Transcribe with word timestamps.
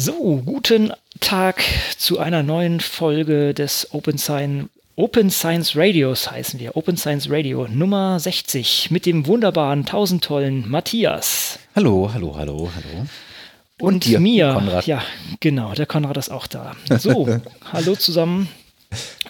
So, 0.00 0.40
guten 0.46 0.92
Tag 1.18 1.60
zu 1.96 2.20
einer 2.20 2.44
neuen 2.44 2.78
Folge 2.78 3.52
des 3.52 3.88
Open 3.92 4.16
Science, 4.16 4.68
Open 4.94 5.28
Science 5.28 5.72
Radios 5.74 6.30
heißen 6.30 6.60
wir. 6.60 6.76
Open 6.76 6.96
Science 6.96 7.28
Radio 7.28 7.66
Nummer 7.68 8.20
60 8.20 8.92
mit 8.92 9.06
dem 9.06 9.26
wunderbaren, 9.26 9.86
tausend 9.86 10.22
tollen 10.22 10.70
Matthias. 10.70 11.58
Hallo, 11.74 12.12
hallo, 12.14 12.36
hallo, 12.36 12.70
hallo. 12.72 13.06
Und, 13.80 13.94
Und 13.94 14.04
dir, 14.04 14.20
mir. 14.20 14.52
Konrad. 14.52 14.86
Ja, 14.86 15.02
genau, 15.40 15.72
der 15.72 15.86
Konrad 15.86 16.16
ist 16.16 16.30
auch 16.30 16.46
da. 16.46 16.76
So, 16.96 17.40
hallo 17.72 17.96
zusammen. 17.96 18.46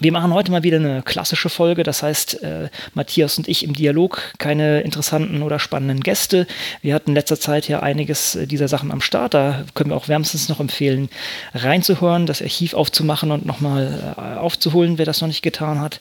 Wir 0.00 0.12
machen 0.12 0.32
heute 0.32 0.52
mal 0.52 0.62
wieder 0.62 0.76
eine 0.76 1.02
klassische 1.02 1.48
Folge, 1.48 1.82
das 1.82 2.04
heißt 2.04 2.42
äh, 2.42 2.68
Matthias 2.94 3.36
und 3.36 3.48
ich 3.48 3.64
im 3.64 3.72
Dialog, 3.72 4.32
keine 4.38 4.82
interessanten 4.82 5.42
oder 5.42 5.58
spannenden 5.58 6.00
Gäste. 6.00 6.46
Wir 6.82 6.94
hatten 6.94 7.10
in 7.10 7.14
letzter 7.16 7.40
Zeit 7.40 7.66
ja 7.66 7.80
einiges 7.80 8.36
äh, 8.36 8.46
dieser 8.46 8.68
Sachen 8.68 8.92
am 8.92 9.00
Start, 9.00 9.34
da 9.34 9.64
können 9.74 9.90
wir 9.90 9.96
auch 9.96 10.06
wärmstens 10.06 10.48
noch 10.48 10.60
empfehlen, 10.60 11.08
reinzuhören, 11.52 12.26
das 12.26 12.42
Archiv 12.42 12.74
aufzumachen 12.74 13.32
und 13.32 13.44
nochmal 13.44 14.14
äh, 14.16 14.38
aufzuholen, 14.38 14.98
wer 14.98 15.06
das 15.06 15.20
noch 15.20 15.28
nicht 15.28 15.42
getan 15.42 15.80
hat. 15.80 16.00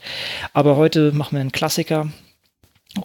Aber 0.53 0.75
heute 0.75 1.11
machen 1.11 1.35
wir 1.35 1.41
einen 1.41 1.51
Klassiker 1.51 2.11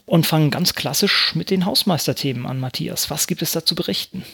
und 0.04 0.26
fangen 0.26 0.50
ganz 0.50 0.74
klassisch 0.74 1.34
mit 1.34 1.50
den 1.50 1.64
Hausmeisterthemen 1.64 2.44
an, 2.46 2.60
Matthias. 2.60 3.08
Was 3.08 3.26
gibt 3.26 3.40
es 3.40 3.52
da 3.52 3.64
zu 3.64 3.74
berichten? 3.74 4.24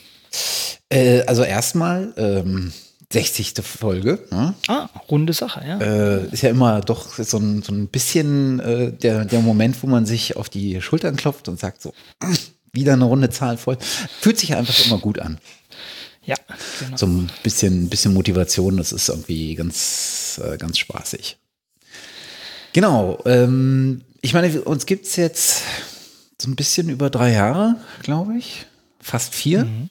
Äh, 0.89 1.23
also 1.23 1.45
erstmal... 1.45 2.13
Ähm 2.17 2.73
60. 3.13 3.55
Folge. 3.63 4.27
Ne? 4.31 4.55
Ah, 4.67 4.89
runde 5.11 5.33
Sache, 5.33 5.65
ja. 5.67 5.79
Äh, 5.81 6.27
ist 6.31 6.43
ja 6.43 6.51
immer 6.51 6.81
doch 6.81 7.15
so 7.19 7.39
ein, 7.39 7.63
so 7.63 7.73
ein 7.73 7.89
bisschen 7.89 8.61
äh, 8.61 8.93
der, 8.93 9.25
der 9.25 9.41
Moment, 9.41 9.83
wo 9.83 9.87
man 9.87 10.05
sich 10.05 10.37
auf 10.37 10.49
die 10.49 10.81
Schultern 10.83 11.17
klopft 11.17 11.49
und 11.49 11.59
sagt 11.59 11.81
so, 11.81 11.95
wieder 12.73 12.93
eine 12.93 13.05
runde 13.05 13.31
Zahl 13.31 13.57
voll. 13.57 13.79
Fühlt 14.21 14.39
sich 14.39 14.55
einfach 14.55 14.87
immer 14.87 14.99
gut 14.99 15.19
an. 15.19 15.39
Ja, 16.23 16.37
genau. 16.81 16.97
So 16.99 17.07
ein 17.07 17.31
bisschen, 17.43 17.89
bisschen 17.89 18.13
Motivation, 18.13 18.77
das 18.77 18.93
ist 18.93 19.09
irgendwie 19.09 19.55
ganz, 19.55 20.39
äh, 20.45 20.59
ganz 20.59 20.77
spaßig. 20.77 21.39
Genau, 22.75 23.23
ähm, 23.25 24.03
ich 24.21 24.35
meine, 24.35 24.61
uns 24.61 24.85
gibt 24.85 25.07
es 25.07 25.17
jetzt 25.17 25.63
so 26.41 26.51
ein 26.51 26.57
bisschen 26.57 26.91
über 26.91 27.09
drei 27.09 27.33
Jahre, 27.33 27.77
glaube 28.03 28.37
ich. 28.37 28.67
Fast 29.01 29.35
vier. 29.35 29.65
Mhm. 29.65 29.89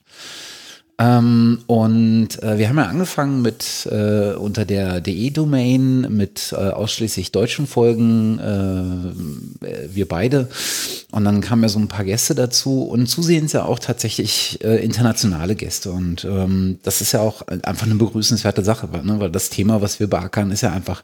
Ähm, 1.00 1.60
und 1.68 2.42
äh, 2.42 2.58
wir 2.58 2.70
haben 2.70 2.78
ja 2.78 2.86
angefangen 2.86 3.44
mit 3.44 3.88
äh, 3.92 4.34
unter 4.34 4.66
der 4.66 5.00
DE-Domain 5.00 6.08
mit 6.10 6.52
äh, 6.54 6.56
ausschließlich 6.56 7.32
deutschen 7.32 7.68
Folgen, 7.68 8.40
äh, 8.40 9.94
wir 9.94 10.08
beide. 10.08 10.50
Und 11.12 11.24
dann 11.24 11.42
kamen 11.42 11.62
ja 11.62 11.70
so 11.70 11.78
ein 11.78 11.88
paar 11.88 12.04
Gäste 12.04 12.34
dazu 12.34 12.84
und 12.84 13.06
zusehends 13.06 13.54
ja 13.54 13.66
auch 13.66 13.78
tatsächlich 13.78 14.60
äh, 14.64 14.84
internationale 14.84 15.56
Gäste. 15.56 15.92
Und 15.92 16.26
ähm, 16.26 16.80
das 16.82 17.02
ist 17.02 17.12
ja 17.12 17.20
auch 17.20 17.44
einfach 17.48 17.86
eine 17.86 17.96
begrüßenswerte 17.96 18.64
Sache, 18.64 18.90
ne? 19.04 19.20
weil 19.20 19.30
das 19.30 19.52
Thema, 19.52 19.84
was 19.84 20.00
wir 20.00 20.08
beackern, 20.08 20.50
ist 20.50 20.62
ja 20.62 20.72
einfach 20.72 21.04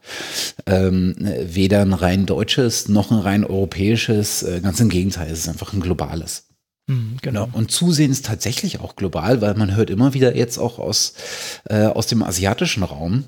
ähm, 0.65 1.15
weder 1.19 1.81
ein 1.81 1.93
rein 1.93 2.25
deutsches 2.25 2.89
noch 2.89 3.11
ein 3.11 3.19
rein 3.19 3.43
europäisches. 3.45 4.41
Äh, 4.41 4.61
ganz 4.61 4.79
im 4.79 4.89
Gegenteil, 4.89 5.31
es 5.31 5.39
ist 5.39 5.49
einfach 5.49 5.71
ein 5.73 5.81
globales. 5.81 6.45
Mhm, 6.87 7.17
genau. 7.21 7.47
Und 7.53 7.71
zusehends 7.71 8.21
tatsächlich 8.21 8.81
auch 8.81 8.95
global, 8.97 9.41
weil 9.41 9.55
man 9.55 9.75
hört 9.75 9.89
immer 9.89 10.13
wieder 10.13 10.35
jetzt 10.35 10.57
auch 10.57 10.79
aus, 10.79 11.13
äh, 11.65 11.85
aus 11.85 12.07
dem 12.07 12.21
asiatischen 12.21 12.83
Raum 12.83 13.25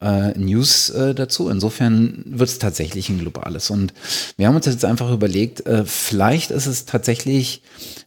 äh, 0.00 0.36
News 0.36 0.90
äh, 0.90 1.14
dazu. 1.14 1.48
Insofern 1.48 2.24
wird 2.26 2.48
es 2.48 2.58
tatsächlich 2.58 3.08
ein 3.08 3.20
globales. 3.20 3.70
Und 3.70 3.94
wir 4.36 4.48
haben 4.48 4.56
uns 4.56 4.66
jetzt 4.66 4.84
einfach 4.84 5.12
überlegt, 5.12 5.64
äh, 5.66 5.84
vielleicht 5.84 6.50
ist 6.50 6.66
es 6.66 6.84
tatsächlich 6.84 7.62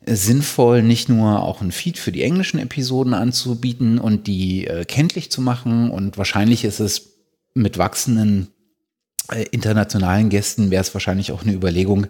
sinnvoll, 0.05 0.83
nicht 0.83 1.07
nur 1.07 1.43
auch 1.43 1.61
ein 1.61 1.71
Feed 1.71 1.97
für 1.97 2.11
die 2.11 2.23
englischen 2.23 2.59
Episoden 2.59 3.13
anzubieten 3.13 3.99
und 3.99 4.27
die 4.27 4.67
äh, 4.67 4.83
kenntlich 4.83 5.31
zu 5.31 5.41
machen. 5.41 5.91
Und 5.91 6.17
wahrscheinlich 6.17 6.65
ist 6.65 6.81
es 6.81 7.13
mit 7.53 7.77
wachsenden 7.77 8.49
internationalen 9.51 10.29
Gästen 10.29 10.71
wäre 10.71 10.81
es 10.81 10.93
wahrscheinlich 10.93 11.31
auch 11.31 11.43
eine 11.43 11.53
Überlegung, 11.53 12.07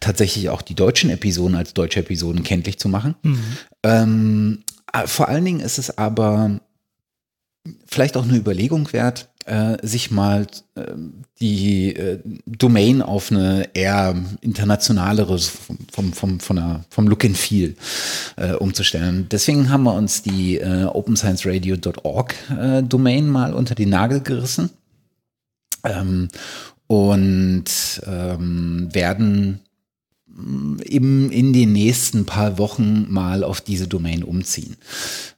tatsächlich 0.00 0.48
auch 0.48 0.62
die 0.62 0.74
deutschen 0.74 1.10
Episoden 1.10 1.56
als 1.56 1.74
deutsche 1.74 2.00
Episoden 2.00 2.42
kenntlich 2.42 2.78
zu 2.78 2.88
machen. 2.88 3.14
Mhm. 3.22 3.44
Ähm, 3.82 4.62
äh, 4.92 5.06
vor 5.06 5.28
allen 5.28 5.44
Dingen 5.44 5.60
ist 5.60 5.78
es 5.78 5.96
aber 5.98 6.60
vielleicht 7.86 8.16
auch 8.16 8.24
eine 8.24 8.36
Überlegung 8.36 8.92
wert, 8.92 9.28
äh, 9.46 9.76
sich 9.86 10.10
mal 10.10 10.46
äh, 10.74 10.82
die 11.40 11.94
äh, 11.94 12.20
Domain 12.46 13.02
auf 13.02 13.30
eine 13.30 13.68
eher 13.74 14.14
internationalere 14.40 15.38
vom, 15.38 16.12
vom, 16.12 16.40
von 16.40 16.56
der, 16.56 16.84
vom 16.90 17.08
Look 17.08 17.24
and 17.24 17.36
Feel 17.36 17.74
äh, 18.36 18.52
umzustellen. 18.52 19.26
Deswegen 19.30 19.70
haben 19.70 19.84
wir 19.84 19.94
uns 19.94 20.22
die 20.22 20.58
äh, 20.58 20.84
openscienceradio.org 20.84 22.34
äh, 22.58 22.82
Domain 22.82 23.28
mal 23.28 23.54
unter 23.54 23.74
die 23.74 23.86
Nagel 23.86 24.20
gerissen 24.20 24.70
ähm, 25.84 26.28
und 26.86 27.64
ähm, 28.06 28.88
werden 28.92 29.60
mm, 30.26 30.78
in 30.80 31.52
den 31.52 31.72
nächsten 31.72 32.26
paar 32.26 32.58
Wochen 32.58 33.10
mal 33.12 33.44
auf 33.44 33.60
diese 33.60 33.88
Domain 33.88 34.24
umziehen. 34.24 34.76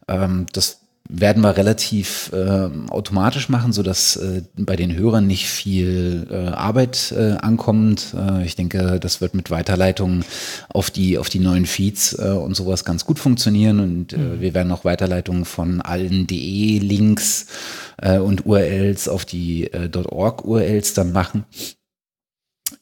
Ähm, 0.09 0.47
das 0.53 0.82
werden 1.13 1.43
wir 1.43 1.57
relativ 1.57 2.31
äh, 2.33 2.69
automatisch 2.89 3.49
machen, 3.49 3.73
so 3.73 3.83
dass 3.83 4.17
äh, 4.17 4.43
bei 4.57 4.77
den 4.77 4.97
Hörern 4.97 5.27
nicht 5.27 5.49
viel 5.49 6.27
äh, 6.31 6.49
Arbeit 6.49 7.13
äh, 7.17 7.33
ankommt. 7.33 8.15
Äh, 8.17 8.45
ich 8.45 8.57
denke, 8.57 8.99
das 8.99 9.21
wird 9.21 9.35
mit 9.35 9.51
Weiterleitungen 9.51 10.25
auf 10.69 10.91
die 10.91 11.19
auf 11.19 11.29
die 11.29 11.39
neuen 11.39 11.67
Feeds 11.67 12.19
äh, 12.19 12.31
und 12.31 12.57
sowas 12.57 12.85
ganz 12.85 13.05
gut 13.05 13.19
funktionieren 13.19 13.81
und 13.81 14.13
äh, 14.15 14.17
mhm. 14.17 14.41
wir 14.41 14.55
werden 14.55 14.73
auch 14.73 14.85
Weiterleitungen 14.85 15.45
von 15.45 15.83
allen 15.83 16.27
DE-Links 16.27 17.47
äh, 17.99 18.19
und 18.19 18.47
URLs 18.47 19.09
auf 19.09 19.25
die 19.25 19.65
äh, 19.73 19.91
.org 19.95 20.45
URLs 20.45 20.95
dann 20.95 21.13
machen. 21.13 21.45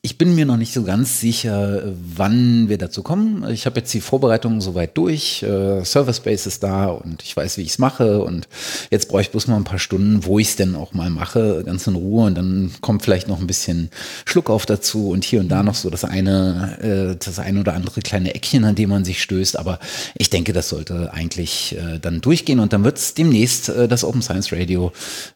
Ich 0.02 0.18
bin 0.18 0.34
mir 0.34 0.46
noch 0.46 0.56
nicht 0.56 0.72
so 0.72 0.82
ganz 0.82 1.20
sicher, 1.20 1.82
wann 2.16 2.68
wir 2.68 2.78
dazu 2.78 3.02
kommen. 3.02 3.48
Ich 3.50 3.66
habe 3.66 3.80
jetzt 3.80 3.92
die 3.92 4.00
Vorbereitungen 4.00 4.60
soweit 4.60 4.96
durch. 4.96 5.42
Äh, 5.42 5.84
Server 5.84 6.12
Space 6.12 6.46
ist 6.46 6.62
da 6.62 6.86
und 6.86 7.22
ich 7.22 7.36
weiß, 7.36 7.56
wie 7.58 7.62
ich 7.62 7.70
es 7.70 7.78
mache. 7.78 8.22
Und 8.22 8.48
jetzt 8.90 9.08
brauche 9.08 9.22
ich 9.22 9.30
bloß 9.30 9.46
mal 9.46 9.56
ein 9.56 9.64
paar 9.64 9.78
Stunden, 9.78 10.24
wo 10.24 10.38
ich 10.38 10.48
es 10.48 10.56
denn 10.56 10.74
auch 10.74 10.92
mal 10.94 11.10
mache, 11.10 11.62
ganz 11.64 11.86
in 11.86 11.94
Ruhe. 11.94 12.26
Und 12.26 12.36
dann 12.36 12.72
kommt 12.80 13.02
vielleicht 13.02 13.28
noch 13.28 13.40
ein 13.40 13.46
bisschen 13.46 13.90
Schluck 14.24 14.50
auf 14.50 14.66
dazu 14.66 15.10
und 15.10 15.24
hier 15.24 15.40
und 15.40 15.48
da 15.48 15.62
noch 15.62 15.74
so 15.74 15.90
das 15.90 16.04
eine, 16.04 16.78
äh, 16.80 17.16
das 17.24 17.38
eine 17.38 17.60
oder 17.60 17.74
andere 17.74 18.00
kleine 18.00 18.34
Eckchen, 18.34 18.64
an 18.64 18.74
dem 18.74 18.90
man 18.90 19.04
sich 19.04 19.22
stößt. 19.22 19.58
Aber 19.58 19.78
ich 20.16 20.30
denke, 20.30 20.52
das 20.52 20.68
sollte 20.68 21.12
eigentlich 21.12 21.76
äh, 21.76 21.98
dann 21.98 22.20
durchgehen. 22.20 22.60
Und 22.60 22.72
dann 22.72 22.84
wird 22.84 22.98
es 22.98 23.14
demnächst 23.14 23.68
äh, 23.68 23.88
das 23.88 24.04
Open 24.04 24.22
Science 24.22 24.52
Radio 24.52 24.92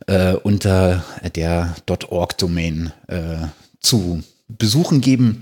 äh, 0.06 0.34
unter 0.34 1.04
der 1.34 1.74
.org-Domain 2.08 2.92
äh, 3.08 3.46
zu 3.80 4.22
besuchen 4.58 5.00
geben. 5.00 5.40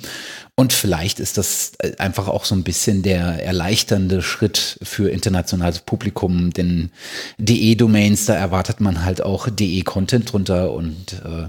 Und 0.55 0.73
vielleicht 0.73 1.21
ist 1.21 1.39
das 1.39 1.73
äh, 1.79 1.97
einfach 1.99 2.29
auch 2.29 2.45
so 2.45 2.55
ein 2.55 2.65
bisschen 2.65 3.03
der 3.03 3.45
erleichternde 3.45 4.23
Schritt 4.23 4.79
für 4.83 5.11
internationales 5.11 5.81
Publikum, 5.81 6.53
denn 6.53 6.91
DE-Domains, 7.39 8.27
da 8.27 8.35
erwartet 8.35 8.81
man 8.81 9.05
halt 9.05 9.23
auch 9.23 9.49
DE-Content 9.49 10.33
drunter 10.33 10.73
und 10.73 11.15
äh, 11.25 11.49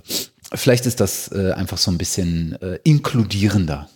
vielleicht 0.53 0.85
ist 0.85 1.00
das 1.00 1.31
äh, 1.31 1.52
einfach 1.52 1.78
so 1.78 1.91
ein 1.91 1.97
bisschen 1.97 2.59
äh, 2.62 2.79
inkludierender. 2.84 3.90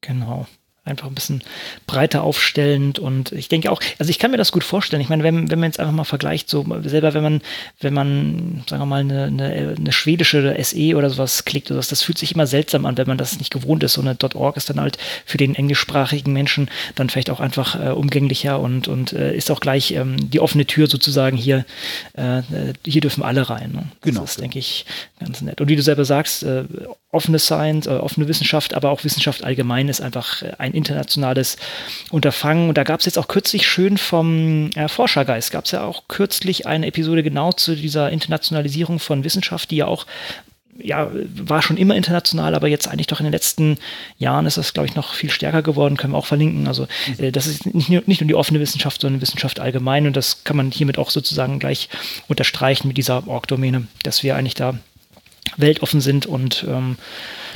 Genau 0.00 0.46
einfach 0.84 1.08
ein 1.08 1.14
bisschen 1.14 1.42
breiter 1.86 2.22
aufstellend 2.22 2.98
und 2.98 3.32
ich 3.32 3.48
denke 3.48 3.70
auch, 3.70 3.80
also 3.98 4.10
ich 4.10 4.18
kann 4.18 4.30
mir 4.30 4.38
das 4.38 4.50
gut 4.50 4.64
vorstellen. 4.64 5.02
Ich 5.02 5.10
meine, 5.10 5.22
wenn, 5.22 5.50
wenn 5.50 5.58
man 5.58 5.68
jetzt 5.68 5.78
einfach 5.78 5.92
mal 5.92 6.04
vergleicht, 6.04 6.48
so 6.48 6.64
selber, 6.84 7.12
wenn 7.12 7.22
man, 7.22 7.42
wenn 7.80 7.92
man, 7.92 8.64
sagen 8.66 8.82
wir 8.82 8.86
mal, 8.86 9.00
eine, 9.00 9.24
eine, 9.24 9.74
eine 9.78 9.92
schwedische 9.92 10.56
SE 10.62 10.96
oder 10.96 11.10
sowas 11.10 11.44
klickt 11.44 11.70
oder 11.70 11.76
sowas, 11.76 11.88
das 11.88 12.02
fühlt 12.02 12.16
sich 12.16 12.34
immer 12.34 12.46
seltsam 12.46 12.86
an, 12.86 12.96
wenn 12.96 13.06
man 13.06 13.18
das 13.18 13.38
nicht 13.38 13.52
gewohnt 13.52 13.82
ist. 13.82 13.92
So 13.92 14.00
eine 14.00 14.16
.org 14.34 14.56
ist 14.56 14.70
dann 14.70 14.80
halt 14.80 14.96
für 15.26 15.36
den 15.36 15.54
englischsprachigen 15.54 16.32
Menschen 16.32 16.70
dann 16.94 17.10
vielleicht 17.10 17.30
auch 17.30 17.40
einfach 17.40 17.78
äh, 17.78 17.90
umgänglicher 17.90 18.58
und, 18.58 18.88
und 18.88 19.12
äh, 19.12 19.36
ist 19.36 19.50
auch 19.50 19.60
gleich 19.60 19.92
ähm, 19.92 20.30
die 20.30 20.40
offene 20.40 20.66
Tür 20.66 20.86
sozusagen 20.86 21.36
hier, 21.36 21.66
äh, 22.14 22.42
hier 22.86 23.02
dürfen 23.02 23.22
alle 23.22 23.50
rein. 23.50 23.72
Ne? 23.72 23.84
Das 24.00 24.10
genau. 24.10 24.24
ist, 24.24 24.40
denke 24.40 24.58
ich, 24.58 24.86
ganz 25.18 25.42
nett. 25.42 25.60
Und 25.60 25.68
wie 25.68 25.76
du 25.76 25.82
selber 25.82 26.06
sagst, 26.06 26.42
äh, 26.42 26.64
offene 27.12 27.38
Science, 27.38 27.86
äh, 27.86 27.90
offene 27.90 28.28
Wissenschaft, 28.28 28.74
aber 28.74 28.90
auch 28.90 29.04
Wissenschaft 29.04 29.42
allgemein 29.42 29.88
ist 29.88 30.00
einfach 30.00 30.42
äh, 30.42 30.52
ein 30.58 30.72
internationales 30.72 31.56
Unterfangen. 32.10 32.68
Und 32.68 32.78
da 32.78 32.84
gab 32.84 33.00
es 33.00 33.06
jetzt 33.06 33.18
auch 33.18 33.28
kürzlich 33.28 33.66
schön 33.66 33.98
vom 33.98 34.70
äh, 34.76 34.88
Forschergeist, 34.88 35.50
gab 35.50 35.64
es 35.64 35.72
ja 35.72 35.84
auch 35.84 36.04
kürzlich 36.08 36.66
eine 36.66 36.86
Episode 36.86 37.22
genau 37.22 37.52
zu 37.52 37.74
dieser 37.74 38.10
Internationalisierung 38.10 38.98
von 38.98 39.24
Wissenschaft, 39.24 39.70
die 39.70 39.76
ja 39.76 39.86
auch 39.86 40.06
ja, 40.82 41.10
war 41.12 41.60
schon 41.60 41.76
immer 41.76 41.94
international, 41.94 42.54
aber 42.54 42.68
jetzt 42.68 42.88
eigentlich 42.88 43.06
doch 43.06 43.20
in 43.20 43.24
den 43.24 43.32
letzten 43.32 43.76
Jahren 44.16 44.46
ist 44.46 44.56
das, 44.56 44.72
glaube 44.72 44.88
ich, 44.88 44.94
noch 44.94 45.12
viel 45.12 45.30
stärker 45.30 45.62
geworden, 45.62 45.96
können 45.96 46.14
wir 46.14 46.18
auch 46.18 46.26
verlinken. 46.26 46.68
Also 46.68 46.86
äh, 47.18 47.32
das 47.32 47.46
ist 47.46 47.66
nicht 47.74 47.88
nur, 47.90 48.02
nicht 48.06 48.20
nur 48.20 48.28
die 48.28 48.34
offene 48.34 48.60
Wissenschaft, 48.60 49.00
sondern 49.00 49.20
Wissenschaft 49.20 49.60
allgemein 49.60 50.06
und 50.06 50.16
das 50.16 50.44
kann 50.44 50.56
man 50.56 50.70
hiermit 50.70 50.96
auch 50.96 51.10
sozusagen 51.10 51.58
gleich 51.58 51.88
unterstreichen 52.28 52.88
mit 52.88 52.96
dieser 52.96 53.26
Org-Domäne, 53.26 53.88
dass 54.04 54.22
wir 54.22 54.36
eigentlich 54.36 54.54
da 54.54 54.78
weltoffen 55.56 56.00
sind 56.00 56.26
und 56.26 56.64
ähm, 56.68 56.96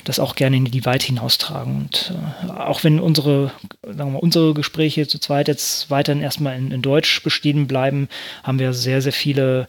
das 0.05 0.19
auch 0.19 0.35
gerne 0.35 0.57
in 0.57 0.65
die 0.67 0.85
Welt 0.85 1.03
hinaustragen. 1.03 1.77
Und 1.77 2.13
äh, 2.47 2.51
auch 2.51 2.85
wenn 2.85 3.01
unsere, 3.01 3.53
sagen 3.83 4.13
wir 4.13 4.23
unsere 4.23 4.55
Gespräche 4.55 5.07
zu 5.07 5.19
zweit 5.19 5.49
jetzt 5.49 5.91
weiterhin 5.91 6.23
erstmal 6.23 6.57
in, 6.57 6.71
in 6.71 6.83
Deutsch 6.83 7.23
bestehen 7.23 7.67
bleiben, 7.67 8.09
haben 8.43 8.59
wir 8.59 8.73
sehr, 8.73 9.01
sehr 9.01 9.13
viele 9.13 9.67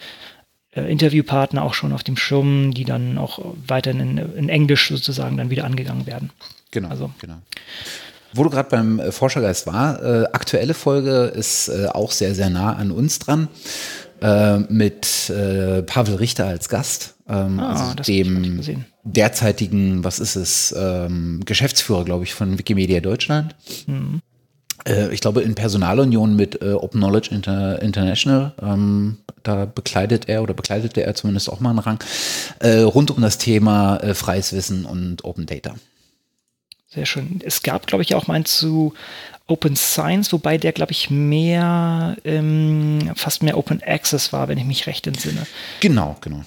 äh, 0.71 0.81
Interviewpartner 0.81 1.63
auch 1.63 1.73
schon 1.73 1.93
auf 1.93 2.03
dem 2.03 2.17
Schirm, 2.17 2.73
die 2.73 2.85
dann 2.85 3.17
auch 3.17 3.39
weiterhin 3.67 4.17
in, 4.17 4.35
in 4.35 4.49
Englisch 4.49 4.89
sozusagen 4.89 5.37
dann 5.37 5.49
wieder 5.49 5.63
angegangen 5.63 6.05
werden. 6.05 6.31
Genau, 6.71 6.89
also. 6.89 7.11
genau. 7.19 7.37
Wo 8.33 8.43
du 8.43 8.49
gerade 8.49 8.69
beim 8.69 8.99
äh, 8.99 9.11
Forschergeist 9.11 9.65
war, 9.67 10.03
äh, 10.03 10.25
aktuelle 10.33 10.73
Folge 10.73 11.31
ist 11.35 11.69
äh, 11.69 11.87
auch 11.87 12.11
sehr, 12.11 12.35
sehr 12.35 12.49
nah 12.49 12.73
an 12.73 12.91
uns 12.91 13.19
dran. 13.19 13.47
Äh, 14.21 14.59
mit 14.69 15.29
äh, 15.29 15.83
Pavel 15.83 16.15
Richter 16.15 16.45
als 16.45 16.69
Gast, 16.69 17.14
ähm, 17.27 17.59
ah, 17.59 17.91
also 17.91 18.03
dem 18.03 18.61
derzeitigen, 19.03 20.03
was 20.03 20.19
ist 20.19 20.35
es, 20.35 20.75
ähm, 20.77 21.41
Geschäftsführer, 21.45 22.05
glaube 22.05 22.23
ich, 22.23 22.33
von 22.33 22.57
Wikimedia 22.57 22.99
Deutschland. 22.99 23.55
Mhm. 23.87 24.21
Äh, 24.87 25.13
ich 25.13 25.21
glaube, 25.21 25.41
in 25.41 25.55
Personalunion 25.55 26.35
mit 26.35 26.61
Open 26.61 26.99
Knowledge 26.99 27.33
Inter 27.33 27.81
International, 27.81 28.53
ähm, 28.61 29.17
da 29.43 29.65
bekleidet 29.65 30.27
er 30.29 30.43
oder 30.43 30.53
bekleidete 30.53 31.03
er 31.03 31.15
zumindest 31.15 31.49
auch 31.49 31.59
mal 31.59 31.71
einen 31.71 31.79
Rang, 31.79 31.99
rund 32.63 33.11
um 33.11 33.21
das 33.21 33.37
Thema 33.37 33.99
freies 34.15 34.53
Wissen 34.53 34.85
und 34.85 35.23
Open 35.23 35.45
Data. 35.45 35.75
Sehr 36.87 37.05
schön. 37.05 37.41
Es 37.43 37.61
gab, 37.61 37.87
glaube 37.87 38.03
ich, 38.03 38.15
auch 38.15 38.27
mal 38.27 38.43
zu 38.45 38.93
Open 39.47 39.75
Science, 39.75 40.31
wobei 40.31 40.57
der, 40.57 40.71
glaube 40.71 40.93
ich, 40.93 41.09
mehr, 41.09 42.15
ähm, 42.23 43.11
fast 43.15 43.43
mehr 43.43 43.57
Open 43.57 43.83
Access 43.83 44.33
war, 44.33 44.47
wenn 44.47 44.57
ich 44.57 44.65
mich 44.65 44.87
recht 44.87 45.05
entsinne. 45.05 45.45
Genau, 45.81 46.15
genau. 46.21 46.43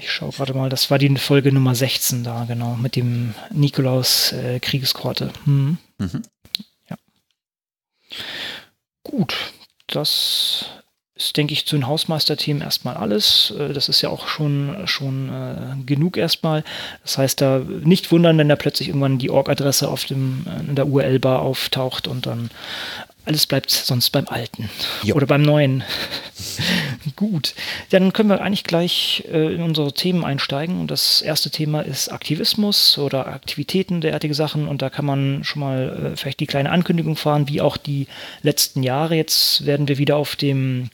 Ich 0.00 0.10
schaue 0.10 0.30
gerade 0.30 0.54
mal, 0.54 0.70
das 0.70 0.90
war 0.90 0.98
die 0.98 1.14
Folge 1.16 1.52
Nummer 1.52 1.74
16 1.74 2.24
da, 2.24 2.44
genau, 2.44 2.74
mit 2.74 2.96
dem 2.96 3.34
Nikolaus 3.50 4.32
äh, 4.32 4.58
Kriegeskorte. 4.58 5.30
Hm. 5.44 5.76
Mhm. 5.98 6.22
Ja. 6.88 6.96
Gut, 9.02 9.36
das 9.88 10.64
ist, 11.14 11.36
denke 11.36 11.52
ich, 11.52 11.66
zu 11.66 11.76
den 11.76 11.86
Hausmeisterthemen 11.86 12.62
erstmal 12.62 12.96
alles. 12.96 13.52
Äh, 13.58 13.74
das 13.74 13.90
ist 13.90 14.00
ja 14.00 14.08
auch 14.08 14.26
schon, 14.26 14.74
schon 14.86 15.28
äh, 15.28 15.84
genug 15.84 16.16
erstmal. 16.16 16.64
Das 17.02 17.18
heißt, 17.18 17.42
da 17.42 17.58
nicht 17.58 18.10
wundern, 18.10 18.38
wenn 18.38 18.48
da 18.48 18.56
plötzlich 18.56 18.88
irgendwann 18.88 19.18
die 19.18 19.30
Org-Adresse 19.30 19.88
auf 19.88 20.06
dem, 20.06 20.46
äh, 20.46 20.60
in 20.60 20.76
der 20.76 20.86
URL-Bar 20.86 21.40
auftaucht 21.40 22.08
und 22.08 22.24
dann 22.24 22.50
alles 23.24 23.46
bleibt 23.46 23.70
sonst 23.70 24.10
beim 24.10 24.26
Alten 24.28 24.70
jo. 25.02 25.14
oder 25.14 25.26
beim 25.26 25.42
Neuen. 25.42 25.84
Gut, 27.16 27.54
dann 27.90 28.12
können 28.12 28.28
wir 28.28 28.40
eigentlich 28.40 28.64
gleich 28.64 29.24
äh, 29.30 29.54
in 29.54 29.62
unsere 29.62 29.92
Themen 29.92 30.24
einsteigen. 30.24 30.80
Und 30.80 30.90
das 30.90 31.22
erste 31.22 31.50
Thema 31.50 31.80
ist 31.80 32.10
Aktivismus 32.10 32.98
oder 32.98 33.26
Aktivitäten, 33.26 34.00
derartige 34.00 34.34
Sachen. 34.34 34.68
Und 34.68 34.82
da 34.82 34.90
kann 34.90 35.04
man 35.04 35.44
schon 35.44 35.60
mal 35.60 36.12
äh, 36.12 36.16
vielleicht 36.16 36.40
die 36.40 36.46
kleine 36.46 36.70
Ankündigung 36.70 37.16
fahren, 37.16 37.48
wie 37.48 37.60
auch 37.60 37.76
die 37.76 38.06
letzten 38.42 38.82
Jahre. 38.82 39.14
Jetzt 39.14 39.66
werden 39.66 39.88
wir 39.88 39.98
wieder 39.98 40.16
auf 40.16 40.36
dem 40.36 40.90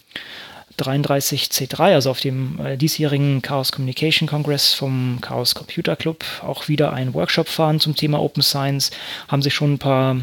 33C3, 0.79 1.95
also 1.95 2.11
auf 2.11 2.21
dem 2.21 2.61
äh, 2.65 2.77
diesjährigen 2.77 3.43
Chaos 3.43 3.73
Communication 3.73 4.29
Congress 4.29 4.75
vom 4.75 5.19
Chaos 5.21 5.55
Computer 5.55 5.97
Club, 5.97 6.25
auch 6.43 6.69
wieder 6.69 6.93
einen 6.93 7.15
Workshop 7.15 7.49
fahren 7.49 7.81
zum 7.81 7.97
Thema 7.97 8.21
Open 8.21 8.43
Science. 8.43 8.91
Haben 9.29 9.43
sich 9.43 9.55
schon 9.55 9.75
ein 9.75 9.79
paar 9.79 10.17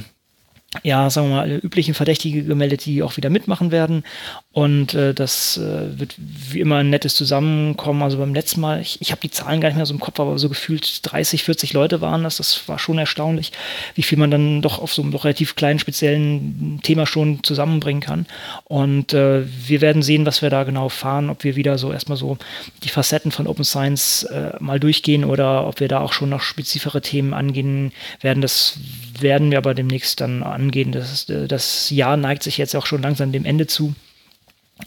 ja, 0.82 1.10
sagen 1.10 1.30
wir 1.30 1.36
mal, 1.36 1.52
üblichen 1.52 1.94
Verdächtige 1.94 2.44
gemeldet, 2.44 2.86
die 2.86 3.04
auch 3.04 3.16
wieder 3.18 3.30
mitmachen 3.30 3.72
werden. 3.72 4.04
Und 4.52 4.94
äh, 4.94 5.14
das 5.14 5.58
äh, 5.58 6.00
wird 6.00 6.16
wie 6.18 6.60
immer 6.60 6.78
ein 6.78 6.90
nettes 6.90 7.16
Zusammenkommen. 7.16 8.02
Also 8.02 8.18
beim 8.18 8.34
letzten 8.34 8.62
Mal, 8.62 8.82
ich, 8.82 9.00
ich 9.02 9.12
habe 9.12 9.22
die 9.22 9.30
Zahlen 9.30 9.62
gar 9.62 9.70
nicht 9.70 9.78
mehr 9.78 9.86
so 9.86 9.94
im 9.94 10.00
Kopf, 10.00 10.20
aber 10.20 10.38
so 10.40 10.50
gefühlt 10.50 11.00
30, 11.04 11.44
40 11.44 11.74
Leute 11.74 12.02
waren 12.02 12.24
das. 12.24 12.38
Das 12.38 12.68
war 12.68 12.80
schon 12.80 12.98
erstaunlich, 12.98 13.52
wie 13.96 14.04
viel 14.04 14.18
man 14.18 14.32
dann 14.32 14.62
doch 14.62 14.80
auf 14.80 14.94
so 14.94 15.02
einem 15.02 15.12
doch 15.12 15.26
relativ 15.26 15.56
kleinen, 15.56 15.80
speziellen 15.80 16.80
Thema 16.84 17.06
schon 17.06 17.44
zusammenbringen 17.44 18.02
kann. 18.02 18.26
Und 18.66 19.14
äh, 19.14 19.44
wir 19.68 19.82
werden 19.82 20.02
sehen, 20.02 20.26
was 20.26 20.42
wir 20.42 20.50
da 20.50 20.64
genau 20.64 20.90
fahren, 20.90 21.30
ob 21.30 21.44
wir 21.44 21.56
wieder 21.56 21.78
so 21.78 21.92
erstmal 21.92 22.18
so 22.18 22.38
die 22.84 22.90
Facetten 22.90 23.32
von 23.32 23.48
Open 23.48 23.66
Science 23.66 24.24
äh, 24.24 24.52
mal 24.60 24.80
durchgehen 24.80 25.24
oder 25.24 25.68
ob 25.68 25.80
wir 25.80 25.88
da 25.88 26.00
auch 26.00 26.14
schon 26.14 26.30
noch 26.30 26.42
spezifere 26.42 27.02
Themen 27.02 27.34
angehen 27.34 27.92
werden. 28.22 28.42
Das 28.42 28.78
werden 29.24 29.50
wir 29.50 29.58
aber 29.58 29.74
demnächst 29.74 30.22
dann 30.22 30.44
angehen. 30.44 30.92
Das, 30.92 31.26
das 31.26 31.90
Jahr 31.90 32.18
neigt 32.18 32.44
sich 32.44 32.58
jetzt 32.58 32.76
auch 32.76 32.86
schon 32.86 33.02
langsam 33.02 33.32
dem 33.32 33.46
Ende 33.46 33.66
zu. 33.66 33.96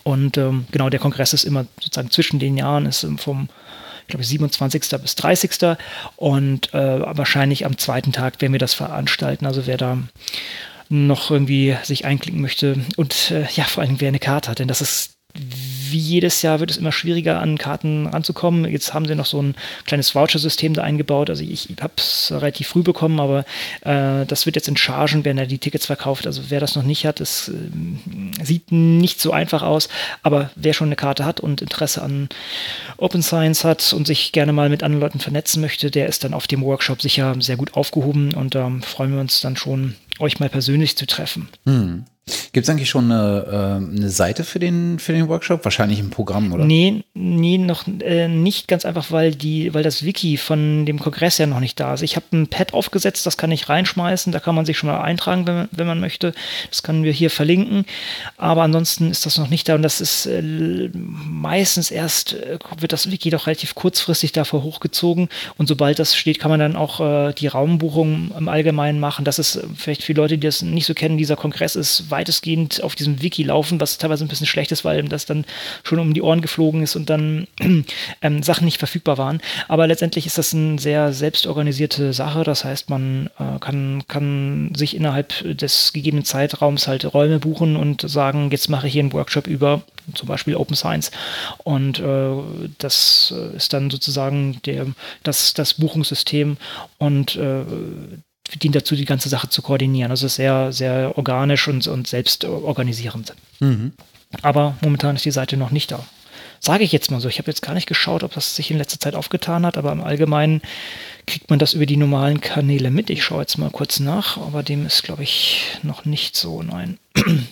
Und 0.04 0.36
ähm, 0.36 0.66
genau, 0.70 0.88
der 0.90 1.00
Kongress 1.00 1.32
ist 1.32 1.44
immer 1.44 1.66
sozusagen 1.80 2.10
zwischen 2.10 2.38
den 2.38 2.56
Jahren, 2.56 2.86
ist 2.86 3.06
vom, 3.18 3.48
ich 4.02 4.08
glaube, 4.08 4.24
27. 4.24 4.82
bis 5.00 5.14
30. 5.16 5.76
Und 6.16 6.72
äh, 6.74 7.00
wahrscheinlich 7.16 7.66
am 7.66 7.78
zweiten 7.78 8.12
Tag 8.12 8.40
werden 8.40 8.52
wir 8.52 8.58
das 8.58 8.74
veranstalten. 8.74 9.46
Also 9.46 9.66
wer 9.66 9.76
da 9.76 9.98
noch 10.88 11.30
irgendwie 11.30 11.76
sich 11.82 12.04
einklinken 12.04 12.40
möchte 12.40 12.78
und 12.96 13.32
äh, 13.32 13.46
ja, 13.54 13.64
vor 13.64 13.82
allem 13.82 14.00
wer 14.00 14.08
eine 14.08 14.20
Karte 14.20 14.50
hat, 14.50 14.60
denn 14.60 14.68
das 14.68 14.80
ist 14.80 15.15
wie 15.90 15.98
jedes 15.98 16.42
Jahr 16.42 16.60
wird 16.60 16.70
es 16.70 16.76
immer 16.76 16.92
schwieriger, 16.92 17.40
an 17.40 17.58
Karten 17.58 18.06
ranzukommen. 18.06 18.70
Jetzt 18.70 18.94
haben 18.94 19.06
sie 19.06 19.14
noch 19.14 19.26
so 19.26 19.40
ein 19.40 19.54
kleines 19.86 20.14
Voucher-System 20.14 20.74
da 20.74 20.82
eingebaut. 20.82 21.30
Also 21.30 21.42
ich, 21.42 21.70
ich 21.70 21.82
habe 21.82 21.94
es 21.96 22.32
relativ 22.34 22.68
früh 22.68 22.82
bekommen, 22.82 23.20
aber 23.20 23.44
äh, 23.82 24.26
das 24.26 24.46
wird 24.46 24.56
jetzt 24.56 24.68
in 24.68 24.76
Chargen, 24.76 25.24
wenn 25.24 25.38
er 25.38 25.46
die 25.46 25.58
Tickets 25.58 25.86
verkauft. 25.86 26.26
Also 26.26 26.42
wer 26.48 26.60
das 26.60 26.76
noch 26.76 26.82
nicht 26.82 27.06
hat, 27.06 27.20
das 27.20 27.48
äh, 27.48 28.44
sieht 28.44 28.72
nicht 28.72 29.20
so 29.20 29.32
einfach 29.32 29.62
aus. 29.62 29.88
Aber 30.22 30.50
wer 30.56 30.74
schon 30.74 30.88
eine 30.88 30.96
Karte 30.96 31.24
hat 31.24 31.40
und 31.40 31.62
Interesse 31.62 32.02
an 32.02 32.28
Open 32.96 33.22
Science 33.22 33.64
hat 33.64 33.92
und 33.92 34.06
sich 34.06 34.32
gerne 34.32 34.52
mal 34.52 34.68
mit 34.68 34.82
anderen 34.82 35.02
Leuten 35.02 35.20
vernetzen 35.20 35.60
möchte, 35.60 35.90
der 35.90 36.08
ist 36.08 36.24
dann 36.24 36.34
auf 36.34 36.46
dem 36.46 36.62
Workshop 36.62 37.02
sicher 37.02 37.34
sehr 37.38 37.56
gut 37.56 37.74
aufgehoben 37.74 38.34
und 38.34 38.54
da 38.54 38.66
ähm, 38.66 38.82
freuen 38.82 39.12
wir 39.12 39.20
uns 39.20 39.40
dann 39.40 39.56
schon, 39.56 39.94
euch 40.18 40.40
mal 40.40 40.48
persönlich 40.48 40.96
zu 40.96 41.06
treffen. 41.06 41.48
Hm. 41.64 42.04
Gibt 42.56 42.64
es 42.64 42.70
eigentlich 42.70 42.88
schon 42.88 43.12
eine, 43.12 43.46
äh, 43.46 43.96
eine 43.96 44.08
Seite 44.08 44.42
für 44.42 44.58
den, 44.58 44.98
für 44.98 45.12
den 45.12 45.28
Workshop? 45.28 45.64
Wahrscheinlich 45.64 46.00
ein 46.00 46.10
Programm, 46.10 46.52
oder? 46.52 46.64
Nee, 46.64 47.04
nee 47.14 47.58
noch 47.58 47.86
äh, 47.86 48.28
nicht 48.28 48.66
ganz 48.66 48.84
einfach, 48.84 49.10
weil, 49.10 49.34
die, 49.34 49.74
weil 49.74 49.82
das 49.82 50.04
Wiki 50.04 50.36
von 50.36 50.86
dem 50.86 50.98
Kongress 50.98 51.38
ja 51.38 51.46
noch 51.46 51.60
nicht 51.60 51.78
da 51.78 51.94
ist. 51.94 52.02
Ich 52.02 52.16
habe 52.16 52.24
ein 52.32 52.48
Pad 52.48 52.72
aufgesetzt, 52.72 53.26
das 53.26 53.36
kann 53.36 53.52
ich 53.52 53.68
reinschmeißen, 53.68 54.32
da 54.32 54.40
kann 54.40 54.54
man 54.54 54.64
sich 54.64 54.76
schon 54.76 54.88
mal 54.88 55.02
eintragen, 55.02 55.46
wenn, 55.46 55.68
wenn 55.70 55.86
man 55.86 56.00
möchte. 56.00 56.32
Das 56.70 56.82
können 56.82 57.04
wir 57.04 57.12
hier 57.12 57.30
verlinken. 57.30 57.84
Aber 58.38 58.62
ansonsten 58.62 59.10
ist 59.10 59.26
das 59.26 59.38
noch 59.38 59.50
nicht 59.50 59.68
da 59.68 59.76
und 59.76 59.82
das 59.82 60.00
ist 60.00 60.26
äh, 60.26 60.90
meistens 60.92 61.92
erst, 61.92 62.32
äh, 62.32 62.58
wird 62.80 62.92
das 62.92 63.10
Wiki 63.10 63.30
doch 63.30 63.46
relativ 63.46 63.76
kurzfristig 63.76 64.32
davor 64.32 64.64
hochgezogen 64.64 65.28
und 65.58 65.68
sobald 65.68 66.00
das 66.00 66.16
steht, 66.16 66.40
kann 66.40 66.50
man 66.50 66.58
dann 66.58 66.74
auch 66.74 67.00
äh, 67.00 67.34
die 67.34 67.46
Raumbuchung 67.46 68.32
im 68.36 68.48
Allgemeinen 68.48 68.98
machen. 68.98 69.24
Das 69.24 69.38
ist 69.38 69.56
äh, 69.56 69.64
vielleicht 69.76 70.02
für 70.02 70.14
Leute, 70.14 70.38
die 70.38 70.46
das 70.46 70.62
nicht 70.62 70.86
so 70.86 70.94
kennen, 70.94 71.18
dieser 71.18 71.36
Kongress 71.36 71.76
ist 71.76 72.10
weitestgehend 72.16 72.82
auf 72.82 72.94
diesem 72.94 73.20
Wiki 73.20 73.42
laufen, 73.42 73.78
was 73.80 73.98
teilweise 73.98 74.24
ein 74.24 74.28
bisschen 74.28 74.46
schlecht 74.46 74.72
ist, 74.72 74.84
weil 74.84 75.04
das 75.04 75.26
dann 75.26 75.44
schon 75.82 75.98
um 75.98 76.14
die 76.14 76.22
Ohren 76.22 76.40
geflogen 76.40 76.82
ist 76.82 76.96
und 76.96 77.10
dann 77.10 77.46
ähm, 78.22 78.42
Sachen 78.42 78.64
nicht 78.64 78.78
verfügbar 78.78 79.18
waren. 79.18 79.40
Aber 79.68 79.86
letztendlich 79.86 80.26
ist 80.26 80.38
das 80.38 80.54
eine 80.54 80.78
sehr 80.78 81.12
selbstorganisierte 81.12 82.14
Sache. 82.14 82.42
Das 82.42 82.64
heißt, 82.64 82.88
man 82.88 83.28
äh, 83.38 83.58
kann, 83.60 84.04
kann 84.08 84.72
sich 84.74 84.96
innerhalb 84.96 85.58
des 85.58 85.92
gegebenen 85.92 86.24
Zeitraums 86.24 86.88
halt 86.88 87.12
Räume 87.12 87.38
buchen 87.38 87.76
und 87.76 88.08
sagen, 88.08 88.50
jetzt 88.50 88.70
mache 88.70 88.86
ich 88.86 88.94
hier 88.94 89.02
einen 89.02 89.12
Workshop 89.12 89.46
über 89.46 89.82
zum 90.14 90.28
Beispiel 90.28 90.56
Open 90.56 90.76
Science. 90.76 91.10
Und 91.64 91.98
äh, 91.98 92.30
das 92.78 93.34
ist 93.54 93.72
dann 93.72 93.90
sozusagen 93.90 94.60
der, 94.64 94.86
das, 95.22 95.52
das 95.52 95.74
Buchungssystem 95.74 96.56
und 96.98 97.36
äh, 97.36 97.64
dient 98.54 98.74
dazu, 98.74 98.94
die 98.94 99.04
ganze 99.04 99.28
Sache 99.28 99.48
zu 99.48 99.62
koordinieren. 99.62 100.10
Also 100.10 100.28
sehr, 100.28 100.72
sehr 100.72 101.16
organisch 101.16 101.68
und, 101.68 101.86
und 101.86 102.06
selbst 102.06 102.44
organisierend. 102.44 103.34
Mhm. 103.60 103.92
Aber 104.42 104.76
momentan 104.82 105.16
ist 105.16 105.24
die 105.24 105.30
Seite 105.30 105.56
noch 105.56 105.70
nicht 105.70 105.90
da. 105.90 106.04
Sage 106.60 106.84
ich 106.84 106.92
jetzt 106.92 107.10
mal 107.10 107.20
so. 107.20 107.28
Ich 107.28 107.38
habe 107.38 107.50
jetzt 107.50 107.62
gar 107.62 107.74
nicht 107.74 107.86
geschaut, 107.86 108.22
ob 108.22 108.32
das 108.34 108.56
sich 108.56 108.70
in 108.70 108.78
letzter 108.78 108.98
Zeit 108.98 109.14
aufgetan 109.14 109.66
hat, 109.66 109.76
aber 109.76 109.92
im 109.92 110.02
Allgemeinen 110.02 110.62
kriegt 111.26 111.50
man 111.50 111.58
das 111.58 111.74
über 111.74 111.86
die 111.86 111.96
normalen 111.96 112.40
Kanäle 112.40 112.90
mit. 112.90 113.10
Ich 113.10 113.24
schaue 113.24 113.42
jetzt 113.42 113.58
mal 113.58 113.70
kurz 113.70 114.00
nach, 114.00 114.36
aber 114.36 114.62
dem 114.62 114.86
ist, 114.86 115.02
glaube 115.02 115.22
ich, 115.22 115.62
noch 115.82 116.04
nicht 116.04 116.36
so. 116.36 116.62
Nein. 116.62 116.98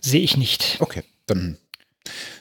Sehe 0.00 0.20
ich 0.20 0.36
nicht. 0.36 0.76
Okay, 0.80 1.02
dann 1.26 1.56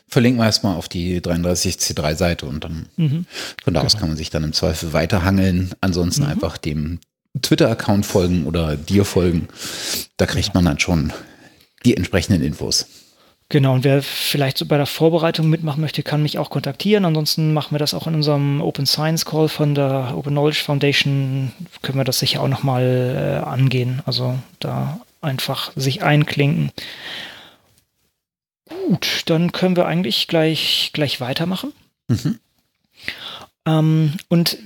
verlinken 0.10 0.42
wir 0.42 0.46
erstmal 0.46 0.76
auf 0.76 0.90
die 0.90 1.22
33C3-Seite 1.22 2.46
und 2.46 2.64
dann 2.64 2.88
mhm. 2.98 3.26
von 3.64 3.74
da 3.74 3.82
aus 3.82 3.94
genau. 3.94 4.02
kann 4.02 4.10
man 4.10 4.18
sich 4.18 4.30
dann 4.30 4.44
im 4.44 4.54
Zweifel 4.54 4.94
weiterhangeln. 4.94 5.72
Ansonsten 5.82 6.24
mhm. 6.24 6.30
einfach 6.30 6.58
dem 6.58 7.00
Twitter-Account 7.42 8.06
folgen 8.06 8.46
oder 8.46 8.76
dir 8.76 9.06
folgen. 9.06 9.48
Da 10.18 10.26
kriegt 10.26 10.48
genau. 10.48 10.56
man 10.56 10.66
dann 10.66 10.80
schon 10.80 11.14
die 11.86 11.96
entsprechenden 11.96 12.44
Infos. 12.44 12.88
Genau, 13.52 13.74
und 13.74 13.84
wer 13.84 14.04
vielleicht 14.04 14.60
so 14.60 14.66
bei 14.68 14.78
der 14.78 14.86
Vorbereitung 14.86 15.50
mitmachen 15.50 15.82
möchte, 15.82 16.04
kann 16.04 16.22
mich 16.22 16.38
auch 16.38 16.52
kontaktieren. 16.52 17.04
Ansonsten 17.04 17.52
machen 17.52 17.74
wir 17.74 17.80
das 17.80 17.96
auch 17.96 18.06
in 18.06 18.14
unserem 18.14 18.62
Open 18.62 18.86
Science 18.86 19.26
Call 19.26 19.50
von 19.50 19.74
der 19.74 20.14
Open 20.16 20.34
Knowledge 20.34 20.62
Foundation. 20.64 21.52
Können 21.82 21.98
wir 21.98 22.04
das 22.04 22.20
sicher 22.20 22.44
auch 22.44 22.48
nochmal 22.48 23.42
äh, 23.44 23.48
angehen. 23.48 24.04
Also 24.06 24.38
da 24.60 25.00
einfach 25.22 25.72
sich 25.76 26.04
einklinken. 26.04 26.72
Gut, 28.70 29.24
dann 29.26 29.52
können 29.52 29.76
wir 29.76 29.86
eigentlich 29.86 30.28
gleich, 30.28 30.92
gleich 30.94 31.20
weitermachen. 31.22 31.74
Mhm. 32.08 32.40
Ähm, 33.66 34.14
und 34.30 34.58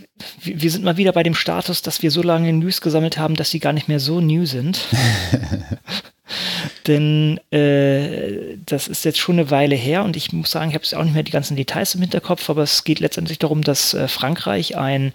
wir 0.42 0.72
sind 0.72 0.84
mal 0.84 0.98
wieder 0.98 1.12
bei 1.12 1.24
dem 1.24 1.36
Status, 1.36 1.82
dass 1.82 2.02
wir 2.02 2.12
so 2.12 2.22
lange 2.22 2.54
News 2.54 2.82
gesammelt 2.82 3.18
haben, 3.18 3.36
dass 3.36 3.52
sie 3.52 3.60
gar 3.60 3.74
nicht 3.74 3.88
mehr 3.88 4.00
so 4.00 4.22
new 4.22 4.46
sind. 4.46 4.82
Denn 6.88 7.40
äh, 7.52 8.58
das 8.66 8.88
ist 8.88 9.06
jetzt 9.06 9.20
schon 9.20 9.40
eine 9.40 9.52
Weile 9.52 9.76
her 9.76 10.04
und 10.04 10.16
ich 10.16 10.32
muss 10.32 10.52
sagen, 10.52 10.70
ich 10.70 10.76
habe 10.76 11.00
auch 11.00 11.04
nicht 11.04 11.14
mehr 11.14 11.24
die 11.24 11.32
ganzen 11.32 11.56
Details 11.56 11.96
im 11.96 12.02
Hinterkopf, 12.02 12.50
aber 12.50 12.64
es 12.64 12.84
geht 12.84 13.00
letztendlich 13.00 13.40
darum, 13.40 13.62
dass 13.62 13.94
äh, 13.94 14.08
Frankreich 14.08 14.78
ein 14.78 15.14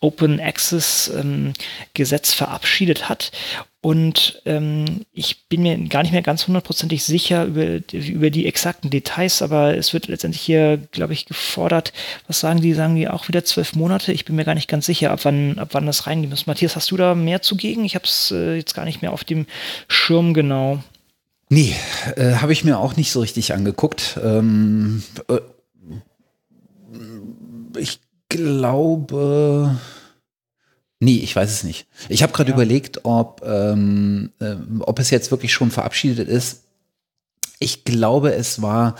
Open 0.00 0.40
Access 0.40 1.10
ähm, 1.14 1.52
Gesetz 1.94 2.32
verabschiedet 2.34 3.08
hat 3.08 3.32
und 3.82 4.42
ähm, 4.44 5.06
ich 5.10 5.48
bin 5.48 5.62
mir 5.62 5.78
gar 5.88 6.02
nicht 6.02 6.12
mehr 6.12 6.20
ganz 6.20 6.46
hundertprozentig 6.46 7.02
sicher 7.02 7.46
über, 7.46 7.80
über 7.92 8.28
die 8.28 8.44
exakten 8.46 8.90
Details, 8.90 9.40
aber 9.40 9.74
es 9.74 9.94
wird 9.94 10.08
letztendlich 10.08 10.42
hier, 10.42 10.76
glaube 10.92 11.14
ich, 11.14 11.24
gefordert. 11.24 11.94
Was 12.26 12.40
sagen 12.40 12.60
die? 12.60 12.74
Sagen 12.74 12.94
die 12.94 13.08
auch 13.08 13.28
wieder 13.28 13.42
zwölf 13.42 13.74
Monate? 13.74 14.12
Ich 14.12 14.26
bin 14.26 14.36
mir 14.36 14.44
gar 14.44 14.54
nicht 14.54 14.68
ganz 14.68 14.84
sicher, 14.84 15.12
ab 15.12 15.20
wann, 15.22 15.58
ab 15.58 15.70
wann 15.72 15.86
das 15.86 16.06
reingehen 16.06 16.28
muss. 16.28 16.46
Matthias, 16.46 16.76
hast 16.76 16.90
du 16.90 16.98
da 16.98 17.14
mehr 17.14 17.40
zugegen? 17.40 17.86
Ich 17.86 17.94
habe 17.94 18.04
es 18.04 18.30
äh, 18.30 18.56
jetzt 18.56 18.74
gar 18.74 18.84
nicht 18.84 19.00
mehr 19.00 19.12
auf 19.12 19.24
dem 19.24 19.46
Schirm 19.88 20.34
genau. 20.34 20.82
Nee, 21.48 21.74
äh, 22.16 22.34
habe 22.34 22.52
ich 22.52 22.64
mir 22.64 22.78
auch 22.78 22.96
nicht 22.96 23.10
so 23.10 23.20
richtig 23.20 23.54
angeguckt. 23.54 24.20
Ähm, 24.22 25.02
äh, 25.28 25.38
ich 27.78 27.98
glaube 28.28 29.78
Nee, 31.00 31.16
ich 31.16 31.34
weiß 31.34 31.50
es 31.50 31.64
nicht. 31.64 31.86
Ich 32.10 32.22
habe 32.22 32.32
gerade 32.32 32.50
ja. 32.50 32.56
überlegt, 32.56 33.04
ob, 33.04 33.42
ähm, 33.44 34.30
äh, 34.38 34.54
ob 34.80 34.98
es 34.98 35.08
jetzt 35.10 35.30
wirklich 35.30 35.52
schon 35.52 35.70
verabschiedet 35.70 36.28
ist. 36.28 36.64
Ich 37.58 37.84
glaube, 37.84 38.34
es 38.34 38.60
war 38.60 38.96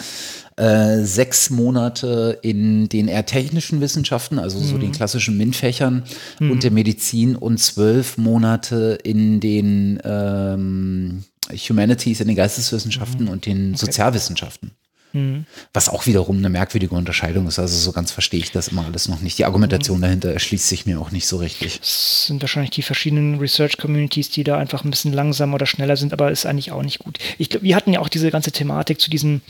äh, 0.56 1.02
sechs 1.02 1.50
Monate 1.50 2.38
in 2.42 2.88
den 2.88 3.08
eher 3.08 3.26
technischen 3.26 3.82
Wissenschaften, 3.82 4.38
also 4.38 4.58
mhm. 4.58 4.64
so 4.64 4.78
den 4.78 4.92
klassischen 4.92 5.36
MINT-Fächern 5.36 6.04
mhm. 6.38 6.50
und 6.50 6.62
der 6.62 6.70
Medizin 6.70 7.36
und 7.36 7.58
zwölf 7.58 8.16
Monate 8.16 8.98
in 9.02 9.40
den 9.40 10.00
ähm, 10.04 11.24
Humanities, 11.50 12.20
in 12.20 12.28
den 12.28 12.36
Geisteswissenschaften 12.36 13.26
mhm. 13.26 13.30
und 13.30 13.46
den 13.46 13.68
okay. 13.70 13.78
Sozialwissenschaften. 13.78 14.72
Mhm. 15.12 15.46
Was 15.72 15.88
auch 15.88 16.06
wiederum 16.06 16.38
eine 16.38 16.48
merkwürdige 16.48 16.94
Unterscheidung 16.94 17.46
ist. 17.46 17.58
Also 17.58 17.76
so 17.76 17.92
ganz 17.92 18.12
verstehe 18.12 18.40
ich 18.40 18.52
das 18.52 18.68
immer 18.68 18.84
alles 18.84 19.08
noch 19.08 19.20
nicht. 19.20 19.38
Die 19.38 19.44
Argumentation 19.44 19.98
mhm. 19.98 20.02
dahinter 20.02 20.32
erschließt 20.32 20.68
sich 20.68 20.86
mir 20.86 21.00
auch 21.00 21.10
nicht 21.10 21.26
so 21.26 21.38
richtig. 21.38 21.80
Es 21.82 22.26
sind 22.26 22.42
wahrscheinlich 22.42 22.70
die 22.70 22.82
verschiedenen 22.82 23.38
Research-Communities, 23.38 24.30
die 24.30 24.44
da 24.44 24.58
einfach 24.58 24.84
ein 24.84 24.90
bisschen 24.90 25.12
langsamer 25.12 25.54
oder 25.54 25.66
schneller 25.66 25.96
sind, 25.96 26.12
aber 26.12 26.30
ist 26.30 26.46
eigentlich 26.46 26.72
auch 26.72 26.82
nicht 26.82 26.98
gut. 26.98 27.18
Ich 27.38 27.50
glaube, 27.50 27.64
wir 27.64 27.76
hatten 27.76 27.92
ja 27.92 28.00
auch 28.00 28.08
diese 28.08 28.30
ganze 28.30 28.52
Thematik 28.52 29.00
zu 29.00 29.10
diesen 29.10 29.42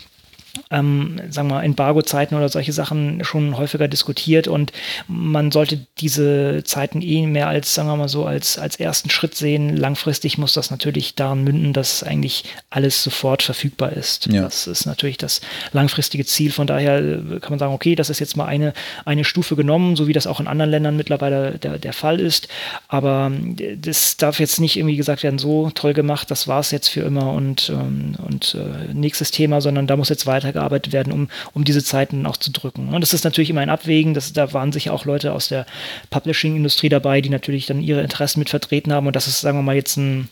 ähm, 0.71 1.21
sagen 1.31 1.49
wir 1.49 1.57
mal, 1.57 1.65
Embargo-Zeiten 1.65 2.35
oder 2.35 2.49
solche 2.49 2.73
Sachen 2.73 3.23
schon 3.25 3.57
häufiger 3.57 3.89
diskutiert 3.89 4.49
und 4.49 4.73
man 5.09 5.51
sollte 5.51 5.87
diese 5.99 6.63
Zeiten 6.65 7.03
eh 7.03 7.27
mehr 7.27 7.49
als, 7.49 7.75
sagen 7.75 7.89
wir 7.89 7.97
mal 7.97 8.09
so, 8.09 8.25
als, 8.25 8.59
als 8.59 8.77
ersten 8.77 9.11
Schritt 9.11 9.35
sehen. 9.35 9.77
Langfristig 9.77 10.39
muss 10.39 10.53
das 10.53 10.71
natürlich 10.71 11.15
daran 11.15 11.45
münden, 11.45 11.73
dass 11.73 12.03
eigentlich 12.03 12.45
alles 12.71 13.03
sofort 13.03 13.43
verfügbar 13.43 13.93
ist. 13.93 14.27
Ja. 14.27 14.43
Das 14.43 14.67
ist 14.67 14.87
natürlich 14.87 15.19
das 15.19 15.41
langfristige 15.73 16.25
Ziel. 16.25 16.53
Von 16.53 16.67
daher 16.67 16.99
äh, 16.99 17.41
kann 17.41 17.51
man 17.51 17.59
sagen, 17.59 17.75
okay, 17.75 17.95
das 17.95 18.11
ist 18.11 18.19
jetzt 18.19 18.37
mal 18.37 18.47
eine, 18.47 18.73
eine 19.05 19.25
Stufe 19.25 19.57
genommen, 19.57 19.97
so 19.97 20.07
wie 20.07 20.13
das 20.13 20.27
auch 20.27 20.41
in 20.41 20.47
anderen 20.47 20.71
Ländern 20.71 20.97
mittlerweile 20.97 21.59
der, 21.59 21.79
der 21.79 21.93
Fall 21.93 22.21
ist. 22.21 22.49
Aber 22.89 23.31
äh, 23.59 23.77
das 23.77 24.17
darf 24.17 24.41
jetzt 24.41 24.61
nicht 24.61 24.77
irgendwie 24.77 24.97
gesagt 24.97 25.23
werden, 25.23 25.39
so 25.39 25.71
toll 25.71 25.95
gemacht, 25.95 26.31
das 26.31 26.49
war 26.49 26.61
es 26.61 26.71
jetzt 26.71 26.89
für 26.89 27.01
immer 27.01 27.33
und, 27.33 27.71
ähm, 27.71 28.15
und 28.27 28.55
äh, 28.55 28.93
nächstes 28.93 29.31
Thema, 29.31 29.61
sondern 29.61 29.87
da 29.87 29.97
muss 29.97 30.09
jetzt 30.09 30.27
weiter 30.27 30.40
weitergearbeitet 30.43 30.93
werden, 30.93 31.13
um, 31.13 31.29
um 31.53 31.65
diese 31.65 31.85
Zeiten 31.85 32.27
auch 32.27 32.37
zu 32.37 32.51
drücken. 32.51 32.89
Und 32.89 33.01
das 33.01 33.13
ist 33.13 33.25
natürlich 33.25 33.51
immer 33.51 33.61
ein 33.61 33.71
Abwägen. 33.71 34.15
Das, 34.15 34.33
da 34.33 34.53
waren 34.53 34.73
sicher 34.73 34.93
auch 34.93 35.05
Leute 35.05 35.33
aus 35.33 35.49
der 35.49 35.67
Publishing-Industrie 36.11 36.89
dabei, 36.89 37.21
die 37.21 37.31
natürlich 37.31 37.67
dann 37.67 37.83
ihre 37.83 38.03
Interessen 38.03 38.39
mit 38.39 38.51
vertreten 38.51 38.93
haben. 38.93 39.07
Und 39.07 39.17
das 39.17 39.27
ist, 39.27 39.41
sagen 39.41 39.59
wir 39.59 39.63
mal, 39.63 39.77
jetzt 39.77 39.97
ein, 39.97 40.29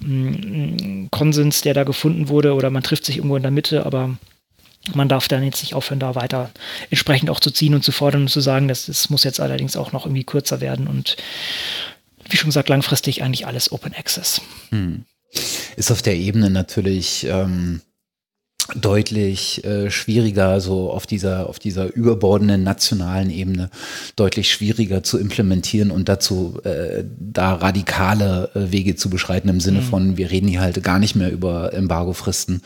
ein 0.00 1.08
Konsens, 1.10 1.62
der 1.62 1.74
da 1.74 1.84
gefunden 1.84 2.28
wurde, 2.28 2.54
oder 2.54 2.70
man 2.70 2.82
trifft 2.82 3.04
sich 3.04 3.16
irgendwo 3.16 3.36
in 3.36 3.42
der 3.42 3.52
Mitte, 3.52 3.86
aber 3.86 4.16
man 4.94 5.08
darf 5.08 5.28
dann 5.28 5.44
jetzt 5.44 5.62
nicht 5.62 5.74
aufhören, 5.74 6.00
da 6.00 6.14
weiter 6.14 6.50
entsprechend 6.90 7.30
auch 7.30 7.40
zu 7.40 7.50
ziehen 7.50 7.74
und 7.74 7.84
zu 7.84 7.92
fordern 7.92 8.22
und 8.22 8.28
zu 8.28 8.40
sagen, 8.40 8.66
das, 8.68 8.86
das 8.86 9.10
muss 9.10 9.24
jetzt 9.24 9.40
allerdings 9.40 9.76
auch 9.76 9.92
noch 9.92 10.06
irgendwie 10.06 10.24
kürzer 10.24 10.60
werden 10.60 10.88
und 10.88 11.16
wie 12.28 12.36
schon 12.36 12.48
gesagt, 12.48 12.68
langfristig 12.68 13.22
eigentlich 13.22 13.46
alles 13.46 13.72
Open 13.72 13.94
Access. 13.94 14.40
Hm. 14.70 15.04
Ist 15.76 15.90
auf 15.90 16.02
der 16.02 16.16
Ebene 16.16 16.50
natürlich 16.50 17.24
ähm, 17.24 17.80
deutlich 18.74 19.64
äh, 19.64 19.90
schwieriger, 19.90 20.60
so 20.60 20.90
auf 20.90 21.06
dieser, 21.06 21.48
auf 21.48 21.58
dieser 21.58 21.92
überbordenden 21.92 22.62
nationalen 22.62 23.30
Ebene 23.30 23.70
deutlich 24.16 24.52
schwieriger 24.52 25.02
zu 25.02 25.18
implementieren 25.18 25.90
und 25.90 26.08
dazu 26.08 26.60
äh, 26.64 27.04
da 27.18 27.54
radikale 27.54 28.50
äh, 28.54 28.72
Wege 28.72 28.96
zu 28.96 29.10
beschreiten 29.10 29.48
im 29.48 29.60
Sinne 29.60 29.80
mhm. 29.80 29.84
von, 29.84 30.16
wir 30.16 30.30
reden 30.30 30.48
hier 30.48 30.60
halt 30.60 30.82
gar 30.82 30.98
nicht 30.98 31.16
mehr 31.16 31.30
über 31.30 31.74
Embargofristen. 31.74 32.62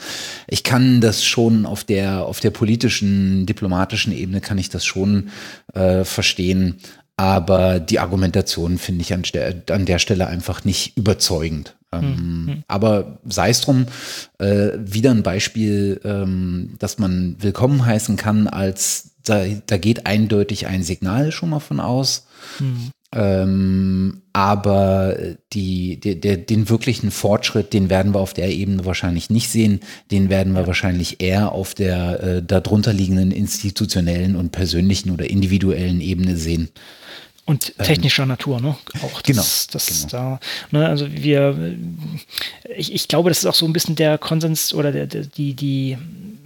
Ich 0.47 0.63
kann 0.63 1.01
das 1.01 1.25
schon 1.25 1.67
auf 1.67 1.83
der, 1.83 2.27
auf 2.27 2.41
der 2.41 2.51
politischen, 2.51 3.47
diplomatischen 3.47 4.13
Ebene 4.13 4.41
kann 4.41 4.59
ich 4.59 4.69
das 4.69 4.85
schon 4.85 5.31
äh, 5.75 6.05
verstehen, 6.05 6.77
aber 7.17 7.81
die 7.81 7.99
Argumentation 7.99 8.79
finde 8.79 9.01
ich 9.01 9.15
an 9.15 9.23
der, 9.33 9.63
an 9.71 9.87
der 9.87 9.99
Stelle 9.99 10.27
einfach 10.27 10.65
nicht 10.65 10.97
überzeugend. 10.97 11.75
Ähm, 11.93 12.47
hm. 12.47 12.63
Aber 12.69 13.19
sei 13.25 13.51
es 13.51 13.61
drum, 13.61 13.87
äh, 14.39 14.71
wieder 14.79 15.11
ein 15.11 15.23
Beispiel, 15.23 16.01
ähm, 16.05 16.75
das 16.79 16.99
man 16.99 17.37
willkommen 17.39 17.85
heißen 17.85 18.17
kann, 18.17 18.49
als 18.49 19.11
da, 19.25 19.45
da 19.67 19.77
geht 19.77 20.07
eindeutig 20.07 20.67
ein 20.67 20.83
Signal 20.83 21.33
schon 21.33 21.51
mal 21.51 21.61
von 21.61 21.81
aus. 21.81 22.27
Hm. 22.59 22.91
Ähm, 23.15 24.23
aber 24.33 25.17
die, 25.53 25.99
die, 25.99 26.21
der, 26.21 26.37
den 26.37 26.69
wirklichen 26.69 27.11
Fortschritt, 27.11 27.73
den 27.73 27.89
werden 27.89 28.15
wir 28.15 28.21
auf 28.21 28.35
der 28.35 28.51
Ebene 28.51 28.85
wahrscheinlich 28.85 29.31
nicht 29.31 29.49
sehen. 29.49 29.81
Den 30.11 30.29
werden 30.29 30.55
wir 30.55 30.67
wahrscheinlich 30.67 31.21
eher 31.23 31.53
auf 31.53 31.75
der 31.75 32.23
äh, 32.23 32.43
darunter 32.43 32.93
liegenden 32.93 33.31
institutionellen 33.31 34.37
und 34.37 34.53
persönlichen 34.53 35.11
oder 35.11 35.31
individuellen 35.31 36.01
Ebene 36.01 36.37
sehen. 36.37 36.69
Und 37.47 37.73
ähm, 37.79 37.85
technischer 37.85 38.25
ähm, 38.25 38.31
Natur, 38.31 38.61
ne? 38.61 38.77
Auch 39.03 39.23
das, 39.23 39.69
genau. 39.69 39.73
Das 39.73 39.87
genau. 39.87 40.09
da, 40.11 40.41
ne, 40.73 40.89
also 40.89 41.11
wir, 41.13 41.77
ich, 42.77 42.93
ich 42.93 43.09
glaube, 43.09 43.31
das 43.31 43.39
ist 43.39 43.47
auch 43.47 43.55
so 43.55 43.67
ein 43.67 43.73
bisschen 43.73 43.95
der 43.95 44.19
Konsens 44.19 44.75
oder 44.75 44.91
der, 44.91 45.07
der, 45.07 45.23
die, 45.23 45.55
die 45.55 45.97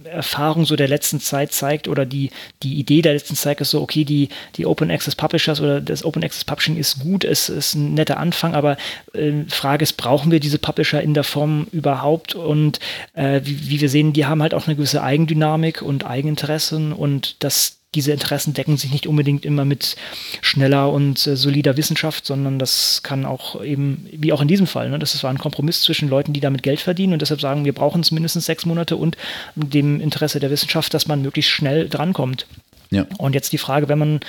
Erfahrung 0.05 0.65
so 0.65 0.75
der 0.75 0.87
letzten 0.87 1.19
Zeit 1.19 1.53
zeigt 1.53 1.87
oder 1.87 2.05
die, 2.05 2.29
die 2.63 2.75
Idee 2.75 3.01
der 3.01 3.13
letzten 3.13 3.35
Zeit 3.35 3.61
ist 3.61 3.71
so, 3.71 3.81
okay, 3.81 4.03
die, 4.03 4.29
die 4.57 4.65
Open 4.65 4.91
Access 4.91 5.15
Publishers 5.15 5.59
oder 5.59 5.81
das 5.81 6.05
Open 6.05 6.23
Access 6.23 6.45
Publishing 6.45 6.77
ist 6.77 6.99
gut, 6.99 7.23
es 7.23 7.49
ist 7.49 7.73
ein 7.73 7.93
netter 7.93 8.17
Anfang, 8.17 8.53
aber 8.53 8.77
äh, 9.13 9.31
Frage 9.47 9.83
ist, 9.83 9.93
brauchen 9.93 10.31
wir 10.31 10.39
diese 10.39 10.59
Publisher 10.59 11.01
in 11.01 11.13
der 11.13 11.23
Form 11.23 11.67
überhaupt? 11.71 12.35
Und 12.35 12.79
äh, 13.13 13.41
wie, 13.43 13.69
wie 13.69 13.81
wir 13.81 13.89
sehen, 13.89 14.13
die 14.13 14.25
haben 14.25 14.41
halt 14.41 14.53
auch 14.53 14.67
eine 14.67 14.75
gewisse 14.75 15.01
Eigendynamik 15.01 15.81
und 15.81 16.05
Eigeninteressen 16.05 16.93
und 16.93 17.37
das 17.39 17.77
diese 17.93 18.13
Interessen 18.13 18.53
decken 18.53 18.77
sich 18.77 18.91
nicht 18.91 19.05
unbedingt 19.05 19.43
immer 19.43 19.65
mit 19.65 19.97
schneller 20.41 20.91
und 20.91 21.27
äh, 21.27 21.35
solider 21.35 21.75
Wissenschaft, 21.75 22.25
sondern 22.25 22.57
das 22.57 23.01
kann 23.03 23.25
auch 23.25 23.61
eben, 23.61 24.07
wie 24.11 24.31
auch 24.31 24.41
in 24.41 24.47
diesem 24.47 24.67
Fall, 24.67 24.89
ne, 24.89 24.97
das 24.97 25.21
war 25.23 25.29
ein 25.29 25.37
Kompromiss 25.37 25.81
zwischen 25.81 26.07
Leuten, 26.07 26.31
die 26.31 26.39
damit 26.39 26.63
Geld 26.63 26.79
verdienen 26.79 27.13
und 27.13 27.21
deshalb 27.21 27.41
sagen, 27.41 27.65
wir 27.65 27.73
brauchen 27.73 28.01
es 28.01 28.11
mindestens 28.11 28.45
sechs 28.45 28.65
Monate 28.65 28.95
und 28.95 29.17
dem 29.55 29.99
Interesse 29.99 30.39
der 30.39 30.51
Wissenschaft, 30.51 30.93
dass 30.93 31.07
man 31.07 31.21
möglichst 31.21 31.51
schnell 31.51 31.89
drankommt. 31.89 32.47
Ja. 32.91 33.05
Und 33.17 33.35
jetzt 33.35 33.53
die 33.53 33.57
Frage, 33.57 33.87
wenn 33.87 33.99
man 33.99 34.19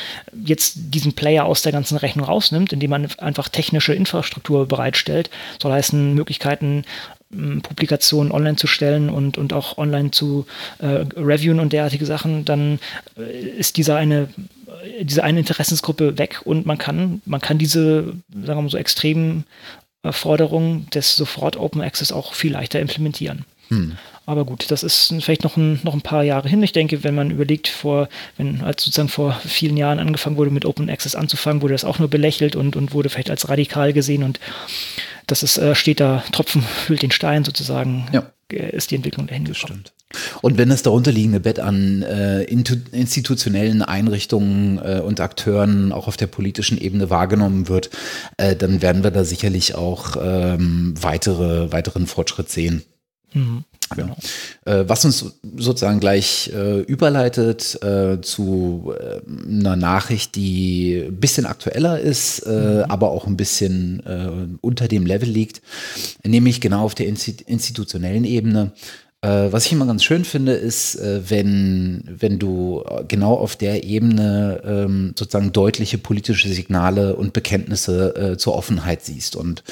jetzt 0.45 0.75
diesen 0.77 1.15
Player 1.15 1.45
aus 1.45 1.63
der 1.63 1.73
ganzen 1.73 1.97
Rechnung 1.97 2.27
rausnimmt, 2.27 2.73
indem 2.73 2.91
man 2.91 3.09
einfach 3.19 3.49
technische 3.49 3.93
Infrastruktur 3.93 4.67
bereitstellt, 4.67 5.31
soll 5.61 5.73
heißen 5.73 6.15
Möglichkeiten, 6.15 6.85
Publikationen 7.63 8.33
online 8.33 8.57
zu 8.57 8.67
stellen 8.67 9.09
und, 9.09 9.39
und 9.39 9.53
auch 9.53 9.79
online 9.79 10.11
zu 10.11 10.47
äh, 10.79 11.05
reviewen 11.17 11.61
und 11.61 11.73
derartige 11.73 12.07
Sachen, 12.07 12.45
dann 12.45 12.79
äh, 13.17 13.49
ist 13.59 13.77
dieser 13.77 13.97
eine 13.97 14.29
diese 15.01 15.23
eine 15.23 15.41
Interessensgruppe 15.41 16.19
weg 16.19 16.41
und 16.45 16.67
man 16.67 16.79
kann, 16.79 17.23
man 17.25 17.41
kann 17.41 17.59
diese, 17.59 18.15
sagen 18.33 18.59
wir 18.59 18.63
mal 18.63 18.69
so, 18.69 18.79
extremen 18.79 19.45
äh, 20.03 20.13
Forderungen 20.13 20.89
des 20.91 21.17
sofort 21.17 21.57
Open 21.57 21.83
Access 21.83 22.13
auch 22.13 22.35
viel 22.35 22.53
leichter 22.53 22.81
implementieren. 22.81 23.45
Hm. 23.69 23.97
Aber 24.25 24.45
gut, 24.45 24.71
das 24.71 24.83
ist 24.83 25.13
vielleicht 25.21 25.43
noch 25.43 25.57
ein, 25.57 25.81
noch 25.83 25.95
ein 25.95 26.01
paar 26.01 26.23
Jahre 26.23 26.49
hin. 26.49 26.63
Ich 26.63 26.73
denke, 26.73 27.03
wenn 27.03 27.15
man 27.15 27.31
überlegt, 27.31 27.69
vor, 27.69 28.09
wenn 28.37 28.61
als 28.61 28.85
sozusagen 28.85 29.09
vor 29.09 29.41
vielen 29.45 29.77
Jahren 29.77 29.99
angefangen 29.99 30.37
wurde, 30.37 30.51
mit 30.51 30.65
Open 30.65 30.89
Access 30.89 31.17
anzufangen, 31.17 31.61
wurde 31.61 31.75
das 31.75 31.85
auch 31.85 31.99
nur 31.99 32.09
belächelt 32.09 32.55
und, 32.55 32.77
und 32.77 32.93
wurde 32.93 33.09
vielleicht 33.09 33.31
als 33.31 33.49
radikal 33.49 33.93
gesehen 33.93 34.23
und 34.23 34.39
das 35.27 35.43
ist, 35.43 35.59
äh, 35.59 35.75
steht 35.75 36.01
da, 36.01 36.23
Tropfen 36.33 36.63
füllt 36.63 37.03
den 37.03 37.11
Stein 37.11 37.45
sozusagen, 37.45 38.07
ja. 38.13 38.31
Äh, 38.53 38.77
ist 38.77 38.91
die 38.91 38.97
Entwicklung 38.97 39.27
dahin 39.27 39.45
gekommen. 39.45 39.85
Und 40.43 40.59
wenn 40.59 40.69
das 40.69 40.83
darunterliegende 40.83 41.41
Bett 41.41 41.59
an 41.59 42.03
äh, 42.03 42.43
institutionellen 42.43 43.83
Einrichtungen 43.83 44.79
äh, 44.79 45.01
und 45.01 45.21
Akteuren 45.21 45.91
auch 45.91 46.07
auf 46.07 46.19
der 46.19 46.27
politischen 46.27 46.79
Ebene 46.79 47.09
wahrgenommen 47.09 47.69
wird, 47.69 47.91
äh, 48.37 48.55
dann 48.55 48.83
werden 48.83 49.05
wir 49.05 49.11
da 49.11 49.25
sicherlich 49.25 49.75
auch 49.75 50.17
ähm, 50.23 50.95
weitere, 51.01 51.73
weiteren 51.73 52.07
Fortschritt 52.07 52.51
sehen. 52.51 52.83
Mhm. 53.33 53.65
Genau. 53.97 54.17
Äh, 54.65 54.85
was 54.89 55.05
uns 55.05 55.25
sozusagen 55.57 56.01
gleich 56.01 56.51
äh, 56.55 56.81
überleitet 56.81 57.83
äh, 57.83 58.21
zu 58.21 58.93
äh, 58.99 59.21
einer 59.49 59.77
Nachricht, 59.77 60.35
die 60.37 61.05
ein 61.09 61.21
bisschen 61.21 61.47
aktueller 61.47 61.99
ist, 62.01 62.41
äh, 62.41 62.51
mhm. 62.51 62.91
aber 62.91 63.11
auch 63.11 63.27
ein 63.27 63.37
bisschen 63.37 64.03
äh, 64.07 64.57
unter 64.61 64.89
dem 64.89 65.07
Level 65.07 65.29
liegt, 65.29 65.63
nämlich 66.25 66.61
genau 66.61 66.85
auf 66.85 66.95
der 66.95 67.07
institutionellen 67.07 68.25
Ebene. 68.25 68.73
Äh, 69.25 69.53
was 69.53 69.67
ich 69.67 69.73
immer 69.73 69.87
ganz 69.87 70.03
schön 70.03 70.25
finde, 70.25 70.53
ist, 70.53 70.97
äh, 70.97 71.31
wenn, 71.31 72.03
wenn 72.07 72.41
du 72.41 72.83
genau 73.07 73.35
auf 73.35 73.55
der 73.55 73.85
Ebene 73.85 74.61
ähm, 74.65 75.15
sozusagen 75.17 75.53
deutliche 75.53 75.97
politische 75.97 76.49
Signale 76.49 77.15
und 77.15 77.33
Bekenntnisse 77.33 78.17
äh, 78.17 78.37
zur 78.37 78.57
Offenheit 78.57 79.03
siehst. 79.03 79.37
Und 79.37 79.63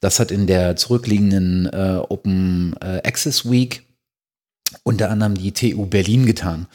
das 0.00 0.18
hat 0.18 0.32
in 0.32 0.46
der 0.48 0.74
zurückliegenden 0.76 1.68
Open 2.08 2.74
Access 2.80 3.48
Week 3.48 3.85
unter 4.82 5.10
anderem 5.10 5.34
die 5.34 5.52
TU 5.52 5.86
Berlin 5.86 6.26
getan. 6.26 6.66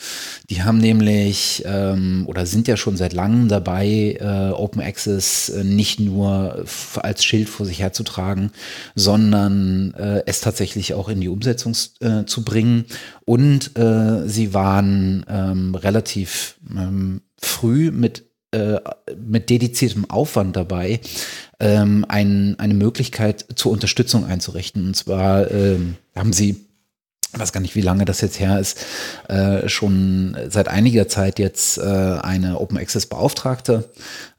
Die 0.49 0.63
haben 0.63 0.77
nämlich 0.77 1.63
ähm, 1.65 2.25
oder 2.27 2.45
sind 2.45 2.67
ja 2.67 2.77
schon 2.77 2.97
seit 2.97 3.13
langem 3.13 3.47
dabei, 3.47 4.17
äh, 4.19 4.51
Open 4.51 4.81
Access 4.81 5.49
äh, 5.49 5.63
nicht 5.63 5.99
nur 5.99 6.65
als 6.97 7.23
Schild 7.23 7.49
vor 7.49 7.65
sich 7.65 7.79
herzutragen, 7.79 8.51
sondern 8.95 9.93
äh, 9.93 10.23
es 10.25 10.41
tatsächlich 10.41 10.93
auch 10.93 11.09
in 11.09 11.21
die 11.21 11.29
Umsetzung 11.29 11.75
äh, 11.99 12.25
zu 12.25 12.43
bringen. 12.43 12.85
Und 13.25 13.77
äh, 13.77 14.27
sie 14.27 14.53
waren 14.53 15.25
ähm, 15.29 15.75
relativ 15.75 16.55
ähm, 16.69 17.21
früh 17.37 17.91
mit 17.91 18.25
mit 19.17 19.49
dediziertem 19.49 20.09
Aufwand 20.09 20.57
dabei, 20.57 20.99
ähm, 21.61 22.05
ein, 22.09 22.59
eine 22.59 22.73
Möglichkeit 22.73 23.45
zur 23.55 23.71
Unterstützung 23.71 24.25
einzurichten. 24.25 24.87
Und 24.87 24.95
zwar 24.95 25.49
ähm, 25.51 25.95
haben 26.15 26.33
sie 26.33 26.65
ich 27.33 27.39
weiß 27.39 27.53
gar 27.53 27.61
nicht, 27.61 27.75
wie 27.75 27.81
lange 27.81 28.05
das 28.05 28.21
jetzt 28.21 28.39
her 28.39 28.59
ist, 28.59 28.85
äh, 29.29 29.69
schon 29.69 30.35
seit 30.49 30.67
einiger 30.67 31.07
Zeit 31.07 31.39
jetzt 31.39 31.77
äh, 31.77 31.81
eine 31.81 32.59
Open 32.59 32.77
Access 32.77 33.05
Beauftragte 33.05 33.89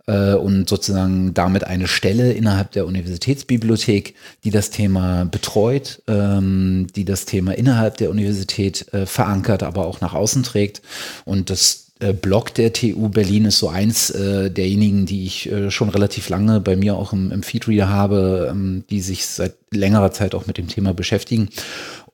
äh, 0.06 0.34
und 0.34 0.68
sozusagen 0.68 1.32
damit 1.32 1.64
eine 1.64 1.88
Stelle 1.88 2.32
innerhalb 2.32 2.72
der 2.72 2.86
Universitätsbibliothek, 2.86 4.14
die 4.44 4.50
das 4.50 4.70
Thema 4.70 5.24
betreut, 5.24 6.02
ähm, 6.06 6.86
die 6.94 7.04
das 7.04 7.24
Thema 7.24 7.52
innerhalb 7.52 7.96
der 7.96 8.10
Universität 8.10 8.92
äh, 8.92 9.06
verankert, 9.06 9.62
aber 9.62 9.86
auch 9.86 10.00
nach 10.00 10.14
außen 10.14 10.42
trägt. 10.42 10.82
Und 11.24 11.50
das 11.50 11.82
äh, 12.02 12.12
Blog 12.12 12.54
der 12.54 12.72
TU 12.72 13.08
Berlin 13.08 13.44
ist 13.44 13.58
so 13.58 13.68
eins 13.68 14.10
äh, 14.10 14.50
derjenigen, 14.50 15.06
die 15.06 15.24
ich 15.24 15.50
äh, 15.50 15.70
schon 15.70 15.88
relativ 15.88 16.28
lange 16.28 16.60
bei 16.60 16.74
mir 16.74 16.96
auch 16.96 17.12
im, 17.12 17.30
im 17.30 17.42
Feedreader 17.42 17.88
habe, 17.88 18.48
ähm, 18.50 18.84
die 18.90 19.00
sich 19.00 19.26
seit 19.26 19.54
längerer 19.70 20.10
Zeit 20.10 20.34
auch 20.34 20.46
mit 20.46 20.58
dem 20.58 20.68
Thema 20.68 20.92
beschäftigen. 20.94 21.48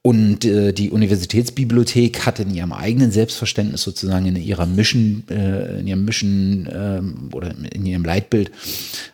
Und 0.09 0.47
äh, 0.47 0.73
die 0.73 0.89
Universitätsbibliothek 0.89 2.25
hat 2.25 2.41
in 2.41 2.49
ihrem 2.55 2.73
eigenen 2.73 3.13
Selbstverständnis 3.13 3.83
sozusagen 3.83 4.25
in 4.25 4.37
ihrer 4.37 4.65
Mission, 4.65 5.25
äh, 5.29 5.81
in 5.81 5.87
ihrem 5.87 6.07
Mission 6.07 6.65
äh, 6.65 7.37
oder 7.37 7.51
in 7.51 7.85
ihrem 7.85 8.07
Leitbild 8.07 8.51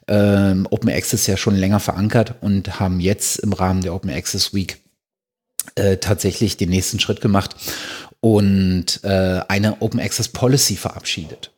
äh, 0.07 0.55
Open 0.71 0.91
Access 0.91 1.27
ja 1.27 1.37
schon 1.37 1.57
länger 1.57 1.81
verankert 1.81 2.37
und 2.43 2.79
haben 2.79 3.01
jetzt 3.01 3.41
im 3.41 3.53
Rahmen 3.53 3.81
der 3.81 3.93
Open 3.93 4.09
Access 4.09 4.55
Week 4.55 4.79
äh, 5.75 5.97
tatsächlich 5.97 6.59
den 6.59 6.71
nächsten 6.71 7.01
Schritt 7.01 7.21
gemacht 7.21 7.57
und 8.21 9.01
äh, 9.03 9.41
eine 9.49 9.83
Open 9.83 9.99
Access 9.99 10.29
Policy 10.29 10.77
verabschiedet. 10.77 11.51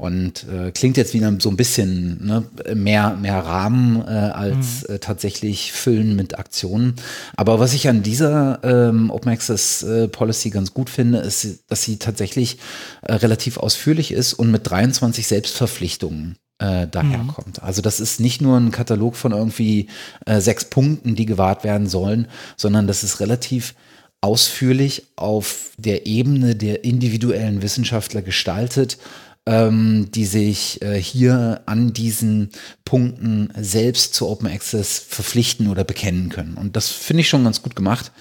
Und 0.00 0.46
äh, 0.48 0.70
klingt 0.70 0.96
jetzt 0.96 1.12
wieder 1.12 1.30
so 1.40 1.50
ein 1.50 1.58
bisschen 1.58 2.26
ne, 2.26 2.44
mehr, 2.74 3.18
mehr 3.20 3.38
Rahmen 3.44 4.00
äh, 4.00 4.08
als 4.08 4.88
mhm. 4.88 4.94
äh, 4.94 4.98
tatsächlich 4.98 5.72
Füllen 5.72 6.16
mit 6.16 6.38
Aktionen. 6.38 6.94
Aber 7.36 7.60
was 7.60 7.74
ich 7.74 7.86
an 7.86 8.02
dieser 8.02 8.60
ähm, 8.64 9.10
Open 9.10 9.30
Access 9.30 9.82
äh, 9.82 10.08
Policy 10.08 10.48
ganz 10.48 10.72
gut 10.72 10.88
finde, 10.88 11.18
ist, 11.18 11.64
dass 11.68 11.82
sie 11.82 11.98
tatsächlich 11.98 12.56
äh, 13.02 13.12
relativ 13.12 13.58
ausführlich 13.58 14.10
ist 14.12 14.32
und 14.32 14.50
mit 14.50 14.70
23 14.70 15.26
Selbstverpflichtungen 15.26 16.38
äh, 16.60 16.86
daherkommt. 16.86 17.58
Mhm. 17.58 17.66
Also 17.66 17.82
das 17.82 18.00
ist 18.00 18.20
nicht 18.20 18.40
nur 18.40 18.56
ein 18.56 18.70
Katalog 18.70 19.16
von 19.16 19.32
irgendwie 19.32 19.88
äh, 20.24 20.40
sechs 20.40 20.64
Punkten, 20.64 21.14
die 21.14 21.26
gewahrt 21.26 21.62
werden 21.62 21.88
sollen, 21.88 22.26
sondern 22.56 22.86
das 22.86 23.04
ist 23.04 23.20
relativ 23.20 23.74
ausführlich 24.22 25.08
auf 25.16 25.72
der 25.76 26.06
Ebene 26.06 26.56
der 26.56 26.84
individuellen 26.84 27.60
Wissenschaftler 27.60 28.22
gestaltet 28.22 28.96
ähm, 29.46 30.08
die 30.14 30.26
sich 30.26 30.82
äh, 30.82 31.00
hier 31.00 31.62
an 31.66 31.92
diesen 31.92 32.50
Punkten 32.84 33.50
selbst 33.56 34.14
zu 34.14 34.28
Open 34.28 34.48
Access 34.48 34.98
verpflichten 34.98 35.68
oder 35.68 35.84
bekennen 35.84 36.28
können. 36.28 36.54
Und 36.54 36.76
das 36.76 36.90
finde 36.90 37.22
ich 37.22 37.28
schon 37.28 37.44
ganz 37.44 37.62
gut 37.62 37.74
gemacht, 37.74 38.12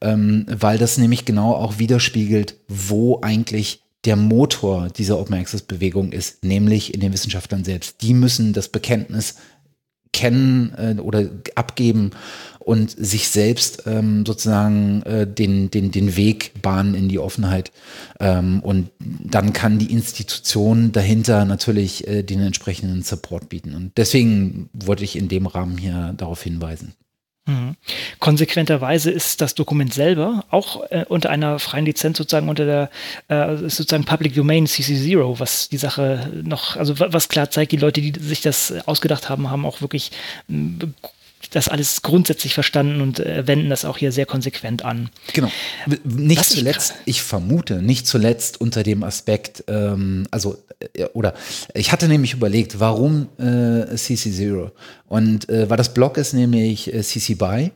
ähm, 0.00 0.46
weil 0.48 0.78
das 0.78 0.98
nämlich 0.98 1.24
genau 1.24 1.54
auch 1.54 1.78
widerspiegelt, 1.78 2.54
wo 2.68 3.20
eigentlich 3.22 3.82
der 4.04 4.16
Motor 4.16 4.88
dieser 4.88 5.18
Open 5.18 5.34
Access 5.34 5.62
Bewegung 5.62 6.12
ist, 6.12 6.44
nämlich 6.44 6.94
in 6.94 7.00
den 7.00 7.12
Wissenschaftlern 7.12 7.64
selbst. 7.64 8.00
Die 8.02 8.14
müssen 8.14 8.52
das 8.52 8.68
Bekenntnis 8.68 9.34
kennen 10.12 10.72
äh, 10.76 11.00
oder 11.00 11.28
abgeben 11.54 12.12
und 12.68 12.90
sich 12.90 13.30
selbst 13.30 13.84
ähm, 13.86 14.26
sozusagen 14.26 15.02
äh, 15.04 15.26
den, 15.26 15.70
den, 15.70 15.90
den 15.90 16.16
Weg 16.16 16.52
bahnen 16.60 16.94
in 16.94 17.08
die 17.08 17.18
Offenheit. 17.18 17.72
Ähm, 18.20 18.60
und 18.60 18.90
dann 19.00 19.54
kann 19.54 19.78
die 19.78 19.90
Institution 19.90 20.92
dahinter 20.92 21.46
natürlich 21.46 22.06
äh, 22.06 22.22
den 22.22 22.42
entsprechenden 22.42 23.02
Support 23.02 23.48
bieten. 23.48 23.74
Und 23.74 23.92
deswegen 23.96 24.68
wollte 24.74 25.02
ich 25.02 25.16
in 25.16 25.28
dem 25.28 25.46
Rahmen 25.46 25.78
hier 25.78 26.12
darauf 26.14 26.42
hinweisen. 26.42 26.92
Mhm. 27.46 27.76
Konsequenterweise 28.18 29.10
ist 29.10 29.40
das 29.40 29.54
Dokument 29.54 29.94
selber 29.94 30.44
auch 30.50 30.84
äh, 30.90 31.06
unter 31.08 31.30
einer 31.30 31.58
freien 31.58 31.86
Lizenz 31.86 32.18
sozusagen 32.18 32.50
unter 32.50 32.66
der 32.66 32.90
äh, 33.28 33.56
sozusagen 33.56 34.04
Public 34.04 34.34
Domain 34.34 34.66
CC0, 34.66 35.40
was 35.40 35.70
die 35.70 35.78
Sache 35.78 36.30
noch, 36.44 36.76
also 36.76 37.00
was 37.00 37.30
klar 37.30 37.50
zeigt, 37.50 37.72
die 37.72 37.78
Leute, 37.78 38.02
die 38.02 38.12
sich 38.20 38.42
das 38.42 38.74
ausgedacht 38.86 39.30
haben, 39.30 39.50
haben 39.50 39.64
auch 39.64 39.80
wirklich 39.80 40.10
das 41.50 41.68
alles 41.68 42.02
grundsätzlich 42.02 42.54
verstanden 42.54 43.00
und 43.00 43.20
äh, 43.20 43.46
wenden 43.46 43.70
das 43.70 43.84
auch 43.84 43.96
hier 43.96 44.12
sehr 44.12 44.26
konsequent 44.26 44.84
an. 44.84 45.10
Genau. 45.32 45.50
Nicht 46.04 46.40
Was 46.40 46.48
zuletzt, 46.50 46.94
ich, 47.04 47.16
ich, 47.16 47.22
vermute, 47.22 47.82
nicht 47.82 48.06
zuletzt 48.06 48.60
unter 48.60 48.82
dem 48.82 49.02
Aspekt, 49.02 49.64
ähm, 49.68 50.26
also, 50.30 50.58
äh, 50.94 51.04
oder 51.14 51.34
ich 51.74 51.92
hatte 51.92 52.08
nämlich 52.08 52.34
überlegt, 52.34 52.80
warum 52.80 53.28
äh, 53.38 53.94
CC0? 53.94 54.70
Und 55.06 55.48
äh, 55.48 55.68
weil 55.70 55.76
das 55.76 55.94
Blog 55.94 56.16
ist 56.18 56.32
nämlich 56.32 56.92
äh, 56.92 57.02
CC 57.02 57.34
BY. 57.34 57.72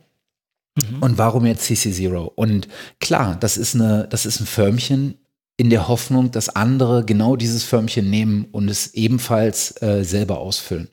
Mhm. 0.74 1.02
Und 1.02 1.18
warum 1.18 1.44
jetzt 1.46 1.70
CC0? 1.70 2.16
Und 2.34 2.68
klar, 2.98 3.36
das 3.38 3.56
ist 3.56 3.74
eine, 3.74 4.06
das 4.08 4.24
ist 4.24 4.40
ein 4.40 4.46
Förmchen 4.46 5.16
in 5.62 5.70
der 5.70 5.86
Hoffnung, 5.86 6.32
dass 6.32 6.48
andere 6.48 7.04
genau 7.04 7.36
dieses 7.36 7.62
Förmchen 7.62 8.10
nehmen 8.10 8.46
und 8.50 8.68
es 8.68 8.94
ebenfalls 8.94 9.80
äh, 9.80 10.02
selber 10.02 10.40
ausfüllen. 10.40 10.88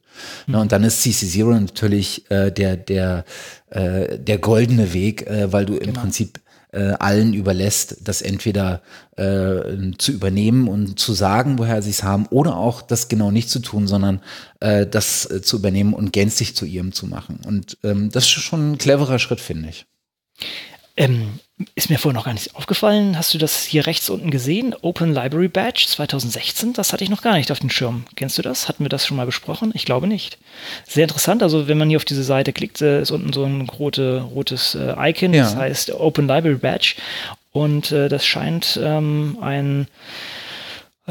Mhm. 0.46 0.54
Na, 0.54 0.62
und 0.62 0.72
dann 0.72 0.84
ist 0.84 1.02
CC 1.02 1.26
Zero 1.26 1.50
natürlich 1.60 2.30
äh, 2.30 2.52
der, 2.52 2.78
der, 2.78 3.26
äh, 3.72 4.20
der 4.20 4.38
goldene 4.38 4.94
Weg, 4.94 5.26
äh, 5.26 5.52
weil 5.52 5.66
du 5.66 5.74
genau. 5.74 5.88
im 5.88 5.94
Prinzip 5.94 6.40
äh, 6.72 6.92
allen 7.00 7.34
überlässt, 7.34 7.98
das 8.04 8.22
entweder 8.22 8.84
äh, 9.18 9.92
zu 9.98 10.12
übernehmen 10.12 10.68
und 10.68 11.00
zu 11.00 11.14
sagen, 11.14 11.58
woher 11.58 11.82
sie 11.82 11.90
es 11.90 12.04
haben, 12.04 12.28
oder 12.28 12.56
auch 12.56 12.84
das 12.84 13.08
genau 13.08 13.32
nicht 13.32 13.50
zu 13.50 13.58
tun, 13.58 13.88
sondern 13.88 14.22
äh, 14.60 14.86
das 14.86 15.26
äh, 15.32 15.42
zu 15.42 15.58
übernehmen 15.58 15.96
und 15.96 16.14
gänzlich 16.14 16.56
zu 16.56 16.66
ihrem 16.66 16.92
zu 16.92 17.08
machen. 17.08 17.40
Und 17.44 17.80
ähm, 17.84 18.12
das 18.12 18.26
ist 18.26 18.30
schon 18.30 18.74
ein 18.74 18.78
cleverer 18.78 19.18
Schritt, 19.18 19.40
finde 19.42 19.70
ich. 19.70 19.88
Ähm, 21.00 21.40
ist 21.76 21.90
mir 21.90 21.98
vorher 21.98 22.18
noch 22.18 22.26
gar 22.26 22.34
nicht 22.34 22.56
aufgefallen. 22.56 23.18
Hast 23.18 23.34
du 23.34 23.38
das 23.38 23.64
hier 23.64 23.88
rechts 23.88 24.10
unten 24.10 24.32
gesehen? 24.32 24.76
Open 24.82 25.14
Library 25.14 25.48
Badge 25.48 25.86
2016? 25.88 26.74
Das 26.74 26.92
hatte 26.92 27.06
ich 27.06 27.10
noch 27.10 27.22
gar 27.22 27.36
nicht 27.36 27.54
auf 27.54 27.60
dem 27.60 27.70
Schirm. 27.70 28.04
Kennst 28.18 28.38
du 28.38 28.42
das? 28.42 28.68
Hatten 28.68 28.84
wir 28.84 28.90
das 28.90 29.06
schon 29.06 29.16
mal 29.16 29.26
besprochen? 29.26 29.72
Ich 29.74 29.86
glaube 29.86 30.08
nicht. 30.08 30.38
Sehr 30.86 31.04
interessant. 31.04 31.42
Also, 31.42 31.70
wenn 31.70 31.78
man 31.78 31.88
hier 31.88 31.98
auf 31.98 32.06
diese 32.06 32.24
Seite 32.24 32.52
klickt, 32.52 32.82
äh, 32.82 33.02
ist 33.02 33.12
unten 33.12 33.32
so 33.32 33.46
ein 33.46 33.62
rote, 33.62 34.22
rotes 34.22 34.76
äh, 34.76 34.94
Icon. 35.10 35.34
Ja. 35.34 35.44
Das 35.44 35.56
heißt 35.56 35.92
Open 35.94 36.28
Library 36.28 36.58
Badge. 36.58 36.96
Und 37.54 37.94
äh, 37.94 38.10
das 38.10 38.26
scheint 38.26 38.78
ähm, 38.84 39.38
ein 39.40 39.88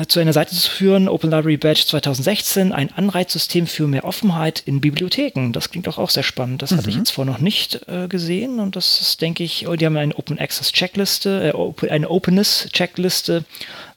zu 0.06 0.20
einer 0.20 0.32
Seite 0.32 0.54
zu 0.54 0.70
führen, 0.70 1.08
Open 1.08 1.30
Library 1.30 1.56
Badge 1.56 1.84
2016, 1.86 2.72
ein 2.72 2.92
Anreizsystem 2.92 3.66
für 3.66 3.86
mehr 3.86 4.04
Offenheit 4.04 4.60
in 4.60 4.80
Bibliotheken. 4.80 5.52
Das 5.52 5.70
klingt 5.70 5.86
doch 5.86 5.98
auch 5.98 6.10
sehr 6.10 6.22
spannend. 6.22 6.62
Das 6.62 6.70
mhm. 6.70 6.76
hatte 6.76 6.90
ich 6.90 6.96
mhm. 6.96 7.00
jetzt 7.00 7.10
vorher 7.10 7.32
noch 7.32 7.40
nicht 7.40 7.88
äh, 7.88 8.06
gesehen 8.06 8.60
und 8.60 8.76
das 8.76 9.00
ist, 9.00 9.20
denke 9.20 9.42
ich, 9.42 9.66
oh, 9.66 9.76
die 9.76 9.86
haben 9.86 9.96
eine 9.96 10.14
Open 10.14 10.38
Access 10.38 10.72
Checkliste, 10.72 11.52
äh, 11.52 11.90
eine 11.90 12.10
Openness 12.10 12.68
Checkliste. 12.72 13.44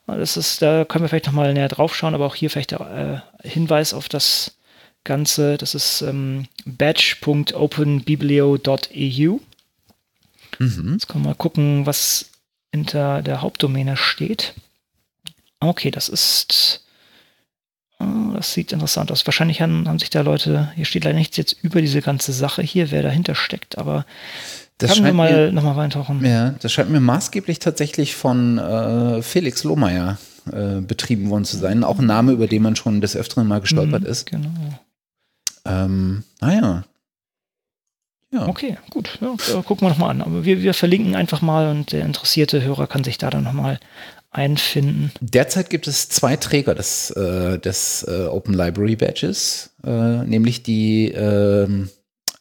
Das 0.08 0.38
ist, 0.38 0.62
da 0.62 0.86
können 0.86 1.04
wir 1.04 1.10
vielleicht 1.10 1.28
nochmal 1.28 1.54
näher 1.54 1.68
drauf 1.68 1.96
schauen, 1.96 2.16
aber 2.16 2.26
auch 2.26 2.36
hier 2.36 2.50
vielleicht 2.50 2.72
der 2.72 3.24
äh, 3.44 3.48
Hinweis 3.48 3.94
auf 3.94 4.10
das 4.10 4.58
Ganze. 5.04 5.58
Das 5.58 5.76
ist 5.76 6.02
ähm, 6.02 6.48
badge.openbiblio.eu. 6.66 9.38
Mhm. 10.60 10.94
Jetzt 10.94 11.08
können 11.08 11.24
wir 11.24 11.30
mal 11.30 11.36
gucken, 11.36 11.86
was 11.86 12.32
hinter 12.72 13.22
der 13.22 13.42
Hauptdomäne 13.42 13.98
steht. 13.98 14.54
Okay, 15.62 15.92
das 15.92 16.10
ist. 16.10 16.84
Oh, 18.00 18.34
das 18.36 18.54
sieht 18.54 18.72
interessant 18.72 19.12
aus. 19.12 19.26
Wahrscheinlich 19.28 19.62
haben, 19.62 19.88
haben 19.88 20.00
sich 20.00 20.10
da 20.10 20.22
Leute, 20.22 20.72
hier 20.76 20.86
steht 20.86 21.04
leider 21.06 21.18
nichts 21.18 21.38
jetzt 21.38 21.56
über 21.62 21.82
diese 21.82 22.02
ganze 22.02 22.34
Sache 22.34 22.62
hier, 22.64 22.90
wer 22.92 23.04
dahinter 23.04 23.36
steckt, 23.36 23.78
aber 23.78 24.06
Das 24.80 24.94
Können 24.94 25.06
wir 25.06 25.14
mal 25.14 25.52
nochmal 25.52 25.76
reintauchen. 25.76 26.26
Ja, 26.26 26.56
das 26.60 26.72
scheint 26.74 26.90
mir 26.90 27.00
maßgeblich 27.00 27.60
tatsächlich 27.60 28.16
von 28.16 28.58
äh, 28.58 29.22
Felix 29.22 29.64
Lohmeier 29.64 30.18
äh, 30.52 30.82
betrieben 30.82 31.30
worden 31.30 31.46
zu 31.46 31.58
sein. 31.58 31.84
Auch 31.84 32.00
ein 32.00 32.08
Name, 32.08 32.32
über 32.32 32.48
den 32.48 32.64
man 32.64 32.76
schon 32.76 33.00
des 33.02 33.16
Öfteren 33.16 33.48
mal 33.48 33.62
gestolpert 33.62 34.02
Mhm, 34.02 34.08
ist. 34.08 34.26
Genau. 34.26 34.50
Ähm, 35.66 36.24
naja. 36.40 36.84
Ja. 38.34 38.48
Okay, 38.48 38.78
gut. 38.90 39.20
Ja, 39.22 39.62
gucken 39.62 39.86
wir 39.86 39.90
nochmal 39.90 40.10
an. 40.12 40.22
Aber 40.24 40.44
wir, 40.46 40.64
wir 40.64 40.74
verlinken 40.74 41.16
einfach 41.16 41.42
mal 41.42 41.70
und 41.70 41.92
der 41.92 42.04
interessierte 42.06 42.64
Hörer 42.64 42.88
kann 42.88 43.04
sich 43.04 43.20
da 43.20 43.30
dann 43.30 43.44
nochmal 43.44 43.80
einfinden. 44.32 45.12
Derzeit 45.20 45.70
gibt 45.70 45.88
es 45.88 46.10
zwei 46.10 46.38
Träger 46.38 46.74
des, 46.74 47.12
äh, 47.12 47.60
des 47.60 48.04
äh, 48.08 48.26
Open 48.26 48.54
Library 48.54 48.96
Badges, 48.96 49.72
äh, 49.86 50.24
nämlich 50.24 50.64
die 50.64 51.10
ähm, 51.10 51.90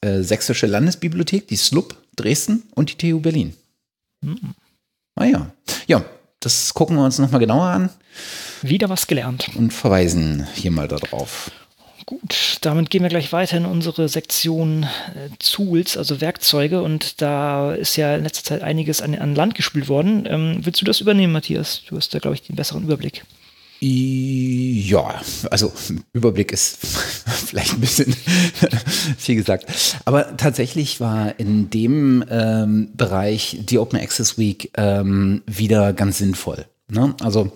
äh, 0.00 0.22
Sächsische 0.22 0.66
Landesbibliothek, 0.66 1.48
die 1.48 1.57
SLUB 1.57 1.96
Dresden 2.16 2.62
und 2.74 2.90
die 2.90 3.11
TU 3.11 3.20
Berlin. 3.20 3.55
Mhm. 4.22 4.55
Ah 5.16 5.24
ja. 5.24 5.50
Ja, 5.87 6.05
das 6.40 6.72
gucken 6.74 6.96
wir 6.96 7.05
uns 7.05 7.18
nochmal 7.18 7.40
genauer 7.40 7.66
an 7.66 7.90
Wieder 8.62 8.88
was 8.88 9.07
gelernt. 9.07 9.50
und 9.57 9.72
verweisen 9.72 10.46
hier 10.55 10.70
mal 10.70 10.88
darauf. 10.88 11.50
Gut, 12.10 12.58
damit 12.62 12.90
gehen 12.90 13.04
wir 13.04 13.08
gleich 13.08 13.32
weiter 13.32 13.56
in 13.56 13.66
unsere 13.66 14.08
Sektion 14.08 14.82
äh, 14.82 15.28
Tools, 15.38 15.96
also 15.96 16.20
Werkzeuge. 16.20 16.82
Und 16.82 17.22
da 17.22 17.72
ist 17.72 17.94
ja 17.94 18.16
in 18.16 18.24
letzter 18.24 18.42
Zeit 18.42 18.62
einiges 18.62 19.00
an, 19.00 19.14
an 19.14 19.36
Land 19.36 19.54
gespült 19.54 19.88
worden. 19.88 20.26
Ähm, 20.28 20.58
willst 20.64 20.80
du 20.80 20.84
das 20.84 21.00
übernehmen, 21.00 21.32
Matthias? 21.32 21.82
Du 21.88 21.96
hast 21.96 22.12
da, 22.12 22.18
glaube 22.18 22.34
ich, 22.34 22.42
den 22.42 22.56
besseren 22.56 22.82
Überblick. 22.82 23.22
Ja, 23.78 25.22
also 25.52 25.72
Überblick 26.12 26.50
ist 26.50 26.78
vielleicht 27.46 27.74
ein 27.74 27.80
bisschen 27.80 28.12
viel 29.16 29.36
gesagt. 29.36 29.66
Aber 30.04 30.36
tatsächlich 30.36 30.98
war 30.98 31.38
in 31.38 31.70
dem 31.70 32.24
ähm, 32.28 32.90
Bereich 32.96 33.56
die 33.60 33.78
Open 33.78 34.00
Access 34.00 34.36
Week 34.36 34.72
ähm, 34.76 35.42
wieder 35.46 35.92
ganz 35.92 36.18
sinnvoll. 36.18 36.66
Ne? 36.88 37.14
Also 37.20 37.52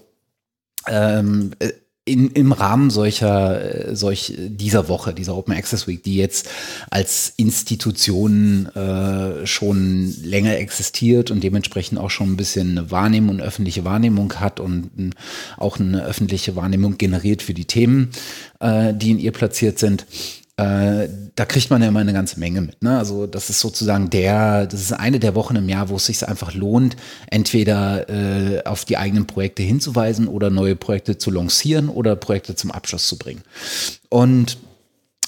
ähm, 0.86 1.50
äh, 1.58 1.72
in, 2.06 2.30
im 2.30 2.52
Rahmen 2.52 2.90
solcher, 2.90 3.88
äh, 3.88 3.96
solch 3.96 4.34
dieser 4.38 4.88
Woche, 4.88 5.14
dieser 5.14 5.36
Open 5.36 5.54
Access 5.54 5.86
Week, 5.86 6.02
die 6.02 6.16
jetzt 6.16 6.48
als 6.90 7.32
Institution 7.36 8.66
äh, 8.74 9.46
schon 9.46 10.14
länger 10.22 10.58
existiert 10.58 11.30
und 11.30 11.42
dementsprechend 11.42 11.98
auch 11.98 12.10
schon 12.10 12.32
ein 12.32 12.36
bisschen 12.36 12.78
eine 12.78 12.90
Wahrnehmung 12.90 13.36
und 13.36 13.40
öffentliche 13.40 13.84
Wahrnehmung 13.84 14.34
hat 14.34 14.60
und 14.60 15.14
auch 15.56 15.80
eine 15.80 16.04
öffentliche 16.04 16.56
Wahrnehmung 16.56 16.98
generiert 16.98 17.42
für 17.42 17.54
die 17.54 17.64
Themen, 17.64 18.10
äh, 18.60 18.92
die 18.92 19.12
in 19.12 19.18
ihr 19.18 19.32
platziert 19.32 19.78
sind. 19.78 20.06
Äh, 20.56 21.08
da 21.34 21.44
kriegt 21.46 21.70
man 21.70 21.82
ja 21.82 21.88
immer 21.88 22.00
eine 22.00 22.12
ganze 22.12 22.38
Menge 22.38 22.60
mit. 22.60 22.80
Ne? 22.80 22.96
Also 22.96 23.26
das 23.26 23.50
ist 23.50 23.58
sozusagen 23.58 24.08
der, 24.10 24.66
das 24.66 24.80
ist 24.80 24.92
eine 24.92 25.18
der 25.18 25.34
Wochen 25.34 25.56
im 25.56 25.68
Jahr, 25.68 25.88
wo 25.88 25.96
es 25.96 26.06
sich 26.06 26.26
einfach 26.28 26.54
lohnt, 26.54 26.96
entweder 27.28 28.08
äh, 28.08 28.62
auf 28.64 28.84
die 28.84 28.96
eigenen 28.96 29.26
Projekte 29.26 29.64
hinzuweisen 29.64 30.28
oder 30.28 30.50
neue 30.50 30.76
Projekte 30.76 31.18
zu 31.18 31.32
lancieren 31.32 31.88
oder 31.88 32.14
Projekte 32.14 32.54
zum 32.54 32.70
Abschluss 32.70 33.08
zu 33.08 33.18
bringen. 33.18 33.42
Und 34.10 34.58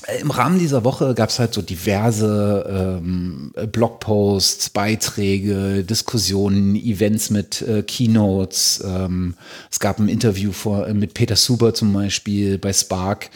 äh, 0.06 0.20
im 0.20 0.30
Rahmen 0.30 0.58
dieser 0.58 0.84
Woche 0.84 1.14
gab 1.14 1.30
es 1.30 1.38
halt 1.38 1.54
so 1.54 1.62
diverse 1.62 3.00
ähm, 3.00 3.52
Blogposts, 3.72 4.70
Beiträge, 4.70 5.82
Diskussionen, 5.82 6.76
Events 6.76 7.30
mit 7.30 7.62
äh, 7.62 7.82
Keynotes. 7.82 8.82
Ähm, 8.86 9.34
es 9.70 9.80
gab 9.80 9.98
ein 9.98 10.08
Interview 10.08 10.52
vor, 10.52 10.86
äh, 10.86 10.94
mit 10.94 11.14
Peter 11.14 11.36
Suber 11.36 11.74
zum 11.74 11.92
Beispiel 11.92 12.58
bei 12.58 12.72
Spark, 12.72 13.30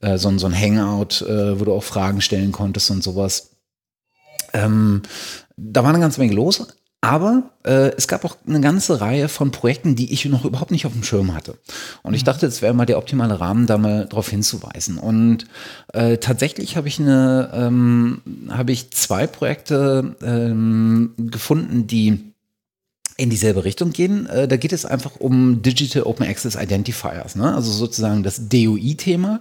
äh, 0.00 0.18
so, 0.18 0.28
ein- 0.28 0.38
so 0.38 0.46
ein 0.46 0.54
Hangout, 0.58 1.22
äh, 1.26 1.58
wo 1.60 1.64
du 1.64 1.72
auch 1.72 1.84
Fragen 1.84 2.20
stellen 2.20 2.52
konntest 2.52 2.90
und 2.90 3.02
sowas. 3.02 3.50
Ähm, 4.52 5.02
da 5.56 5.82
war 5.82 5.90
eine 5.90 6.00
ganze 6.00 6.20
Menge 6.20 6.34
los. 6.34 6.66
Aber 7.02 7.50
äh, 7.64 7.92
es 7.96 8.08
gab 8.08 8.24
auch 8.24 8.36
eine 8.48 8.60
ganze 8.60 9.00
Reihe 9.00 9.28
von 9.28 9.52
Projekten, 9.52 9.94
die 9.94 10.12
ich 10.12 10.24
noch 10.24 10.44
überhaupt 10.44 10.70
nicht 10.72 10.86
auf 10.86 10.92
dem 10.92 11.04
Schirm 11.04 11.34
hatte. 11.34 11.56
Und 12.02 12.14
ich 12.14 12.24
dachte, 12.24 12.46
es 12.46 12.62
wäre 12.62 12.74
mal 12.74 12.86
der 12.86 12.98
optimale 12.98 13.38
Rahmen, 13.38 13.66
da 13.66 13.78
mal 13.78 14.06
drauf 14.08 14.28
hinzuweisen. 14.30 14.98
Und 14.98 15.46
äh, 15.92 16.16
tatsächlich 16.16 16.76
habe 16.76 16.88
ich 16.88 16.98
eine, 16.98 17.50
ähm, 17.54 18.22
habe 18.48 18.72
ich 18.72 18.90
zwei 18.92 19.26
Projekte 19.28 20.16
ähm, 20.22 21.12
gefunden, 21.16 21.86
die 21.86 22.32
in 23.16 23.30
dieselbe 23.30 23.64
Richtung 23.64 23.92
gehen. 23.92 24.26
Äh, 24.26 24.48
da 24.48 24.56
geht 24.56 24.72
es 24.72 24.84
einfach 24.84 25.16
um 25.18 25.62
Digital 25.62 26.02
Open 26.02 26.26
Access 26.26 26.54
Identifiers, 26.54 27.36
ne? 27.36 27.54
also 27.54 27.70
sozusagen 27.70 28.22
das 28.22 28.48
DOI-Thema. 28.48 29.40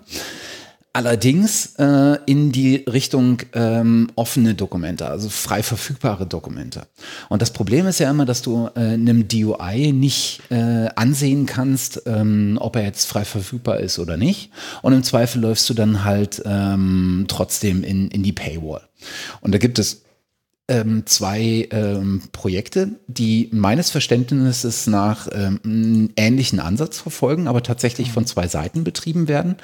Allerdings 0.96 1.76
äh, 1.78 2.20
in 2.26 2.54
die 2.54 2.78
Richtung 2.78 3.40
ähm, 3.52 4.10
offene 4.16 4.56
Dokumente, 4.56 5.10
also 5.10 5.28
frei 5.28 5.62
verfügbare 5.62 6.26
Dokumente. 6.26 6.84
Und 7.28 7.42
das 7.42 7.52
Problem 7.52 7.86
ist 7.86 8.00
ja 8.00 8.10
immer, 8.10 8.24
dass 8.24 8.42
du 8.42 8.70
äh, 8.76 8.80
einem 8.80 9.28
DOI 9.28 9.92
nicht 9.92 10.40
äh, 10.52 10.88
ansehen 10.96 11.48
kannst, 11.48 12.04
ähm, 12.06 12.58
ob 12.62 12.78
er 12.78 12.84
jetzt 12.84 13.08
frei 13.08 13.26
verfügbar 13.26 13.82
ist 13.82 14.00
oder 14.00 14.16
nicht. 14.16 14.52
Und 14.84 14.94
im 14.94 15.04
Zweifel 15.04 15.42
läufst 15.42 15.70
du 15.70 15.74
dann 15.74 16.06
halt 16.06 16.42
ähm, 16.46 17.26
trotzdem 17.28 17.84
in, 17.84 18.08
in 18.08 18.24
die 18.24 18.32
Paywall. 18.32 18.88
Und 19.42 19.54
da 19.54 19.58
gibt 19.58 19.80
es 19.80 20.05
ähm, 20.68 21.06
zwei 21.06 21.68
ähm, 21.72 22.24
Projekte, 22.32 23.00
die 23.08 23.50
meines 23.52 23.92
Verständnisses 23.92 24.88
nach 24.88 25.28
ähm, 25.32 25.60
einen 25.64 26.14
ähnlichen 26.16 26.60
Ansatz 26.60 26.98
verfolgen, 26.98 27.48
aber 27.48 27.62
tatsächlich 27.62 28.12
von 28.12 28.26
zwei 28.26 28.48
Seiten 28.48 28.84
betrieben 28.84 29.28
werden. 29.28 29.58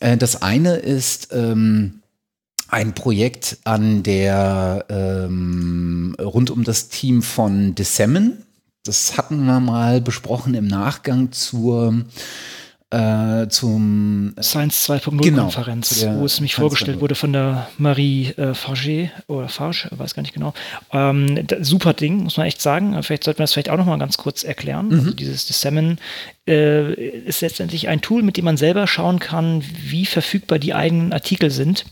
Äh, 0.00 0.16
das 0.16 0.42
eine 0.42 0.76
ist 0.76 1.28
ähm, 1.32 2.02
ein 2.68 2.94
Projekt 2.94 3.58
an 3.64 4.02
der 4.02 4.84
ähm, 4.88 6.14
rund 6.20 6.50
um 6.50 6.64
das 6.64 6.88
Team 6.88 7.22
von 7.22 7.74
Dissemin. 7.74 8.38
Das 8.84 9.16
hatten 9.16 9.44
wir 9.44 9.60
mal 9.60 10.00
besprochen 10.00 10.54
im 10.54 10.66
Nachgang 10.66 11.32
zur 11.32 12.04
äh, 12.90 13.48
zum 13.48 14.34
Science 14.40 14.88
2.0 14.88 15.22
Genau, 15.22 15.42
Konferenz, 15.42 16.04
wo 16.04 16.24
es 16.24 16.40
mich 16.40 16.52
Science 16.52 16.54
vorgestellt 16.54 16.98
2.0. 16.98 17.00
wurde 17.00 17.14
von 17.14 17.32
der 17.32 17.68
Marie 17.78 18.28
äh, 18.36 18.54
Farge 18.54 19.10
oder 19.28 19.48
Farge, 19.48 19.88
weiß 19.92 20.14
gar 20.14 20.22
nicht 20.22 20.34
genau. 20.34 20.54
Ähm, 20.92 21.46
da, 21.46 21.62
super 21.62 21.94
Ding, 21.94 22.24
muss 22.24 22.36
man 22.36 22.46
echt 22.46 22.60
sagen. 22.60 23.00
Vielleicht 23.02 23.24
sollten 23.24 23.38
wir 23.38 23.44
das 23.44 23.52
vielleicht 23.52 23.70
auch 23.70 23.76
noch 23.76 23.86
mal 23.86 23.98
ganz 23.98 24.16
kurz 24.16 24.42
erklären. 24.42 24.88
Mhm. 24.88 24.94
Also 24.94 25.10
dieses 25.12 25.46
Dissemin 25.46 25.98
äh, 26.48 26.92
ist 26.92 27.42
letztendlich 27.42 27.88
ein 27.88 28.00
Tool, 28.00 28.22
mit 28.22 28.36
dem 28.36 28.44
man 28.44 28.56
selber 28.56 28.86
schauen 28.86 29.20
kann, 29.20 29.62
wie 29.84 30.06
verfügbar 30.06 30.58
die 30.58 30.74
eigenen 30.74 31.12
Artikel 31.12 31.50
sind. 31.50 31.84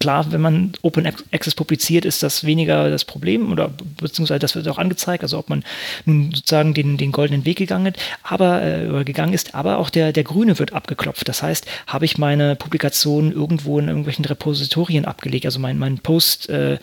Klar, 0.00 0.32
wenn 0.32 0.40
man 0.40 0.72
Open 0.80 1.06
Access 1.06 1.54
publiziert, 1.54 2.06
ist 2.06 2.22
das 2.22 2.44
weniger 2.44 2.88
das 2.88 3.04
Problem 3.04 3.52
oder 3.52 3.70
beziehungsweise 4.00 4.38
das 4.38 4.54
wird 4.54 4.66
auch 4.68 4.78
angezeigt, 4.78 5.22
also 5.22 5.38
ob 5.38 5.50
man 5.50 5.62
nun 6.06 6.32
sozusagen 6.34 6.72
den, 6.72 6.96
den 6.96 7.12
goldenen 7.12 7.44
Weg 7.44 7.58
gegangen, 7.58 7.92
aber, 8.22 8.62
äh, 8.62 9.04
gegangen 9.04 9.34
ist, 9.34 9.54
aber 9.54 9.76
auch 9.76 9.90
der, 9.90 10.14
der 10.14 10.24
grüne 10.24 10.58
wird 10.58 10.72
abgeklopft. 10.72 11.28
Das 11.28 11.42
heißt, 11.42 11.66
habe 11.86 12.06
ich 12.06 12.16
meine 12.16 12.56
Publikation 12.56 13.30
irgendwo 13.30 13.78
in 13.78 13.88
irgendwelchen 13.88 14.24
Repositorien 14.24 15.04
abgelegt, 15.04 15.44
also 15.44 15.58
mein, 15.58 15.76
mein 15.76 15.98
Post, 15.98 16.48
äh, 16.48 16.78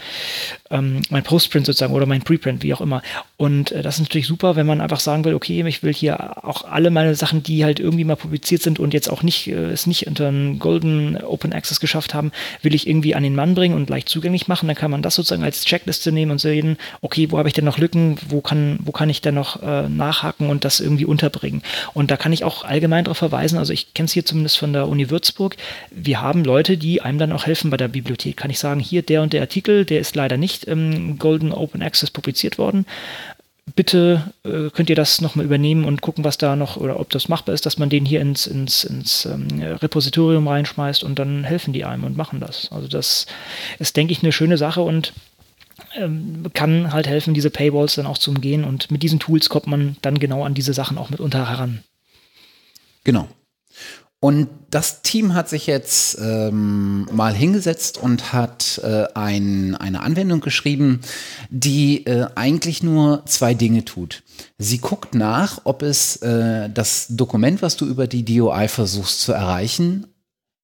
ähm, 0.69 1.01
mein 1.09 1.23
Postprint 1.23 1.65
sozusagen 1.65 1.95
oder 1.95 2.05
mein 2.05 2.21
Preprint, 2.21 2.61
wie 2.61 2.73
auch 2.75 2.81
immer. 2.81 3.01
Und 3.35 3.71
äh, 3.71 3.81
das 3.81 3.95
ist 3.95 4.01
natürlich 4.01 4.27
super, 4.27 4.55
wenn 4.55 4.67
man 4.67 4.79
einfach 4.79 4.99
sagen 4.99 5.25
will, 5.25 5.33
okay, 5.33 5.65
ich 5.65 5.81
will 5.81 5.93
hier 5.93 6.45
auch 6.45 6.65
alle 6.65 6.91
meine 6.91 7.15
Sachen, 7.15 7.41
die 7.41 7.65
halt 7.65 7.79
irgendwie 7.79 8.03
mal 8.03 8.15
publiziert 8.15 8.61
sind 8.61 8.77
und 8.77 8.93
jetzt 8.93 9.09
auch 9.09 9.23
nicht, 9.23 9.47
äh, 9.47 9.71
es 9.71 9.87
nicht 9.87 10.05
unter 10.05 10.27
einen 10.27 10.59
Golden 10.59 11.17
Open 11.23 11.51
Access 11.51 11.79
geschafft 11.79 12.13
haben, 12.13 12.31
will 12.61 12.75
ich 12.75 12.87
irgendwie 12.87 13.06
an 13.15 13.23
den 13.23 13.35
Mann 13.35 13.55
bringen 13.55 13.75
und 13.75 13.89
leicht 13.89 14.09
zugänglich 14.09 14.47
machen. 14.47 14.67
Dann 14.67 14.75
kann 14.75 14.91
man 14.91 15.01
das 15.01 15.15
sozusagen 15.15 15.43
als 15.43 15.65
Checkliste 15.65 16.11
nehmen 16.11 16.31
und 16.31 16.39
sehen, 16.39 16.77
okay, 17.01 17.31
wo 17.31 17.37
habe 17.37 17.47
ich 17.47 17.53
denn 17.53 17.65
noch 17.65 17.77
Lücken, 17.77 18.17
wo 18.29 18.41
kann, 18.41 18.79
wo 18.83 18.91
kann 18.91 19.09
ich 19.09 19.21
denn 19.21 19.35
noch 19.35 19.61
äh, 19.61 19.89
nachhaken 19.89 20.49
und 20.49 20.65
das 20.65 20.79
irgendwie 20.79 21.05
unterbringen. 21.05 21.61
Und 21.93 22.11
da 22.11 22.17
kann 22.17 22.33
ich 22.33 22.43
auch 22.43 22.63
allgemein 22.63 23.05
darauf 23.05 23.17
verweisen, 23.17 23.57
also 23.57 23.73
ich 23.73 23.93
kenne 23.93 24.05
es 24.05 24.13
hier 24.13 24.25
zumindest 24.25 24.57
von 24.57 24.73
der 24.73 24.87
Uni 24.87 25.09
Würzburg, 25.09 25.55
wir 25.91 26.21
haben 26.21 26.43
Leute, 26.43 26.77
die 26.77 27.01
einem 27.01 27.17
dann 27.17 27.31
auch 27.31 27.45
helfen 27.45 27.69
bei 27.69 27.77
der 27.77 27.87
Bibliothek. 27.87 28.37
Kann 28.37 28.51
ich 28.51 28.59
sagen, 28.59 28.79
hier 28.79 29.01
der 29.01 29.21
und 29.21 29.33
der 29.33 29.41
Artikel, 29.41 29.85
der 29.85 29.99
ist 29.99 30.15
leider 30.15 30.37
nicht 30.37 30.63
im 30.65 31.17
Golden 31.17 31.51
Open 31.51 31.81
Access 31.81 32.11
publiziert 32.11 32.57
worden 32.57 32.85
bitte 33.75 34.33
äh, 34.43 34.69
könnt 34.69 34.89
ihr 34.89 34.95
das 34.95 35.21
nochmal 35.21 35.45
übernehmen 35.45 35.85
und 35.85 36.01
gucken, 36.01 36.23
was 36.23 36.37
da 36.37 36.55
noch 36.55 36.77
oder 36.77 36.99
ob 36.99 37.09
das 37.09 37.29
machbar 37.29 37.53
ist, 37.53 37.65
dass 37.65 37.77
man 37.77 37.89
den 37.89 38.05
hier 38.05 38.21
ins, 38.21 38.47
ins, 38.47 38.83
ins 38.83 39.25
ähm, 39.25 39.47
Repositorium 39.61 40.47
reinschmeißt 40.47 41.03
und 41.03 41.19
dann 41.19 41.43
helfen 41.43 41.73
die 41.73 41.85
einem 41.85 42.03
und 42.03 42.17
machen 42.17 42.39
das. 42.39 42.71
Also 42.71 42.87
das 42.87 43.27
ist, 43.79 43.97
denke 43.97 44.13
ich, 44.13 44.23
eine 44.23 44.31
schöne 44.31 44.57
Sache 44.57 44.81
und 44.81 45.13
ähm, 45.95 46.45
kann 46.53 46.93
halt 46.93 47.07
helfen, 47.07 47.33
diese 47.33 47.49
Paywalls 47.49 47.95
dann 47.95 48.07
auch 48.07 48.17
zu 48.17 48.31
umgehen 48.31 48.63
und 48.63 48.89
mit 48.89 49.03
diesen 49.03 49.19
Tools 49.19 49.49
kommt 49.49 49.67
man 49.67 49.97
dann 50.01 50.19
genau 50.19 50.43
an 50.43 50.53
diese 50.53 50.73
Sachen 50.73 50.97
auch 50.97 51.09
mitunter 51.09 51.49
heran. 51.49 51.83
Genau. 53.03 53.27
Und 54.19 54.49
das 54.71 55.03
Team 55.03 55.35
hat 55.35 55.47
sich 55.47 55.67
jetzt 55.67 56.17
ähm, 56.19 57.07
mal 57.11 57.35
hingesetzt 57.35 57.99
und 57.99 58.33
hat 58.33 58.81
äh, 58.83 59.05
ein, 59.13 59.75
eine 59.75 60.01
Anwendung 60.01 60.41
geschrieben, 60.41 61.01
die 61.51 62.05
äh, 62.07 62.27
eigentlich 62.33 62.81
nur 62.81 63.23
zwei 63.27 63.53
Dinge 63.53 63.85
tut. 63.85 64.23
Sie 64.57 64.79
guckt 64.79 65.13
nach, 65.13 65.61
ob 65.65 65.83
es 65.83 66.15
äh, 66.17 66.67
das 66.69 67.07
Dokument, 67.09 67.61
was 67.61 67.77
du 67.77 67.85
über 67.85 68.07
die 68.07 68.25
DOI 68.25 68.67
versuchst 68.67 69.21
zu 69.21 69.33
erreichen, 69.33 70.07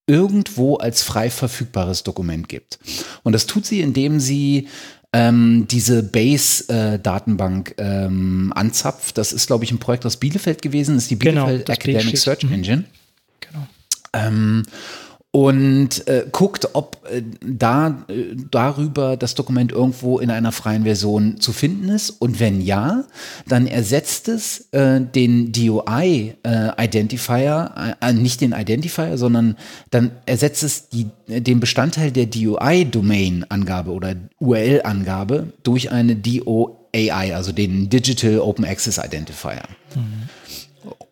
irgendwo 0.08 0.78
als 0.78 1.04
frei 1.04 1.30
verfügbares 1.30 2.02
Dokument 2.02 2.50
gibt. 2.50 2.80
Und 3.22 3.34
das 3.34 3.46
tut 3.46 3.68
sie, 3.68 3.82
indem 3.82 4.20
sie 4.20 4.68
ähm, 5.14 5.68
diese 5.70 6.02
Base-Datenbank 6.02 7.76
äh, 7.78 8.06
ähm, 8.06 8.52
anzapft. 8.56 9.18
Das 9.20 9.32
ist, 9.32 9.46
glaube 9.46 9.64
ich, 9.64 9.72
ein 9.72 9.78
Projekt 9.78 10.08
aus 10.08 10.18
Bielefeld 10.18 10.64
gewesen, 10.64 10.96
das 10.96 11.04
ist 11.04 11.12
die 11.12 11.20
Genau, 11.20 11.46
Bielefeld 11.46 11.70
das 11.70 11.78
Academic 11.78 12.18
Search 12.18 12.40
steht. 12.40 12.68
Mhm. 12.68 12.86
Ähm, 14.14 14.64
und 15.36 16.08
äh, 16.08 16.28
guckt, 16.32 16.70
ob 16.74 17.10
äh, 17.12 17.24
da 17.44 18.06
äh, 18.08 18.36
darüber 18.52 19.18
das 19.18 19.34
Dokument 19.34 19.72
irgendwo 19.72 20.20
in 20.20 20.30
einer 20.30 20.52
freien 20.52 20.84
Version 20.84 21.40
zu 21.40 21.54
finden 21.54 21.90
ist. 21.90 22.12
Und 22.12 22.40
wenn 22.40 22.62
ja, 22.62 23.06
dann 23.48 23.66
ersetzt 23.66 24.28
es 24.28 24.72
äh, 24.74 25.02
den 25.02 25.52
DOI-Identifier, 25.52 27.96
äh, 28.00 28.14
nicht 28.14 28.42
den 28.42 28.52
Identifier, 28.52 29.18
sondern 29.18 29.58
dann 29.90 30.12
ersetzt 30.28 30.62
es 30.62 30.90
die, 30.90 31.08
den 31.28 31.60
Bestandteil 31.60 32.12
der 32.12 32.28
DOI-Domain-Angabe 32.28 33.90
oder 33.90 34.14
URL-Angabe 34.40 35.52
durch 35.64 35.92
eine 35.92 36.16
DOAI, 36.16 37.36
also 37.36 37.52
den 37.52 37.90
Digital 37.90 38.38
Open 38.38 38.66
Access 38.66 39.00
Identifier. 39.00 39.64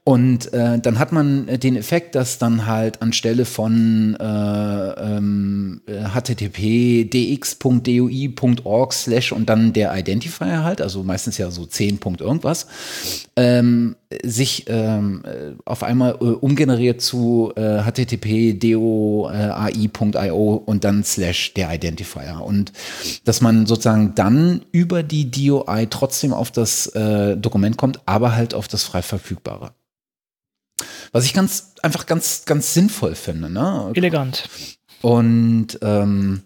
Und 0.03 0.51
äh, 0.51 0.79
dann 0.79 0.97
hat 0.97 1.11
man 1.11 1.47
äh, 1.47 1.59
den 1.59 1.75
Effekt, 1.75 2.15
dass 2.15 2.39
dann 2.39 2.65
halt 2.65 3.03
anstelle 3.03 3.45
von 3.45 4.17
äh, 4.19 4.23
ähm, 4.23 5.81
äh, 5.85 6.05
http 6.05 7.05
dx.doi.org 7.05 8.93
slash 8.93 9.31
und 9.31 9.47
dann 9.47 9.73
der 9.73 9.95
Identifier 9.95 10.63
halt, 10.63 10.81
also 10.81 11.03
meistens 11.03 11.37
ja 11.37 11.51
so 11.51 11.67
10 11.67 11.99
Punkt 11.99 12.19
irgendwas, 12.19 12.65
ähm, 13.35 13.95
sich 14.23 14.65
ähm, 14.69 15.21
äh, 15.23 15.53
auf 15.65 15.83
einmal 15.83 16.13
äh, 16.13 16.23
umgeneriert 16.23 16.99
zu 16.99 17.53
äh, 17.55 17.83
http 17.83 18.53
doi.io 18.53 20.63
und 20.65 20.83
dann 20.83 21.03
slash 21.03 21.53
der 21.53 21.71
Identifier. 21.71 22.41
Und 22.43 22.73
dass 23.23 23.41
man 23.41 23.67
sozusagen 23.67 24.15
dann 24.15 24.65
über 24.71 25.03
die 25.03 25.29
DOI 25.29 25.85
trotzdem 25.91 26.33
auf 26.33 26.49
das 26.49 26.87
äh, 26.87 27.37
Dokument 27.37 27.77
kommt, 27.77 27.99
aber 28.07 28.35
halt 28.35 28.55
auf 28.55 28.67
das 28.67 28.83
frei 28.83 29.03
verfügbare. 29.03 29.73
Was 31.11 31.25
ich 31.25 31.33
ganz 31.33 31.73
einfach 31.81 32.05
ganz 32.05 32.45
ganz 32.45 32.73
sinnvoll 32.73 33.15
finde. 33.15 33.49
Ne? 33.49 33.91
Elegant. 33.93 34.47
Und 35.01 35.79
ähm, 35.81 36.43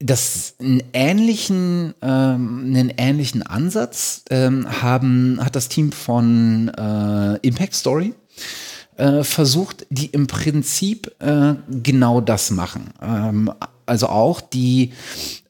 das 0.00 0.54
einen 0.60 0.82
ähnlichen, 0.92 1.94
ähm, 2.02 2.64
einen 2.66 2.92
ähnlichen 2.96 3.42
Ansatz 3.42 4.24
ähm, 4.30 4.82
haben, 4.82 5.38
hat 5.42 5.56
das 5.56 5.68
Team 5.68 5.92
von 5.92 6.68
äh, 6.68 7.38
Impact 7.46 7.74
Story 7.74 8.14
äh, 8.96 9.22
versucht, 9.22 9.86
die 9.90 10.06
im 10.06 10.26
Prinzip 10.26 11.10
äh, 11.20 11.54
genau 11.82 12.20
das 12.20 12.50
machen. 12.50 12.90
Ähm, 13.00 13.50
also 13.86 14.08
auch 14.08 14.40
die 14.40 14.92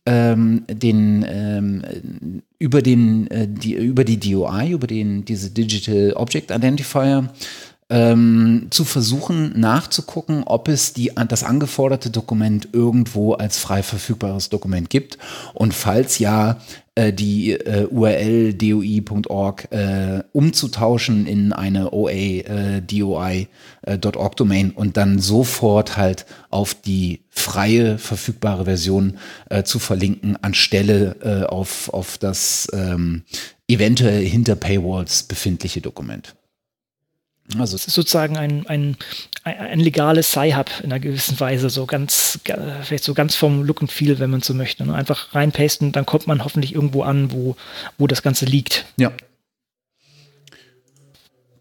ähm, 0.07 0.65
den 0.69 1.25
ähm, 1.27 2.43
über 2.59 2.83
den 2.83 3.27
äh, 3.29 3.49
die 3.49 3.75
über 3.75 4.05
die 4.05 4.21
DOI 4.21 4.71
über 4.71 4.87
den 4.87 5.25
diese 5.25 5.51
Digital 5.51 6.13
Object 6.15 6.51
Identifier 6.51 7.33
ähm, 7.91 8.69
zu 8.71 8.85
versuchen 8.85 9.59
nachzugucken, 9.59 10.45
ob 10.45 10.69
es 10.69 10.93
die, 10.95 11.13
das 11.29 11.45
angeforderte 11.45 12.11
Dokument 12.11 12.69
irgendwo 12.73 13.35
als 13.35 13.59
frei 13.59 13.83
verfügbares 13.83 14.49
Dokument 14.49 14.89
gibt 14.91 15.19
und 15.53 15.75
falls 15.75 16.19
ja, 16.19 16.59
äh, 16.95 17.13
die 17.13 17.53
äh, 17.53 17.87
URL 17.87 18.55
doi.org 18.55 19.73
äh, 19.73 20.23
umzutauschen 20.33 21.27
in 21.27 21.53
eine 21.53 21.93
OA 21.93 22.11
äh, 22.11 22.81
doi.org 22.81 24.37
Domain 24.37 24.71
und 24.71 24.97
dann 24.97 25.19
sofort 25.19 25.97
halt 25.97 26.25
auf 26.51 26.75
die 26.75 27.25
freie 27.31 27.99
verfügbare 27.99 28.65
Version 28.65 29.19
äh, 29.51 29.65
zu 29.65 29.79
verlinken, 29.79 30.37
anstelle 30.41 31.17
äh, 31.23 31.47
auf, 31.47 31.93
auf 31.93 32.17
das 32.17 32.69
ähm, 32.73 33.25
eventuell 33.69 34.25
hinter 34.25 34.55
Paywalls 34.55 35.25
befindliche 35.25 35.81
Dokument. 35.81 36.35
Also 37.59 37.77
es 37.77 37.87
ist 37.87 37.95
sozusagen 37.95 38.39
ein, 38.39 38.67
ein, 38.67 38.97
ein, 39.45 39.79
legales 39.79 40.31
Sci-Hub 40.31 40.71
in 40.83 40.87
einer 40.87 40.99
gewissen 40.99 41.39
Weise, 41.39 41.69
so 41.69 41.85
ganz, 41.85 42.39
vielleicht 42.83 43.05
so 43.05 43.13
ganz 43.13 43.37
vom 43.37 43.63
Look 43.63 43.83
and 43.83 43.93
Feel, 43.93 44.19
wenn 44.19 44.31
man 44.31 44.41
so 44.41 44.55
möchte. 44.55 44.87
Ne? 44.87 44.95
Einfach 44.95 45.35
reinpasten, 45.35 45.93
dann 45.93 46.07
kommt 46.07 46.27
man 46.27 46.43
hoffentlich 46.43 46.75
irgendwo 46.75 47.03
an, 47.03 47.33
wo, 47.33 47.57
wo 47.99 48.07
das 48.07 48.23
Ganze 48.23 48.47
liegt. 48.47 48.87
Ja. 48.97 49.13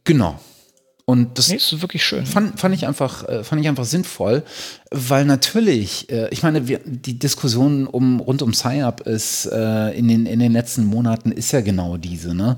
Genau. 0.05 0.39
Und 1.05 1.37
das 1.37 1.49
Nee, 1.49 1.57
ist 1.57 1.81
wirklich 1.81 2.05
schön. 2.05 2.25
fand, 2.25 2.57
fand, 2.57 2.73
ich 2.73 2.87
einfach, 2.87 3.27
äh, 3.27 3.43
fand 3.43 3.61
ich 3.61 3.67
einfach 3.67 3.83
sinnvoll, 3.83 4.43
weil 4.89 5.25
natürlich, 5.25 6.09
äh, 6.09 6.29
ich 6.29 6.43
meine, 6.43 6.69
wir, 6.69 6.79
die 6.85 7.19
Diskussion 7.19 7.87
um, 7.87 8.21
rund 8.21 8.41
um 8.41 8.53
Sci-Up 8.53 9.01
ist 9.01 9.47
äh, 9.47 9.89
in, 9.91 10.07
den, 10.07 10.25
in 10.25 10.39
den 10.39 10.53
letzten 10.53 10.85
Monaten 10.85 11.33
ist 11.33 11.51
ja 11.51 11.59
genau 11.59 11.97
diese. 11.97 12.33
Ne? 12.33 12.57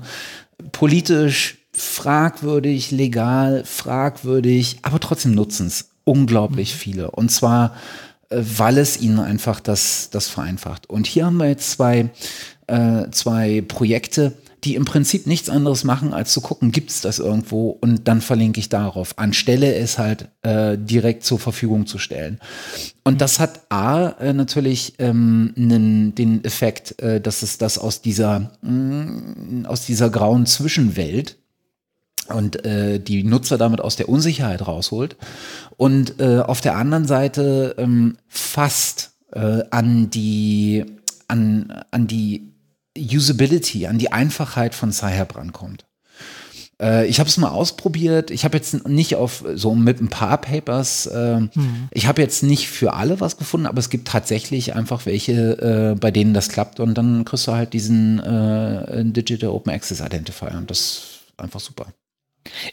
Politisch 0.70 1.58
fragwürdig, 1.76 2.90
legal, 2.90 3.64
fragwürdig, 3.64 4.78
aber 4.82 4.98
trotzdem 4.98 5.32
nutzen 5.32 5.66
es 5.66 5.90
unglaublich 6.04 6.74
viele. 6.74 7.10
Und 7.10 7.30
zwar, 7.30 7.74
äh, 8.30 8.40
weil 8.40 8.78
es 8.78 9.00
ihnen 9.00 9.18
einfach 9.18 9.60
das, 9.60 10.08
das 10.10 10.28
vereinfacht. 10.28 10.88
Und 10.88 11.06
hier 11.06 11.26
haben 11.26 11.36
wir 11.36 11.48
jetzt 11.48 11.70
zwei, 11.72 12.10
äh, 12.66 13.10
zwei 13.10 13.60
Projekte, 13.60 14.32
die 14.64 14.74
im 14.74 14.84
Prinzip 14.84 15.26
nichts 15.26 15.48
anderes 15.48 15.84
machen, 15.84 16.12
als 16.12 16.32
zu 16.32 16.40
gucken, 16.40 16.72
gibt 16.72 16.90
es 16.90 17.00
das 17.00 17.18
irgendwo 17.18 17.70
und 17.70 18.08
dann 18.08 18.20
verlinke 18.20 18.58
ich 18.58 18.68
darauf, 18.68 19.16
anstelle 19.16 19.74
es 19.74 19.98
halt 19.98 20.28
äh, 20.42 20.76
direkt 20.76 21.24
zur 21.24 21.38
Verfügung 21.38 21.86
zu 21.86 21.98
stellen. 21.98 22.40
Und 23.04 23.20
das 23.20 23.38
hat 23.38 23.60
A 23.68 24.08
äh, 24.18 24.32
natürlich 24.32 24.94
ähm, 24.98 25.52
nen, 25.54 26.14
den 26.16 26.42
Effekt, 26.42 27.00
äh, 27.00 27.20
dass 27.20 27.42
es 27.42 27.58
das 27.58 27.78
aus 27.78 28.00
dieser, 28.00 28.50
mh, 28.62 29.68
aus 29.68 29.86
dieser 29.86 30.10
grauen 30.10 30.46
Zwischenwelt 30.46 31.36
und 32.28 32.64
äh, 32.64 32.98
die 32.98 33.24
Nutzer 33.24 33.58
damit 33.58 33.80
aus 33.80 33.96
der 33.96 34.08
Unsicherheit 34.08 34.66
rausholt 34.66 35.16
und 35.76 36.20
äh, 36.20 36.40
auf 36.40 36.60
der 36.60 36.76
anderen 36.76 37.06
Seite 37.06 37.74
ähm, 37.78 38.16
fast 38.28 39.12
äh, 39.32 39.62
an 39.70 40.10
die 40.10 40.84
an, 41.28 41.84
an 41.90 42.06
die 42.06 42.52
Usability, 42.96 43.86
an 43.86 43.98
die 43.98 44.12
Einfachheit 44.12 44.74
von 44.74 44.92
Sci-Hub 44.92 45.36
rankommt. 45.36 45.84
Äh, 46.80 47.06
ich 47.06 47.18
habe 47.18 47.28
es 47.28 47.36
mal 47.36 47.48
ausprobiert. 47.48 48.30
Ich 48.30 48.44
habe 48.44 48.56
jetzt 48.56 48.86
nicht 48.88 49.16
auf 49.16 49.44
so 49.54 49.74
mit 49.74 50.00
ein 50.00 50.08
paar 50.08 50.40
Papers. 50.40 51.06
Äh, 51.06 51.40
mhm. 51.40 51.88
Ich 51.92 52.06
habe 52.06 52.22
jetzt 52.22 52.42
nicht 52.42 52.68
für 52.68 52.94
alle 52.94 53.20
was 53.20 53.36
gefunden, 53.36 53.66
aber 53.66 53.78
es 53.78 53.90
gibt 53.90 54.08
tatsächlich 54.08 54.74
einfach 54.74 55.06
welche, 55.06 55.92
äh, 55.92 55.98
bei 55.98 56.10
denen 56.10 56.34
das 56.34 56.48
klappt 56.48 56.80
und 56.80 56.94
dann 56.94 57.24
kriegst 57.24 57.46
du 57.46 57.52
halt 57.52 57.72
diesen 57.72 58.18
äh, 58.20 59.04
Digital 59.04 59.50
Open 59.50 59.72
Access 59.72 60.00
Identifier 60.00 60.54
und 60.56 60.70
das 60.70 60.78
ist 60.78 61.04
einfach 61.36 61.60
super. 61.60 61.86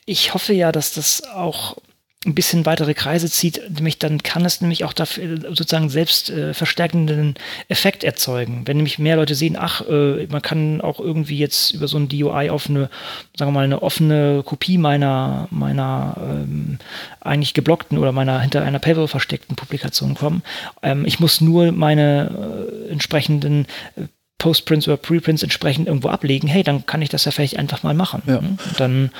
Ich 0.06 0.34
hoffe 0.34 0.54
ja, 0.54 0.72
dass 0.72 0.94
das 0.94 1.24
auch 1.24 1.78
ein 2.26 2.36
bisschen 2.36 2.66
weitere 2.66 2.94
Kreise 2.94 3.30
zieht, 3.30 3.62
nämlich 3.70 4.00
dann 4.00 4.24
kann 4.24 4.46
es 4.46 4.62
nämlich 4.62 4.86
auch 4.86 4.94
dafür 4.94 5.40
sozusagen 5.42 5.90
selbst 5.90 6.30
äh, 6.30 6.54
verstärkenden 6.54 7.36
Effekt 7.68 8.04
erzeugen. 8.04 8.64
Wenn 8.66 8.78
nämlich 8.78 8.98
mehr 8.98 9.18
Leute 9.18 9.36
sehen, 9.36 9.58
ach, 9.60 9.82
äh, 9.88 10.26
man 10.28 10.42
kann 10.42 10.80
auch 10.82 11.00
irgendwie 11.00 11.38
jetzt 11.38 11.72
über 11.72 11.88
so 11.88 11.98
ein 11.98 12.08
DOI 12.08 12.50
auf 12.50 12.70
eine, 12.70 12.90
sagen 13.38 13.52
wir 13.52 13.56
mal, 13.56 13.66
eine 13.66 13.82
offene 13.82 14.42
Kopie 14.46 14.78
meiner, 14.78 15.48
meiner 15.52 16.16
ähm, 16.18 16.80
eigentlich 17.20 17.54
geblockten 17.54 17.98
oder 17.98 18.14
meiner 18.14 18.40
hinter 18.40 18.64
einer 18.64 18.80
Paywall 18.80 19.08
versteckten 19.08 19.56
Publikation 19.56 20.16
kommen. 20.16 20.44
Ähm, 20.82 21.06
ich 21.06 21.20
muss 21.20 21.42
nur 21.42 21.72
meine 21.74 22.88
äh, 22.88 22.92
entsprechenden 22.92 23.66
äh, 23.98 24.04
Postprints 24.38 24.88
oder 24.88 24.98
Preprints 24.98 25.44
entsprechend 25.44 25.88
irgendwo 25.88 26.10
ablegen. 26.10 26.48
Hey, 26.48 26.64
dann 26.64 26.86
kann 26.86 27.02
ich 27.02 27.10
das 27.10 27.24
ja 27.26 27.32
vielleicht 27.32 27.58
einfach 27.58 27.84
mal 27.84 27.94
machen. 27.94 28.24
Ja. 28.26 28.38
Und 28.38 28.60
dann 28.78 29.12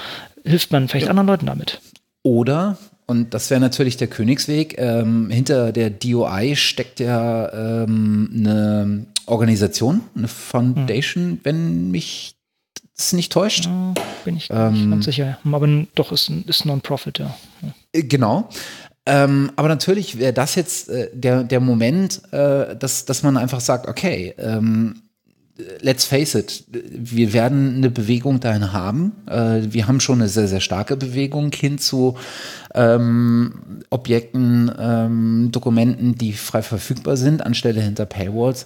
hilft 0.44 0.72
man 0.72 0.88
vielleicht 0.88 1.06
ja. 1.06 1.10
anderen 1.10 1.28
Leuten 1.28 1.46
damit. 1.46 1.82
Oder 2.24 2.78
und 3.06 3.34
das 3.34 3.50
wäre 3.50 3.60
natürlich 3.60 3.98
der 3.98 4.08
Königsweg. 4.08 4.76
Ähm, 4.78 5.30
hinter 5.30 5.72
der 5.72 5.90
DOI 5.90 6.56
steckt 6.56 7.00
ja 7.00 7.84
ähm, 7.84 8.30
eine 8.34 9.06
Organisation, 9.26 10.02
eine 10.16 10.28
Foundation, 10.28 11.24
hm. 11.24 11.40
wenn 11.44 11.92
mich 11.92 12.36
das 12.96 13.14
nicht 13.14 13.32
täuscht. 13.32 13.66
Ja, 13.66 13.94
bin 14.24 14.38
ich 14.38 14.50
ähm, 14.52 14.74
nicht 14.74 14.90
ganz 14.90 15.06
sicher. 15.06 15.38
Aber 15.44 15.68
doch 15.96 16.12
ist, 16.12 16.30
ist 16.30 16.66
Non-Profit, 16.66 17.20
ja. 17.20 17.36
Genau. 17.92 18.50
Ähm, 19.06 19.52
aber 19.58 19.68
natürlich 19.68 20.18
wäre 20.18 20.32
das 20.32 20.56
jetzt 20.56 20.90
äh, 20.90 21.10
der, 21.14 21.44
der 21.44 21.60
Moment, 21.60 22.22
äh, 22.32 22.76
dass, 22.76 23.04
dass 23.04 23.22
man 23.22 23.36
einfach 23.36 23.60
sagt, 23.60 23.88
okay, 23.88 24.34
ähm, 24.38 25.03
let's 25.82 26.06
face 26.06 26.36
it, 26.36 26.64
wir 26.70 27.34
werden 27.34 27.76
eine 27.78 27.90
Bewegung 27.90 28.40
dahin 28.40 28.74
haben. 28.74 29.14
Äh, 29.28 29.62
wir 29.70 29.88
haben 29.88 30.00
schon 30.00 30.20
eine 30.20 30.30
sehr, 30.30 30.48
sehr 30.48 30.62
starke 30.62 30.96
Bewegung 30.96 31.52
hin 31.52 31.78
zu 31.78 32.16
ähm, 32.74 33.84
Objekten, 33.90 34.72
ähm, 34.78 35.50
Dokumenten, 35.52 36.16
die 36.16 36.34
frei 36.34 36.62
verfügbar 36.62 37.18
sind, 37.18 37.46
anstelle 37.46 37.82
hinter 37.82 38.06
Paywalls. 38.06 38.66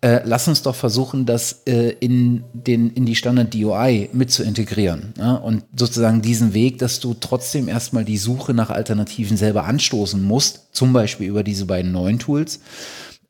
Äh, 0.00 0.20
lass 0.24 0.46
uns 0.48 0.62
doch 0.62 0.74
versuchen, 0.74 1.26
das 1.26 1.62
äh, 1.66 1.90
in, 2.00 2.44
den, 2.52 2.90
in 2.90 3.06
die 3.06 3.16
Standard 3.16 3.54
DOI 3.54 4.08
mit 4.12 4.30
zu 4.30 4.42
integrieren. 4.42 5.12
Ja? 5.18 5.34
Und 5.34 5.64
sozusagen 5.76 6.22
diesen 6.22 6.54
Weg, 6.54 6.78
dass 6.78 7.00
du 7.00 7.14
trotzdem 7.18 7.68
erstmal 7.68 8.04
die 8.04 8.18
Suche 8.18 8.54
nach 8.54 8.70
Alternativen 8.70 9.36
selber 9.36 9.64
anstoßen 9.64 10.22
musst, 10.22 10.68
zum 10.72 10.92
Beispiel 10.92 11.28
über 11.28 11.42
diese 11.42 11.66
beiden 11.66 11.92
neuen 11.92 12.18
Tools 12.18 12.60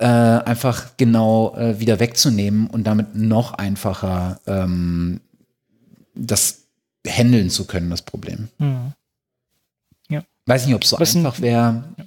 äh, 0.01 0.05
einfach 0.05 0.97
genau 0.97 1.55
äh, 1.57 1.79
wieder 1.79 2.01
wegzunehmen 2.01 2.69
und 2.69 2.85
damit 2.85 3.15
noch 3.15 3.55
einfacher 3.55 4.41
ähm, 4.47 5.21
das 6.15 6.65
handeln 7.07 7.51
zu 7.51 7.67
können, 7.67 7.91
das 7.91 8.03
Problem. 8.03 8.49
Mhm. 8.59 8.93
Ja. 10.09 10.23
Weiß 10.47 10.67
nicht, 10.67 10.75
ob 10.75 10.85
es 10.85 10.91
so 10.91 10.99
Was 10.99 11.15
einfach 11.15 11.41
wäre. 11.41 11.85
Ja. 11.97 12.05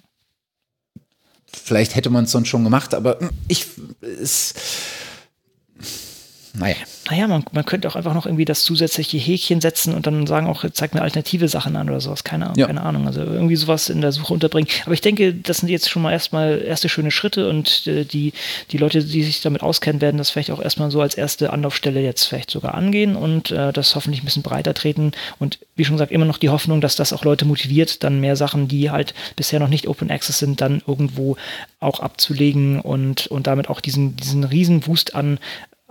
Vielleicht 1.46 1.96
hätte 1.96 2.10
man 2.10 2.24
es 2.24 2.32
sonst 2.32 2.48
schon 2.48 2.64
gemacht, 2.64 2.96
aber 2.96 3.20
ich 3.48 3.68
es 4.02 4.56
naja. 6.54 6.76
Naja, 7.10 7.28
man, 7.28 7.44
man 7.52 7.66
könnte 7.66 7.88
auch 7.88 7.96
einfach 7.96 8.14
noch 8.14 8.26
irgendwie 8.26 8.46
das 8.46 8.64
zusätzliche 8.64 9.18
Häkchen 9.18 9.60
setzen 9.60 9.94
und 9.94 10.08
dann 10.08 10.26
sagen 10.26 10.48
auch, 10.48 10.64
zeig 10.72 10.94
mir 10.94 11.02
alternative 11.02 11.50
Sachen 11.50 11.76
an 11.76 11.90
oder 11.90 12.00
sowas. 12.00 12.24
Keine, 12.24 12.54
ja. 12.56 12.68
keine 12.68 12.82
Ahnung. 12.82 13.08
Also 13.08 13.22
irgendwie 13.22 13.58
sowas 13.58 13.90
in 13.90 14.00
der 14.00 14.14
Suche 14.14 14.34
unterbringen. 14.34 14.70
Aber 14.86 14.94
ich 14.94 15.02
denke, 15.02 15.34
das 15.34 15.58
sind 15.58 15.70
jetzt 15.70 15.90
schon 15.90 16.02
mal 16.02 16.14
erstmal 16.14 16.62
erste 16.62 16.88
schöne 16.88 17.12
Schritte 17.12 17.50
und 17.50 17.88
äh, 17.88 18.06
die, 18.06 18.32
die 18.72 18.78
Leute, 18.78 19.04
die 19.04 19.24
sich 19.24 19.42
damit 19.42 19.64
auskennen, 19.64 20.02
werden 20.02 20.18
das 20.18 20.30
vielleicht 20.30 20.52
auch 20.52 20.62
erstmal 20.62 20.92
so 20.92 21.02
als 21.02 21.16
erste 21.16 21.52
Anlaufstelle 21.52 22.02
jetzt 22.02 22.24
vielleicht 22.24 22.50
sogar 22.50 22.74
angehen 22.74 23.18
und 23.18 23.52
äh, 23.52 23.74
das 23.74 23.96
hoffentlich 23.96 24.22
ein 24.22 24.26
bisschen 24.26 24.44
breiter 24.44 24.74
treten. 24.74 25.12
Und 25.40 25.60
wie 25.76 25.84
schon 25.84 25.96
gesagt, 25.96 26.12
immer 26.12 26.26
noch 26.26 26.38
die 26.38 26.50
Hoffnung, 26.50 26.80
dass 26.80 26.96
das 26.96 27.12
auch 27.12 27.26
Leute 27.26 27.44
motiviert, 27.44 28.04
dann 28.04 28.22
mehr 28.22 28.38
Sachen, 28.38 28.70
die 28.70 28.92
halt 28.92 29.14
bisher 29.36 29.60
noch 29.60 29.68
nicht 29.68 29.88
Open 29.88 30.10
Access 30.10 30.40
sind, 30.40 30.62
dann 30.62 30.82
irgendwo 30.88 31.36
auch 31.82 32.00
abzulegen 32.00 32.80
und, 32.80 33.28
und 33.28 33.48
damit 33.48 33.70
auch 33.70 33.82
diesen, 33.82 34.16
diesen 34.16 34.46
riesen 34.46 34.88
Wust 34.88 35.16
an 35.16 35.40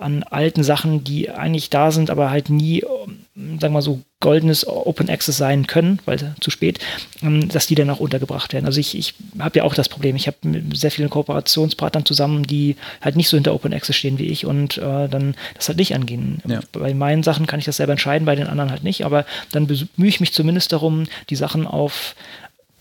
an 0.02 0.22
alten 0.24 0.62
Sachen, 0.62 1.04
die 1.04 1.30
eigentlich 1.30 1.70
da 1.70 1.90
sind, 1.90 2.10
aber 2.10 2.30
halt 2.30 2.50
nie, 2.50 2.80
sagen 2.80 3.60
wir 3.60 3.70
mal 3.70 3.82
so, 3.82 4.00
goldenes 4.20 4.66
Open 4.66 5.10
Access 5.10 5.36
sein 5.36 5.66
können, 5.66 5.98
weil 6.04 6.34
zu 6.40 6.50
spät, 6.50 6.78
ähm, 7.22 7.48
dass 7.48 7.66
die 7.66 7.74
dann 7.74 7.90
auch 7.90 7.98
untergebracht 7.98 8.52
werden. 8.52 8.66
Also 8.66 8.78
ich, 8.78 8.96
ich 8.96 9.14
habe 9.38 9.58
ja 9.58 9.64
auch 9.64 9.74
das 9.74 9.88
Problem. 9.88 10.14
Ich 10.14 10.28
habe 10.28 10.36
mit 10.42 10.76
sehr 10.76 10.92
vielen 10.92 11.10
Kooperationspartnern 11.10 12.06
zusammen, 12.06 12.44
die 12.44 12.76
halt 13.00 13.16
nicht 13.16 13.28
so 13.28 13.36
hinter 13.36 13.52
Open 13.52 13.74
Access 13.74 13.96
stehen 13.96 14.18
wie 14.18 14.26
ich 14.26 14.46
und 14.46 14.78
äh, 14.78 15.08
dann 15.08 15.34
das 15.54 15.68
halt 15.68 15.78
nicht 15.78 15.94
angehen. 15.94 16.40
Ja. 16.46 16.60
Bei 16.70 16.94
meinen 16.94 17.24
Sachen 17.24 17.46
kann 17.46 17.58
ich 17.58 17.66
das 17.66 17.78
selber 17.78 17.92
entscheiden, 17.92 18.24
bei 18.24 18.36
den 18.36 18.46
anderen 18.46 18.70
halt 18.70 18.84
nicht, 18.84 19.04
aber 19.04 19.26
dann 19.50 19.66
bemühe 19.66 20.08
ich 20.08 20.20
mich 20.20 20.32
zumindest 20.32 20.72
darum, 20.72 21.04
die 21.28 21.36
Sachen 21.36 21.66
auf 21.66 22.14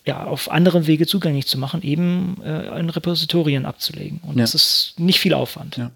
ja, 0.06 0.24
auf 0.24 0.50
anderen 0.50 0.88
Wege 0.88 1.06
zugänglich 1.06 1.46
zu 1.46 1.60
machen, 1.60 1.84
eben 1.84 2.42
äh, 2.44 2.80
in 2.80 2.90
Repositorien 2.90 3.66
abzulegen. 3.66 4.20
Und 4.24 4.38
ja. 4.38 4.42
das 4.42 4.56
ist 4.56 4.96
nicht 4.98 5.20
viel 5.20 5.36
Aufwand. 5.36 5.78
Ja. 5.78 5.92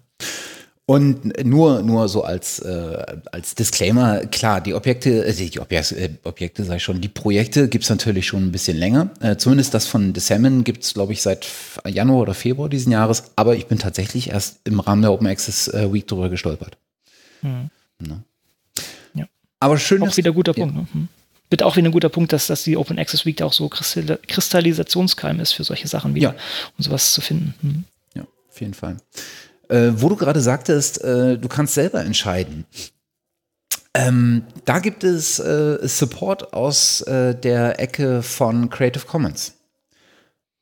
Und 0.88 1.44
nur, 1.44 1.82
nur 1.82 2.08
so 2.08 2.22
als, 2.22 2.60
äh, 2.60 3.04
als 3.32 3.56
Disclaimer, 3.56 4.20
klar, 4.26 4.60
die 4.60 4.72
Objekte, 4.72 5.26
äh, 5.26 5.34
die 5.34 5.58
Objekte, 5.58 5.96
äh, 5.96 6.10
Objekte 6.22 6.62
ich 6.76 6.82
schon, 6.82 7.00
die 7.00 7.08
Projekte 7.08 7.68
gibt's 7.68 7.90
natürlich 7.90 8.28
schon 8.28 8.44
ein 8.44 8.52
bisschen 8.52 8.76
länger. 8.76 9.10
Äh, 9.20 9.36
zumindest 9.36 9.74
das 9.74 9.88
von 9.88 10.14
The 10.14 10.20
Salmon 10.20 10.62
gibt's 10.62 10.94
glaube 10.94 11.12
ich, 11.12 11.22
seit 11.22 11.48
Januar 11.84 12.20
oder 12.20 12.34
Februar 12.34 12.68
diesen 12.68 12.92
Jahres. 12.92 13.32
Aber 13.34 13.56
ich 13.56 13.66
bin 13.66 13.80
tatsächlich 13.80 14.30
erst 14.30 14.60
im 14.62 14.78
Rahmen 14.78 15.02
der 15.02 15.12
Open 15.12 15.26
Access 15.26 15.66
äh, 15.66 15.92
Week 15.92 16.06
drüber 16.06 16.28
gestolpert. 16.28 16.76
Hm. 17.40 17.68
Ne? 17.98 18.22
Ja. 19.14 19.24
Aber 19.58 19.78
schön. 19.78 20.00
Auch 20.04 20.16
wieder 20.16 20.30
guter 20.30 20.52
Punkt. 20.52 20.76
Ne? 20.76 20.86
Hm. 20.92 21.08
Bitte 21.50 21.66
auch 21.66 21.74
wieder 21.76 21.88
ein 21.88 21.92
guter 21.92 22.10
Punkt, 22.10 22.32
dass, 22.32 22.46
dass 22.46 22.62
die 22.62 22.76
Open 22.76 22.96
Access 22.96 23.26
Week 23.26 23.42
auch 23.42 23.52
so 23.52 23.68
Kristallisationskeim 23.68 25.40
ist 25.40 25.52
für 25.52 25.64
solche 25.64 25.88
Sachen 25.88 26.14
wieder, 26.14 26.34
ja. 26.34 26.40
um 26.78 26.84
sowas 26.84 27.12
zu 27.12 27.20
finden. 27.20 27.54
Hm. 27.60 27.84
Ja, 28.14 28.22
auf 28.22 28.60
jeden 28.60 28.74
Fall. 28.74 28.98
Äh, 29.68 29.92
wo 29.96 30.08
du 30.08 30.16
gerade 30.16 30.40
sagtest, 30.40 31.02
äh, 31.02 31.38
du 31.38 31.48
kannst 31.48 31.74
selber 31.74 32.04
entscheiden. 32.04 32.66
Ähm, 33.94 34.42
da 34.66 34.78
gibt 34.78 35.04
es 35.04 35.38
äh, 35.38 35.78
Support 35.82 36.52
aus 36.52 37.00
äh, 37.02 37.34
der 37.34 37.80
Ecke 37.80 38.22
von 38.22 38.68
Creative 38.68 39.06
Commons. 39.06 39.54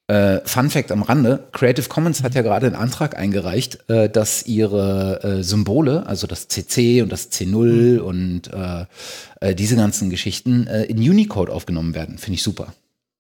Äh, 0.07 0.41
Fun 0.45 0.71
Fact 0.71 0.93
am 0.93 1.03
Rande: 1.03 1.49
Creative 1.51 1.89
Commons 1.89 2.23
hat 2.23 2.35
ja 2.35 2.43
gerade 2.43 2.67
einen 2.67 2.77
Antrag 2.77 3.19
eingereicht, 3.19 3.91
äh, 3.91 4.09
dass 4.09 4.47
ihre 4.47 5.43
Symbole, 5.43 6.07
also 6.07 6.27
das 6.29 6.47
CC 6.47 7.03
und 7.03 7.11
das 7.11 7.33
C0 7.33 7.99
mhm. 7.99 8.01
und 8.01 8.51
diese 9.59 9.77
ganzen 9.77 10.09
Geschichten, 10.09 10.67
in 10.67 10.99
Unicode 10.99 11.53
aufgenommen 11.53 11.95
werden. 11.95 12.17
Finde 12.17 12.37
ich 12.37 12.43
super. 12.43 12.73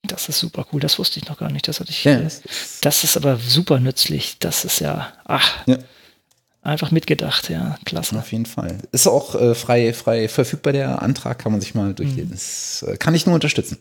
Das 0.06 0.28
ist 0.28 0.38
super 0.38 0.66
cool, 0.72 0.80
das 0.80 0.98
wusste 0.98 1.18
ich 1.18 1.28
noch 1.28 1.38
gar 1.38 1.50
nicht. 1.50 1.66
Das 1.66 1.80
hatte 1.80 1.90
ich. 1.90 2.04
Ja. 2.04 2.20
Das 2.82 3.04
ist 3.04 3.16
aber 3.16 3.38
super 3.38 3.80
nützlich. 3.80 4.36
Das 4.38 4.64
ist 4.64 4.80
ja, 4.80 5.12
ach, 5.24 5.66
ja. 5.66 5.78
einfach 6.62 6.90
mitgedacht, 6.90 7.48
ja, 7.48 7.78
klasse. 7.86 8.18
Auf 8.18 8.30
jeden 8.30 8.44
Fall. 8.44 8.78
Ist 8.92 9.06
auch 9.06 9.34
äh, 9.34 9.54
frei, 9.54 9.94
frei 9.94 10.28
verfügbar, 10.28 10.74
der 10.74 11.00
Antrag, 11.00 11.38
kann 11.38 11.52
man 11.52 11.62
sich 11.62 11.74
mal 11.74 11.94
durchlesen. 11.94 12.28
Mhm. 12.28 12.32
Das 12.32 12.84
äh, 12.86 12.96
kann 12.98 13.14
ich 13.14 13.24
nur 13.24 13.34
unterstützen. 13.34 13.78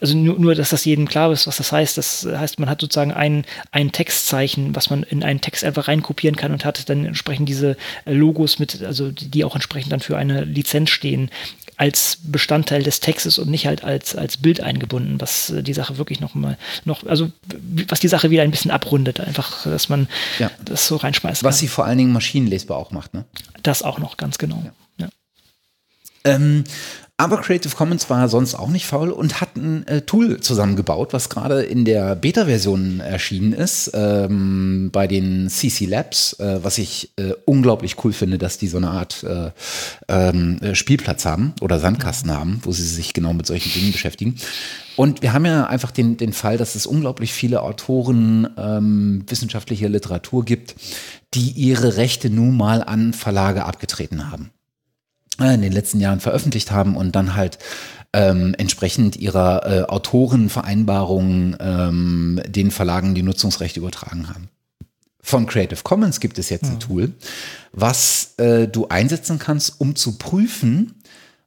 Also 0.00 0.16
nur, 0.16 0.38
nur, 0.38 0.54
dass 0.54 0.70
das 0.70 0.84
jedem 0.84 1.08
klar 1.08 1.32
ist, 1.32 1.46
was 1.48 1.56
das 1.56 1.72
heißt. 1.72 1.98
Das 1.98 2.26
heißt, 2.30 2.60
man 2.60 2.70
hat 2.70 2.80
sozusagen 2.80 3.12
ein, 3.12 3.44
ein 3.72 3.90
Textzeichen, 3.90 4.76
was 4.76 4.88
man 4.88 5.02
in 5.02 5.24
einen 5.24 5.40
Text 5.40 5.64
einfach 5.64 5.88
reinkopieren 5.88 6.36
kann 6.36 6.52
und 6.52 6.64
hat 6.64 6.88
dann 6.88 7.06
entsprechend 7.06 7.48
diese 7.48 7.76
Logos 8.04 8.60
mit, 8.60 8.82
also 8.82 9.10
die 9.10 9.44
auch 9.44 9.56
entsprechend 9.56 9.92
dann 9.92 10.00
für 10.00 10.16
eine 10.16 10.44
Lizenz 10.44 10.90
stehen, 10.90 11.30
als 11.80 12.18
Bestandteil 12.24 12.82
des 12.82 13.00
Textes 13.00 13.38
und 13.38 13.48
nicht 13.48 13.66
halt 13.66 13.84
als, 13.84 14.14
als 14.14 14.36
Bild 14.36 14.60
eingebunden, 14.60 15.18
was 15.18 15.48
äh, 15.48 15.62
die 15.62 15.72
Sache 15.72 15.96
wirklich 15.96 16.20
noch 16.20 16.34
mal, 16.34 16.58
noch, 16.84 17.06
also 17.06 17.32
was 17.88 18.00
die 18.00 18.08
Sache 18.08 18.28
wieder 18.28 18.42
ein 18.42 18.50
bisschen 18.50 18.70
abrundet, 18.70 19.18
einfach, 19.18 19.64
dass 19.64 19.88
man 19.88 20.06
ja. 20.38 20.50
das 20.62 20.86
so 20.86 20.96
reinschmeißt. 20.96 21.42
Was 21.42 21.58
sie 21.58 21.68
vor 21.68 21.86
allen 21.86 21.96
Dingen 21.96 22.12
maschinenlesbar 22.12 22.76
auch 22.76 22.90
macht, 22.90 23.14
ne? 23.14 23.24
Das 23.62 23.82
auch 23.82 23.98
noch, 23.98 24.18
ganz 24.18 24.36
genau. 24.36 24.62
Ja. 24.98 25.08
Ähm, 26.24 26.64
aber 27.20 27.36
Creative 27.42 27.76
Commons 27.76 28.08
war 28.08 28.30
sonst 28.30 28.54
auch 28.54 28.68
nicht 28.68 28.86
faul 28.86 29.10
und 29.10 29.42
hat 29.42 29.54
ein 29.54 29.86
äh, 29.86 30.00
Tool 30.00 30.40
zusammengebaut, 30.40 31.12
was 31.12 31.28
gerade 31.28 31.60
in 31.60 31.84
der 31.84 32.16
Beta-Version 32.16 33.00
erschienen 33.00 33.52
ist, 33.52 33.90
ähm, 33.92 34.88
bei 34.90 35.06
den 35.06 35.50
CC 35.50 35.84
Labs, 35.84 36.32
äh, 36.40 36.60
was 36.62 36.78
ich 36.78 37.12
äh, 37.16 37.34
unglaublich 37.44 38.02
cool 38.02 38.14
finde, 38.14 38.38
dass 38.38 38.56
die 38.56 38.68
so 38.68 38.78
eine 38.78 38.88
Art 38.88 39.22
äh, 39.22 39.50
ähm, 40.08 40.60
äh, 40.62 40.74
Spielplatz 40.74 41.26
haben 41.26 41.52
oder 41.60 41.78
Sandkasten 41.78 42.32
haben, 42.32 42.60
wo 42.62 42.72
sie 42.72 42.86
sich 42.86 43.12
genau 43.12 43.34
mit 43.34 43.46
solchen 43.46 43.70
Dingen 43.70 43.92
beschäftigen. 43.92 44.36
Und 44.96 45.20
wir 45.20 45.34
haben 45.34 45.44
ja 45.44 45.66
einfach 45.66 45.90
den, 45.90 46.16
den 46.16 46.32
Fall, 46.32 46.56
dass 46.56 46.74
es 46.74 46.86
unglaublich 46.86 47.34
viele 47.34 47.60
Autoren 47.60 48.48
ähm, 48.56 49.24
wissenschaftlicher 49.28 49.90
Literatur 49.90 50.46
gibt, 50.46 50.74
die 51.34 51.50
ihre 51.50 51.98
Rechte 51.98 52.30
nun 52.30 52.56
mal 52.56 52.82
an 52.82 53.12
Verlage 53.12 53.66
abgetreten 53.66 54.30
haben. 54.30 54.52
Äh, 55.40 55.54
in 55.54 55.62
den 55.62 55.72
letzten 55.72 56.00
Jahren 56.00 56.20
veröffentlicht 56.20 56.70
haben 56.70 56.96
und 56.96 57.16
dann 57.16 57.34
halt 57.34 57.58
ähm, 58.12 58.54
entsprechend 58.58 59.16
ihrer 59.16 59.66
äh, 59.66 59.82
Autorenvereinbarungen 59.84 61.56
ähm, 61.60 62.40
den 62.46 62.70
Verlagen 62.70 63.14
die 63.14 63.22
Nutzungsrechte 63.22 63.80
übertragen 63.80 64.28
haben. 64.28 64.48
Von 65.22 65.46
Creative 65.46 65.80
Commons 65.82 66.20
gibt 66.20 66.38
es 66.38 66.48
jetzt 66.48 66.64
ja. 66.64 66.70
ein 66.70 66.74
mhm. 66.74 66.80
Tool, 66.80 67.12
was 67.72 68.34
äh, 68.38 68.68
du 68.68 68.88
einsetzen 68.88 69.38
kannst, 69.38 69.80
um 69.80 69.94
zu 69.94 70.18
prüfen, 70.18 70.94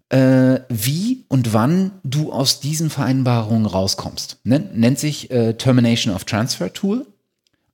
äh, 0.10 0.60
wie 0.70 1.26
und 1.28 1.54
wann 1.54 1.92
du 2.04 2.32
aus 2.32 2.60
diesen 2.60 2.90
Vereinbarungen 2.90 3.66
rauskommst. 3.66 4.38
Nennt, 4.44 4.78
nennt 4.78 5.00
sich 5.00 5.32
äh, 5.32 5.54
Termination 5.54 6.16
of 6.16 6.24
Transfer 6.24 6.72
Tool. 6.72 7.06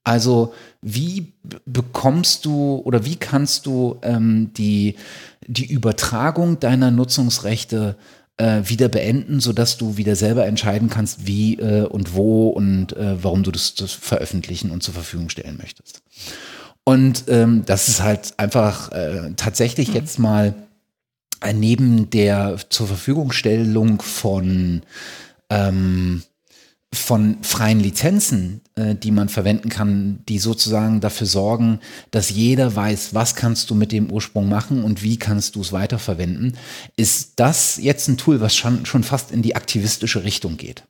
Also 0.03 0.53
wie 0.81 1.33
bekommst 1.65 2.45
du 2.45 2.81
oder 2.85 3.05
wie 3.05 3.17
kannst 3.17 3.65
du 3.65 3.99
ähm, 4.01 4.51
die 4.53 4.95
die 5.49 5.65
Übertragung 5.65 6.59
deiner 6.59 6.91
Nutzungsrechte 6.91 7.95
äh, 8.37 8.61
wieder 8.65 8.87
beenden, 8.87 9.39
sodass 9.39 9.77
du 9.77 9.97
wieder 9.97 10.15
selber 10.15 10.45
entscheiden 10.45 10.89
kannst, 10.89 11.25
wie 11.25 11.55
äh, 11.55 11.85
und 11.85 12.13
wo 12.13 12.49
und 12.49 12.95
äh, 12.95 13.21
warum 13.23 13.43
du 13.43 13.51
das, 13.51 13.73
das, 13.73 13.91
veröffentlichen 13.91 14.69
und 14.69 14.83
zur 14.83 14.93
Verfügung 14.93 15.29
stellen 15.29 15.57
möchtest. 15.57 16.03
Und 16.83 17.23
ähm, 17.27 17.63
das 17.65 17.89
ist 17.89 18.01
halt 18.01 18.33
einfach 18.37 18.91
äh, 18.91 19.31
tatsächlich 19.35 19.89
mhm. 19.89 19.95
jetzt 19.95 20.19
mal 20.19 20.53
äh, 21.41 21.53
neben 21.53 22.09
der 22.11 22.57
zur 22.69 22.87
Verfügungstellung 22.87 24.01
von 24.01 24.83
ähm, 25.49 26.21
von 26.91 27.37
freien 27.43 27.79
Lizenzen, 27.79 28.61
äh, 28.75 28.95
die 28.95 29.11
man 29.11 29.29
verwenden 29.29 29.69
kann, 29.69 30.19
die 30.27 30.39
sozusagen 30.39 31.01
dafür 31.01 31.27
sorgen, 31.27 31.79
dass 32.09 32.31
jeder 32.31 32.75
weiß, 32.75 33.13
was 33.13 33.35
kannst 33.35 33.69
du 33.69 33.75
mit 33.75 33.91
dem 33.91 34.11
Ursprung 34.11 34.49
machen 34.49 34.83
und 34.83 35.03
wie 35.03 35.17
kannst 35.17 35.55
du 35.55 35.61
es 35.61 35.71
weiterverwenden, 35.71 36.57
ist 36.95 37.33
das 37.35 37.77
jetzt 37.77 38.07
ein 38.07 38.17
Tool, 38.17 38.41
was 38.41 38.55
schon, 38.55 38.87
schon 38.87 39.03
fast 39.03 39.31
in 39.31 39.43
die 39.43 39.55
aktivistische 39.55 40.23
Richtung 40.23 40.57
geht. 40.57 40.83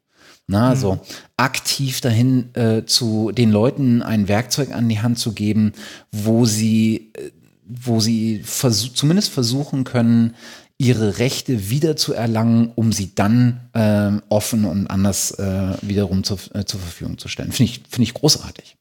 Na, 0.47 0.69
also 0.69 0.95
mhm. 0.95 0.99
aktiv 1.37 2.01
dahin 2.01 2.55
äh, 2.55 2.83
zu 2.85 3.31
den 3.31 3.51
Leuten 3.51 4.01
ein 4.01 4.27
Werkzeug 4.27 4.71
an 4.73 4.89
die 4.89 4.99
Hand 4.99 5.19
zu 5.19 5.33
geben, 5.33 5.73
wo 6.11 6.45
sie, 6.45 7.11
äh, 7.13 7.29
wo 7.67 7.99
sie 7.99 8.41
vers 8.43 8.93
zumindest 8.93 9.31
versuchen 9.31 9.83
können, 9.83 10.33
ihre 10.79 11.19
Rechte 11.19 11.69
wieder 11.69 11.97
zu 11.97 12.13
erlangen, 12.13 12.71
um 12.73 12.93
sie 12.93 13.13
dann 13.13 13.59
äh, 13.73 14.11
offen 14.29 14.63
und 14.63 14.87
anders 14.87 15.31
äh, 15.31 15.73
wiederum 15.81 16.23
zu, 16.23 16.37
äh, 16.53 16.63
zur 16.63 16.79
Verfügung 16.79 17.17
zu 17.17 17.27
stellen. 17.27 17.51
Finde 17.51 17.73
ich, 17.73 17.81
finde 17.89 18.03
ich 18.03 18.13
großartig. 18.13 18.77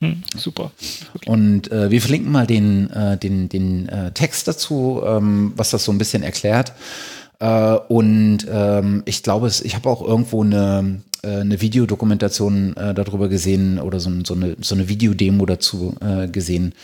Mhm. 0.00 0.22
Super. 0.36 0.72
Okay. 1.14 1.30
Und 1.30 1.70
äh, 1.70 1.90
wir 1.90 2.00
verlinken 2.02 2.32
mal 2.32 2.48
den, 2.48 2.90
äh, 2.90 3.16
den, 3.16 3.48
den 3.48 3.88
äh, 3.88 4.10
Text 4.10 4.48
dazu, 4.48 5.02
ähm, 5.06 5.52
was 5.54 5.70
das 5.70 5.84
so 5.84 5.92
ein 5.92 5.98
bisschen 5.98 6.22
erklärt. 6.22 6.72
Und 7.88 8.40
ähm, 8.50 9.02
ich 9.06 9.22
glaube, 9.22 9.50
ich 9.62 9.74
habe 9.74 9.88
auch 9.88 10.06
irgendwo 10.06 10.44
eine, 10.44 11.00
eine 11.22 11.60
Videodokumentation 11.62 12.74
darüber 12.74 13.30
gesehen 13.30 13.78
oder 13.78 13.98
so, 13.98 14.10
so, 14.26 14.34
eine, 14.34 14.58
so 14.60 14.74
eine 14.74 14.90
Videodemo 14.90 15.46
dazu 15.46 15.96
gesehen. 16.30 16.74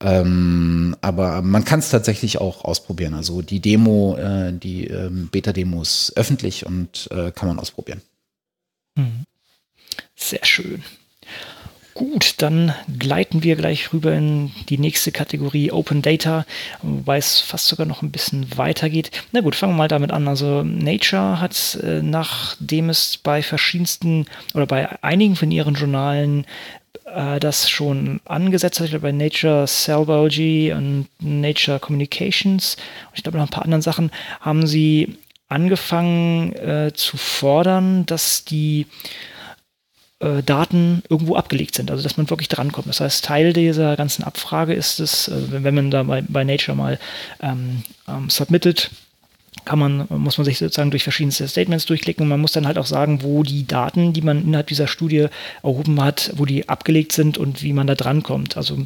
Ähm, 0.00 0.96
aber 1.00 1.42
man 1.42 1.64
kann 1.64 1.78
es 1.78 1.90
tatsächlich 1.90 2.40
auch 2.40 2.64
ausprobieren. 2.64 3.14
Also 3.14 3.42
die 3.42 3.60
Demo, 3.60 4.16
äh, 4.16 4.52
die 4.52 4.86
ähm, 4.86 5.28
Beta-Demo 5.30 5.82
ist 5.82 6.12
öffentlich 6.16 6.66
und 6.66 7.08
äh, 7.10 7.30
kann 7.32 7.48
man 7.48 7.58
ausprobieren. 7.58 8.02
Hm. 8.96 9.24
Sehr 10.14 10.44
schön. 10.44 10.82
Gut, 11.96 12.34
dann 12.42 12.74
gleiten 12.98 13.42
wir 13.42 13.56
gleich 13.56 13.90
rüber 13.94 14.12
in 14.12 14.50
die 14.68 14.76
nächste 14.76 15.12
Kategorie 15.12 15.72
Open 15.72 16.02
Data, 16.02 16.44
wobei 16.82 17.16
es 17.16 17.40
fast 17.40 17.68
sogar 17.68 17.86
noch 17.86 18.02
ein 18.02 18.10
bisschen 18.10 18.58
weiter 18.58 18.90
geht. 18.90 19.10
Na 19.32 19.40
gut, 19.40 19.54
fangen 19.54 19.72
wir 19.72 19.78
mal 19.78 19.88
damit 19.88 20.10
an. 20.10 20.28
Also 20.28 20.62
Nature 20.62 21.40
hat, 21.40 21.78
äh, 21.82 22.02
nachdem 22.02 22.90
es 22.90 23.16
bei 23.16 23.42
verschiedensten 23.42 24.26
oder 24.52 24.66
bei 24.66 25.02
einigen 25.02 25.36
von 25.36 25.50
ihren 25.50 25.74
Journalen 25.74 26.44
äh, 27.06 27.40
das 27.40 27.70
schon 27.70 28.20
angesetzt 28.24 28.80
hat, 28.80 29.00
bei 29.00 29.12
Nature 29.12 29.66
Cell 29.66 30.04
Biology 30.04 30.72
und 30.72 31.06
Nature 31.20 31.78
Communications 31.78 32.76
und 33.10 33.16
ich 33.16 33.22
glaube 33.22 33.38
noch 33.38 33.46
ein 33.46 33.50
paar 33.50 33.64
anderen 33.64 33.82
Sachen, 33.82 34.10
haben 34.40 34.66
sie 34.66 35.16
angefangen 35.48 36.52
äh, 36.54 36.92
zu 36.94 37.16
fordern, 37.16 38.04
dass 38.06 38.44
die 38.44 38.86
äh, 40.18 40.42
Daten 40.42 41.02
irgendwo 41.08 41.36
abgelegt 41.36 41.74
sind, 41.74 41.90
also 41.90 42.02
dass 42.02 42.16
man 42.16 42.28
wirklich 42.30 42.48
drankommt. 42.48 42.88
Das 42.88 43.00
heißt, 43.00 43.24
Teil 43.24 43.52
dieser 43.52 43.96
ganzen 43.96 44.24
Abfrage 44.24 44.74
ist 44.74 44.98
es, 44.98 45.28
äh, 45.28 45.62
wenn 45.62 45.74
man 45.74 45.90
da 45.90 46.02
bei, 46.02 46.22
bei 46.26 46.42
Nature 46.42 46.76
mal 46.76 46.98
ähm, 47.40 47.82
ähm, 48.08 48.30
submitted, 48.30 48.90
kann 49.66 49.78
man, 49.78 50.06
muss 50.08 50.38
man 50.38 50.44
sich 50.46 50.58
sozusagen 50.58 50.90
durch 50.90 51.02
verschiedenste 51.02 51.46
Statements 51.46 51.84
durchklicken 51.84 52.22
und 52.22 52.28
man 52.30 52.40
muss 52.40 52.52
dann 52.52 52.66
halt 52.66 52.78
auch 52.78 52.86
sagen, 52.86 53.22
wo 53.22 53.42
die 53.42 53.66
Daten, 53.66 54.14
die 54.14 54.22
man 54.22 54.42
innerhalb 54.42 54.68
dieser 54.68 54.86
Studie 54.86 55.26
erhoben 55.62 56.02
hat, 56.02 56.32
wo 56.36 56.46
die 56.46 56.68
abgelegt 56.68 57.12
sind 57.12 57.36
und 57.36 57.62
wie 57.62 57.74
man 57.74 57.86
da 57.86 57.94
drankommt. 57.94 58.56
Also 58.56 58.78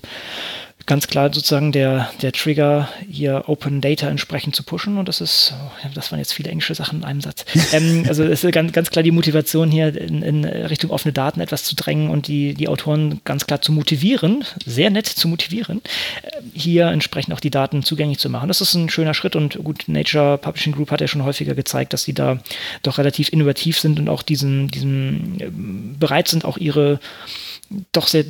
ganz 0.90 1.06
klar 1.06 1.32
sozusagen 1.32 1.70
der, 1.70 2.10
der 2.20 2.32
Trigger, 2.32 2.88
hier 3.08 3.44
Open 3.46 3.80
Data 3.80 4.08
entsprechend 4.08 4.56
zu 4.56 4.64
pushen. 4.64 4.98
Und 4.98 5.08
das 5.08 5.20
ist, 5.20 5.54
oh, 5.56 5.88
das 5.94 6.10
waren 6.10 6.18
jetzt 6.18 6.32
viele 6.32 6.50
englische 6.50 6.74
Sachen 6.74 6.98
in 6.98 7.04
einem 7.04 7.20
Satz. 7.20 7.44
ähm, 7.72 8.04
also 8.08 8.24
es 8.24 8.42
ist 8.42 8.52
ganz, 8.52 8.72
ganz 8.72 8.90
klar 8.90 9.04
die 9.04 9.12
Motivation 9.12 9.70
hier 9.70 9.96
in, 9.96 10.22
in, 10.22 10.44
Richtung 10.44 10.90
offene 10.90 11.12
Daten 11.12 11.40
etwas 11.40 11.62
zu 11.62 11.76
drängen 11.76 12.10
und 12.10 12.26
die, 12.26 12.54
die 12.54 12.66
Autoren 12.66 13.20
ganz 13.24 13.46
klar 13.46 13.62
zu 13.62 13.70
motivieren, 13.70 14.44
sehr 14.66 14.90
nett 14.90 15.06
zu 15.06 15.28
motivieren, 15.28 15.80
äh, 16.22 16.30
hier 16.54 16.88
entsprechend 16.88 17.34
auch 17.34 17.40
die 17.40 17.50
Daten 17.50 17.84
zugänglich 17.84 18.18
zu 18.18 18.28
machen. 18.28 18.48
Das 18.48 18.60
ist 18.60 18.74
ein 18.74 18.90
schöner 18.90 19.14
Schritt 19.14 19.36
und 19.36 19.62
gut, 19.62 19.84
Nature 19.86 20.38
Publishing 20.38 20.72
Group 20.72 20.90
hat 20.90 21.00
ja 21.00 21.06
schon 21.06 21.22
häufiger 21.22 21.54
gezeigt, 21.54 21.92
dass 21.92 22.02
sie 22.02 22.14
da 22.14 22.40
doch 22.82 22.98
relativ 22.98 23.28
innovativ 23.32 23.78
sind 23.78 24.00
und 24.00 24.08
auch 24.08 24.22
diesen, 24.22 24.66
diesen 24.66 25.40
äh, 25.40 25.50
bereit 25.52 26.26
sind, 26.26 26.44
auch 26.44 26.58
ihre 26.58 26.98
doch 27.92 28.08
sehr 28.08 28.24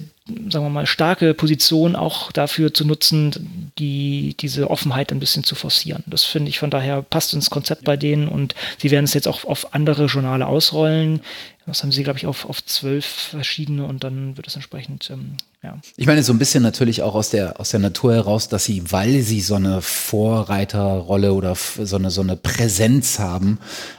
sagen 0.50 0.64
wir 0.64 0.70
mal, 0.70 0.86
starke 0.86 1.34
Position 1.34 1.96
auch 1.96 2.32
dafür 2.32 2.72
zu 2.72 2.84
nutzen, 2.84 3.72
die, 3.78 4.36
diese 4.38 4.70
Offenheit 4.70 5.12
ein 5.12 5.20
bisschen 5.20 5.44
zu 5.44 5.54
forcieren. 5.54 6.02
Das 6.06 6.24
finde 6.24 6.48
ich 6.48 6.58
von 6.58 6.70
daher 6.70 7.02
passt 7.02 7.34
ins 7.34 7.50
Konzept 7.50 7.84
bei 7.84 7.96
denen 7.96 8.28
und 8.28 8.54
sie 8.78 8.90
werden 8.90 9.04
es 9.04 9.14
jetzt 9.14 9.28
auch 9.28 9.44
auf 9.44 9.74
andere 9.74 10.06
Journale 10.06 10.46
ausrollen. 10.46 11.20
Das 11.70 11.84
haben 11.84 11.92
sie, 11.92 12.02
glaube 12.02 12.18
ich, 12.18 12.26
auf, 12.26 12.48
auf 12.48 12.64
zwölf 12.64 13.04
verschiedene 13.04 13.84
und 13.84 14.02
dann 14.02 14.36
wird 14.36 14.48
es 14.48 14.56
entsprechend, 14.56 15.08
ähm, 15.10 15.36
ja. 15.62 15.78
Ich 15.96 16.06
meine, 16.06 16.24
so 16.24 16.32
ein 16.32 16.38
bisschen 16.38 16.64
natürlich 16.64 17.02
auch 17.02 17.14
aus 17.14 17.30
der, 17.30 17.60
aus 17.60 17.70
der 17.70 17.78
Natur 17.78 18.14
heraus, 18.14 18.48
dass 18.48 18.64
sie, 18.64 18.82
weil 18.90 19.20
sie 19.20 19.40
so 19.40 19.54
eine 19.54 19.80
Vorreiterrolle 19.82 21.32
oder 21.32 21.54
so 21.54 21.96
eine, 21.96 22.10
so 22.10 22.22
eine 22.22 22.34
Präsenz 22.34 23.20
haben, 23.20 23.58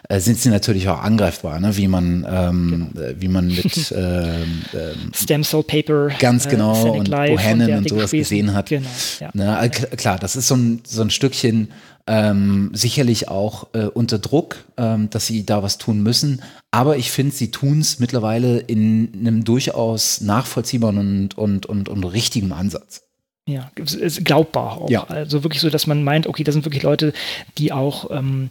äh, 0.09 0.19
sind 0.19 0.37
sie 0.39 0.49
natürlich 0.49 0.89
auch 0.89 1.01
angreifbar, 1.01 1.61
ne? 1.61 1.77
wie 1.77 1.87
man, 1.87 2.27
ähm, 2.29 2.89
genau. 2.93 3.07
Äh, 3.07 3.21
wie 3.21 3.27
man 3.29 3.47
mit 3.47 3.91
ähm, 3.95 4.63
ähm, 4.73 5.11
Stem 5.15 5.43
Cell 5.43 5.63
Paper, 5.63 6.09
ganz 6.19 6.49
genau, 6.49 6.87
äh, 6.87 6.99
und 6.99 7.09
Bohannon 7.09 7.69
und, 7.69 7.77
und 7.77 7.89
sowas 7.89 8.11
gesehen 8.11 8.53
hat. 8.53 8.67
Genau, 8.67 8.89
ja. 9.21 9.29
Ne? 9.33 9.71
Klar, 9.95 10.19
das 10.19 10.35
ist 10.35 10.49
so 10.49 10.55
ein, 10.55 10.81
so 10.85 11.01
ein 11.01 11.09
Stückchen 11.09 11.69
ähm, 12.07 12.71
sicherlich 12.73 13.27
auch 13.29 13.67
äh, 13.73 13.85
unter 13.85 14.19
Druck, 14.19 14.63
ähm, 14.77 15.09
dass 15.09 15.27
sie 15.27 15.45
da 15.45 15.63
was 15.63 15.77
tun 15.77 16.01
müssen. 16.03 16.41
Aber 16.71 16.97
ich 16.97 17.11
finde, 17.11 17.33
sie 17.33 17.51
tun 17.51 17.79
es 17.79 17.99
mittlerweile 17.99 18.59
in 18.59 19.11
einem 19.19 19.43
durchaus 19.43 20.21
nachvollziehbaren 20.21 20.97
und, 20.97 21.37
und, 21.37 21.65
und, 21.65 21.89
und 21.89 22.03
richtigen 22.03 22.51
Ansatz. 22.51 23.03
Ja, 23.47 23.71
ist 23.75 24.23
glaubbar 24.23 24.81
auch. 24.81 24.89
Ja. 24.89 25.03
Also 25.05 25.43
wirklich 25.43 25.61
so, 25.61 25.69
dass 25.69 25.87
man 25.87 26.03
meint, 26.03 26.27
okay, 26.27 26.43
da 26.43 26.51
sind 26.51 26.63
wirklich 26.65 26.83
Leute, 26.83 27.11
die 27.57 27.71
auch 27.71 28.11
ähm, 28.11 28.49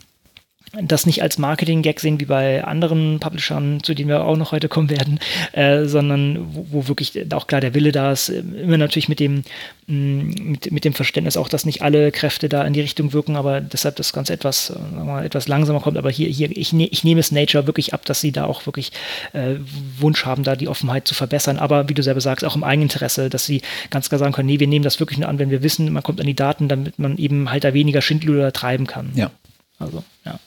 das 0.73 1.05
nicht 1.05 1.23
als 1.23 1.37
Marketing-Gag 1.37 1.99
sehen 1.99 2.21
wie 2.21 2.27
bei 2.27 2.63
anderen 2.63 3.19
Publishern, 3.19 3.83
zu 3.83 3.93
denen 3.93 4.09
wir 4.09 4.25
auch 4.25 4.37
noch 4.37 4.53
heute 4.53 4.69
kommen 4.69 4.89
werden, 4.89 5.19
äh, 5.53 5.87
sondern 5.87 6.55
wo, 6.55 6.67
wo, 6.71 6.89
wirklich 6.89 7.13
auch 7.35 7.49
klar 7.49 7.61
der 7.61 7.75
Wille 7.75 7.91
da 7.91 8.13
ist, 8.13 8.29
immer 8.29 8.79
natürlich 8.79 9.09
mit 9.09 9.19
dem, 9.19 9.43
mm, 9.89 10.51
mit, 10.51 10.71
mit 10.71 10.85
dem 10.85 10.95
Verständnis 10.95 11.37
auch, 11.37 11.49
dass 11.49 11.67
nicht 11.67 11.83
alle 11.83 12.13
Kräfte 12.13 12.49
da 12.49 12.65
in 12.65 12.73
die 12.73 12.81
Richtung 12.81 13.13
wirken, 13.13 13.35
aber 13.35 13.61
deshalb 13.61 13.97
das 13.97 14.13
Ganze 14.13 14.33
etwas, 14.33 14.71
äh, 14.71 15.05
mal, 15.05 15.25
etwas 15.25 15.49
langsamer 15.49 15.81
kommt. 15.81 15.99
Aber 15.99 16.11
hier, 16.11 16.29
hier 16.29 16.57
ich, 16.57 16.73
ne, 16.73 16.87
ich 16.87 17.03
nehme 17.03 17.19
es 17.19 17.33
Nature 17.33 17.67
wirklich 17.67 17.93
ab, 17.93 18.05
dass 18.05 18.21
sie 18.21 18.31
da 18.31 18.45
auch 18.45 18.67
wirklich 18.67 18.93
äh, 19.33 19.57
Wunsch 19.99 20.25
haben, 20.25 20.45
da 20.45 20.55
die 20.55 20.69
Offenheit 20.69 21.09
zu 21.09 21.15
verbessern. 21.15 21.59
Aber 21.59 21.89
wie 21.89 21.95
du 21.95 22.03
selber 22.05 22.21
sagst, 22.21 22.45
auch 22.45 22.55
im 22.55 22.63
Eigeninteresse, 22.63 23.29
dass 23.29 23.45
sie 23.45 23.63
ganz 23.91 24.09
klar 24.09 24.21
sagen 24.21 24.33
können, 24.33 24.47
nee, 24.47 24.61
wir 24.61 24.69
nehmen 24.69 24.85
das 24.85 25.01
wirklich 25.01 25.19
nur 25.19 25.29
an, 25.29 25.41
wenn 25.41 25.51
wir 25.51 25.65
wissen, 25.65 25.93
man 25.93 26.05
kommt 26.05 26.21
an 26.21 26.27
die 26.27 26.35
Daten, 26.35 26.69
damit 26.69 27.01
man 27.01 27.19
eben 27.19 27.51
halt 27.51 27.65
da 27.65 27.75
weniger 27.75 28.03
Schindluder 28.03 28.53
treiben 28.53 28.87
kann. 28.87 29.11
Ja. 29.17 29.33
Also, 29.81 30.05
ja. 30.25 30.39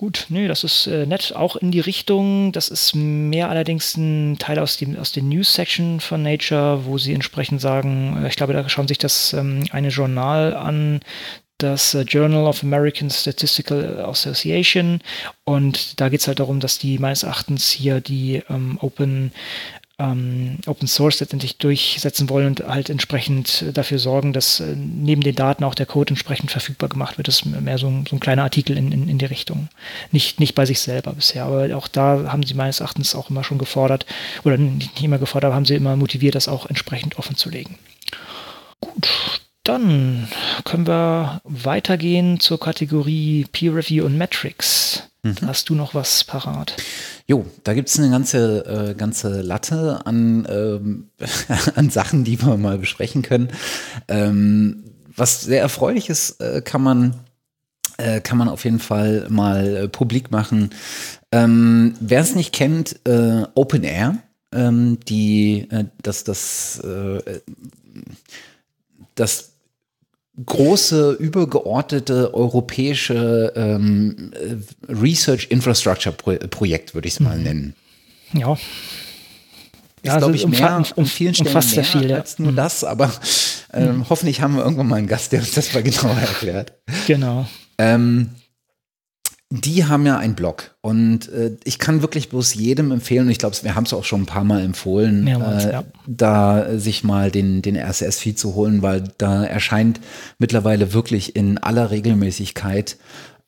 Gut, 0.00 0.26
nee, 0.30 0.48
das 0.48 0.64
ist 0.64 0.86
äh, 0.86 1.04
nett. 1.04 1.36
Auch 1.36 1.56
in 1.56 1.70
die 1.72 1.80
Richtung, 1.80 2.52
das 2.52 2.70
ist 2.70 2.94
mehr 2.94 3.50
allerdings 3.50 3.98
ein 3.98 4.38
Teil 4.38 4.58
aus, 4.58 4.78
dem, 4.78 4.98
aus 4.98 5.12
den 5.12 5.28
News-Section 5.28 6.00
von 6.00 6.22
Nature, 6.22 6.86
wo 6.86 6.96
sie 6.96 7.12
entsprechend 7.12 7.60
sagen, 7.60 8.22
äh, 8.22 8.28
ich 8.28 8.36
glaube, 8.36 8.54
da 8.54 8.66
schauen 8.68 8.88
sich 8.88 8.96
das 8.96 9.34
ähm, 9.34 9.64
eine 9.72 9.88
Journal 9.88 10.54
an, 10.54 11.00
das 11.58 11.92
äh, 11.92 12.02
Journal 12.02 12.46
of 12.46 12.62
American 12.62 13.10
Statistical 13.10 14.00
Association. 14.06 15.00
Und 15.44 16.00
da 16.00 16.08
geht 16.08 16.20
es 16.20 16.28
halt 16.28 16.40
darum, 16.40 16.60
dass 16.60 16.78
die 16.78 16.98
meines 16.98 17.22
Erachtens 17.22 17.70
hier 17.70 18.00
die 18.00 18.42
ähm, 18.48 18.78
Open 18.80 19.32
ähm, 20.00 20.56
Open 20.66 20.88
Source 20.88 21.20
letztendlich 21.20 21.58
durchsetzen 21.58 22.28
wollen 22.30 22.46
und 22.46 22.60
halt 22.66 22.88
entsprechend 22.88 23.64
dafür 23.74 23.98
sorgen, 23.98 24.32
dass 24.32 24.60
äh, 24.60 24.74
neben 24.74 25.22
den 25.22 25.34
Daten 25.34 25.62
auch 25.62 25.74
der 25.74 25.86
Code 25.86 26.10
entsprechend 26.10 26.50
verfügbar 26.50 26.88
gemacht 26.88 27.18
wird. 27.18 27.28
Das 27.28 27.42
ist 27.42 27.44
mehr 27.44 27.78
so 27.78 27.86
ein, 27.86 28.06
so 28.08 28.16
ein 28.16 28.20
kleiner 28.20 28.42
Artikel 28.42 28.76
in, 28.76 28.90
in, 28.90 29.08
in, 29.08 29.18
die 29.18 29.26
Richtung. 29.26 29.68
Nicht, 30.10 30.40
nicht 30.40 30.54
bei 30.54 30.64
sich 30.64 30.80
selber 30.80 31.12
bisher, 31.12 31.44
aber 31.44 31.76
auch 31.76 31.86
da 31.86 32.32
haben 32.32 32.42
sie 32.42 32.54
meines 32.54 32.80
Erachtens 32.80 33.14
auch 33.14 33.30
immer 33.30 33.44
schon 33.44 33.58
gefordert, 33.58 34.06
oder 34.44 34.56
nicht 34.56 35.02
immer 35.02 35.18
gefordert, 35.18 35.48
aber 35.48 35.56
haben 35.56 35.66
sie 35.66 35.74
immer 35.74 35.96
motiviert, 35.96 36.34
das 36.34 36.48
auch 36.48 36.66
entsprechend 36.66 37.18
offen 37.18 37.36
zu 37.36 37.50
legen. 37.50 37.78
Gut, 38.80 39.08
dann 39.64 40.28
können 40.64 40.86
wir 40.86 41.42
weitergehen 41.44 42.40
zur 42.40 42.58
Kategorie 42.58 43.46
Peer 43.52 43.74
Review 43.74 44.06
und 44.06 44.16
Metrics. 44.16 45.09
Mhm. 45.22 45.36
Hast 45.46 45.68
du 45.68 45.74
noch 45.74 45.94
was 45.94 46.24
parat? 46.24 46.76
Jo, 47.26 47.44
da 47.64 47.74
gibt 47.74 47.88
es 47.88 47.98
eine 47.98 48.10
ganze, 48.10 48.90
äh, 48.90 48.94
ganze 48.94 49.42
Latte 49.42 50.00
an, 50.04 50.46
ähm, 50.50 51.10
an 51.74 51.90
Sachen, 51.90 52.24
die 52.24 52.40
wir 52.40 52.56
mal 52.56 52.78
besprechen 52.78 53.22
können. 53.22 53.48
Ähm, 54.08 54.84
was 55.14 55.42
sehr 55.42 55.60
erfreulich 55.60 56.08
ist, 56.08 56.40
äh, 56.40 56.62
kann 56.62 56.82
man 56.82 57.14
äh, 57.98 58.20
kann 58.20 58.38
man 58.38 58.48
auf 58.48 58.64
jeden 58.64 58.78
Fall 58.78 59.26
mal 59.28 59.76
äh, 59.76 59.88
publik 59.88 60.30
machen. 60.30 60.70
Ähm, 61.32 61.94
Wer 62.00 62.20
es 62.20 62.34
nicht 62.34 62.52
kennt, 62.52 63.06
äh, 63.06 63.44
Open 63.54 63.84
Air, 63.84 64.18
ähm, 64.52 64.98
die, 65.06 65.68
äh, 65.70 65.84
das, 66.02 66.24
das, 66.24 66.80
äh, 66.80 67.40
das 69.14 69.49
große, 70.44 71.12
übergeordnete 71.12 72.32
europäische 72.34 73.52
ähm, 73.56 74.32
Research 74.88 75.48
Infrastructure 75.50 76.14
Pro 76.14 76.36
Projekt, 76.48 76.94
würde 76.94 77.08
ich 77.08 77.14
es 77.14 77.20
mal 77.20 77.36
mhm. 77.36 77.42
nennen. 77.42 77.74
Ja. 78.32 78.52
Ist, 78.52 78.60
ja, 80.02 80.18
glaube 80.18 80.36
ich, 80.36 80.46
mehr 80.46 80.76
um, 80.76 80.84
um 80.96 81.06
vielen 81.06 81.34
Stellen 81.34 81.52
mehr 81.52 81.62
sehr 81.62 81.84
viel, 81.84 82.12
als 82.12 82.38
nur 82.38 82.52
mhm. 82.52 82.56
das, 82.56 82.84
aber 82.84 83.12
ähm, 83.72 83.98
mhm. 83.98 84.08
hoffentlich 84.08 84.40
haben 84.40 84.56
wir 84.56 84.62
irgendwann 84.62 84.88
mal 84.88 84.96
einen 84.96 85.08
Gast, 85.08 85.32
der 85.32 85.40
uns 85.40 85.52
das 85.52 85.74
mal 85.74 85.82
genauer 85.82 86.16
erklärt. 86.16 86.72
Genau. 87.06 87.46
Ähm, 87.76 88.30
die 89.50 89.84
haben 89.84 90.06
ja 90.06 90.16
einen 90.16 90.36
Blog 90.36 90.76
und 90.80 91.28
äh, 91.28 91.56
ich 91.64 91.80
kann 91.80 92.02
wirklich 92.02 92.28
bloß 92.28 92.54
jedem 92.54 92.92
empfehlen, 92.92 93.24
und 93.24 93.30
ich 93.30 93.38
glaube, 93.38 93.56
wir 93.62 93.74
haben 93.74 93.84
es 93.84 93.92
auch 93.92 94.04
schon 94.04 94.22
ein 94.22 94.26
paar 94.26 94.44
Mal 94.44 94.62
empfohlen, 94.62 95.24
Mehrmals, 95.24 95.64
äh, 95.64 95.72
ja. 95.72 95.84
da 96.06 96.78
sich 96.78 97.02
mal 97.02 97.32
den, 97.32 97.60
den 97.60 97.76
RSS-Feed 97.76 98.38
zu 98.38 98.54
holen, 98.54 98.82
weil 98.82 99.04
da 99.18 99.44
erscheint 99.44 100.00
mittlerweile 100.38 100.92
wirklich 100.92 101.34
in 101.34 101.58
aller 101.58 101.90
Regelmäßigkeit 101.90 102.96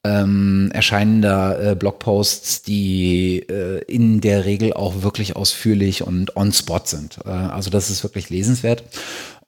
ähm, 0.04 0.70
erscheinen 0.72 1.22
da 1.22 1.56
äh, 1.56 1.76
Blogposts, 1.76 2.62
die 2.62 3.38
äh, 3.48 3.84
in 3.84 4.20
der 4.20 4.44
Regel 4.44 4.72
auch 4.72 5.02
wirklich 5.02 5.36
ausführlich 5.36 6.02
und 6.02 6.36
on 6.36 6.52
spot 6.52 6.82
sind. 6.84 7.18
Äh, 7.24 7.30
also 7.30 7.70
das 7.70 7.88
ist 7.88 8.02
wirklich 8.02 8.28
lesenswert. 8.28 8.82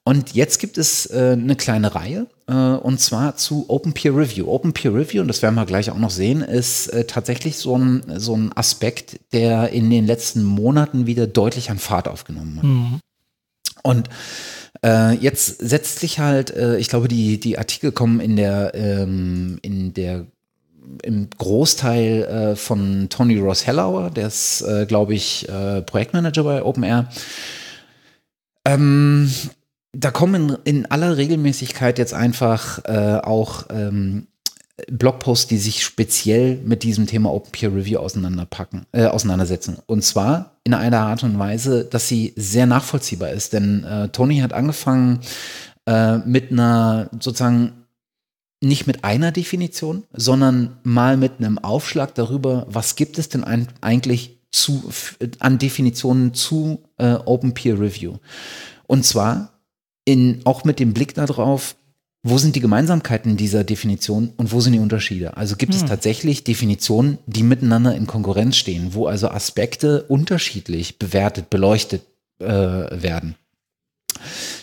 Und 0.07 0.35
jetzt 0.35 0.59
gibt 0.59 0.77
es 0.77 1.07
äh, 1.07 1.31
eine 1.31 1.55
kleine 1.55 1.95
Reihe, 1.95 2.27
äh, 2.47 2.53
und 2.53 2.99
zwar 2.99 3.37
zu 3.37 3.65
Open 3.69 3.93
Peer 3.93 4.15
Review. 4.15 4.47
Open 4.47 4.71
Peer 4.71 4.93
Review, 4.93 5.21
und 5.21 5.27
das 5.27 5.41
werden 5.41 5.55
wir 5.55 5.65
gleich 5.65 5.89
auch 5.89 5.97
noch 5.97 6.11
sehen, 6.11 6.41
ist 6.41 6.89
äh, 6.89 7.05
tatsächlich 7.05 7.57
so 7.57 7.75
ein, 7.75 8.03
so 8.17 8.37
ein 8.37 8.55
Aspekt, 8.55 9.19
der 9.33 9.69
in 9.69 9.89
den 9.89 10.05
letzten 10.05 10.43
Monaten 10.43 11.07
wieder 11.07 11.25
deutlich 11.25 11.71
an 11.71 11.79
Fahrt 11.79 12.07
aufgenommen 12.07 12.57
hat. 12.57 12.63
Mhm. 12.63 12.99
Und 13.81 14.09
äh, 14.83 15.15
jetzt 15.15 15.57
setzt 15.67 15.99
sich 15.99 16.19
halt, 16.19 16.51
äh, 16.51 16.77
ich 16.77 16.89
glaube, 16.89 17.07
die, 17.07 17.39
die 17.39 17.57
Artikel 17.57 17.91
kommen 17.91 18.19
in 18.19 18.35
der, 18.35 18.73
ähm, 18.75 19.57
in 19.63 19.95
der 19.95 20.27
im 21.01 21.29
Großteil 21.35 22.23
äh, 22.23 22.55
von 22.55 23.07
Tony 23.09 23.39
Ross 23.39 23.65
Hellauer, 23.65 24.11
der 24.11 24.27
ist, 24.27 24.61
äh, 24.61 24.85
glaube 24.85 25.15
ich, 25.15 25.49
äh, 25.49 25.81
Projektmanager 25.81 26.43
bei 26.43 26.63
OpenAir. 26.63 27.09
Ähm, 28.65 29.31
da 29.97 30.11
kommen 30.11 30.57
in, 30.63 30.85
aller 30.85 31.17
Regelmäßigkeit 31.17 31.97
jetzt 31.97 32.13
einfach 32.13 32.83
äh, 32.85 33.19
auch 33.23 33.65
ähm, 33.69 34.27
Blogposts, 34.91 35.47
die 35.47 35.57
sich 35.57 35.83
speziell 35.83 36.57
mit 36.57 36.83
diesem 36.83 37.07
Thema 37.07 37.31
Open 37.31 37.51
Peer 37.51 37.73
Review 37.73 37.99
auseinanderpacken, 37.99 38.85
äh, 38.91 39.05
auseinandersetzen. 39.05 39.77
Und 39.85 40.03
zwar 40.03 40.57
in 40.63 40.73
einer 40.73 40.99
Art 40.99 41.23
und 41.23 41.39
Weise, 41.39 41.85
dass 41.85 42.07
sie 42.07 42.33
sehr 42.35 42.65
nachvollziehbar 42.65 43.29
ist. 43.29 43.53
Denn 43.53 43.83
äh, 43.85 44.09
Tony 44.09 44.39
hat 44.39 44.53
angefangen 44.53 45.21
äh, 45.85 46.17
mit 46.19 46.51
einer 46.51 47.09
sozusagen 47.13 47.85
nicht 48.61 48.87
mit 48.87 49.03
einer 49.03 49.31
Definition, 49.31 50.03
sondern 50.13 50.77
mal 50.83 51.17
mit 51.17 51.33
einem 51.37 51.57
Aufschlag 51.57 52.15
darüber, 52.15 52.65
was 52.69 52.95
gibt 52.95 53.19
es 53.19 53.29
denn 53.29 53.43
ein, 53.43 53.67
eigentlich 53.81 54.39
zu, 54.51 54.89
an 55.39 55.57
Definitionen 55.57 56.33
zu 56.33 56.83
äh, 56.97 57.13
Open 57.13 57.53
Peer 57.53 57.79
Review. 57.79 58.15
Und 58.87 59.05
zwar 59.05 59.54
in, 60.05 60.41
auch 60.45 60.63
mit 60.63 60.79
dem 60.79 60.93
Blick 60.93 61.13
darauf, 61.15 61.75
wo 62.23 62.39
sind 62.39 62.55
die 62.55 62.59
Gemeinsamkeiten 62.59 63.37
dieser 63.37 63.63
Definition 63.63 64.33
und 64.37 64.51
wo 64.51 64.59
sind 64.59 64.73
die 64.73 64.79
Unterschiede? 64.79 65.37
Also 65.37 65.55
gibt 65.57 65.73
hm. 65.73 65.81
es 65.81 65.85
tatsächlich 65.87 66.43
Definitionen, 66.43 67.19
die 67.27 67.43
miteinander 67.43 67.93
in 67.95 68.07
Konkurrenz 68.07 68.55
stehen, 68.55 68.93
wo 68.93 69.05
also 69.05 69.29
Aspekte 69.29 70.03
unterschiedlich 70.03 70.97
bewertet, 70.97 71.51
beleuchtet 71.51 72.01
äh, 72.39 72.47
werden. 72.47 73.35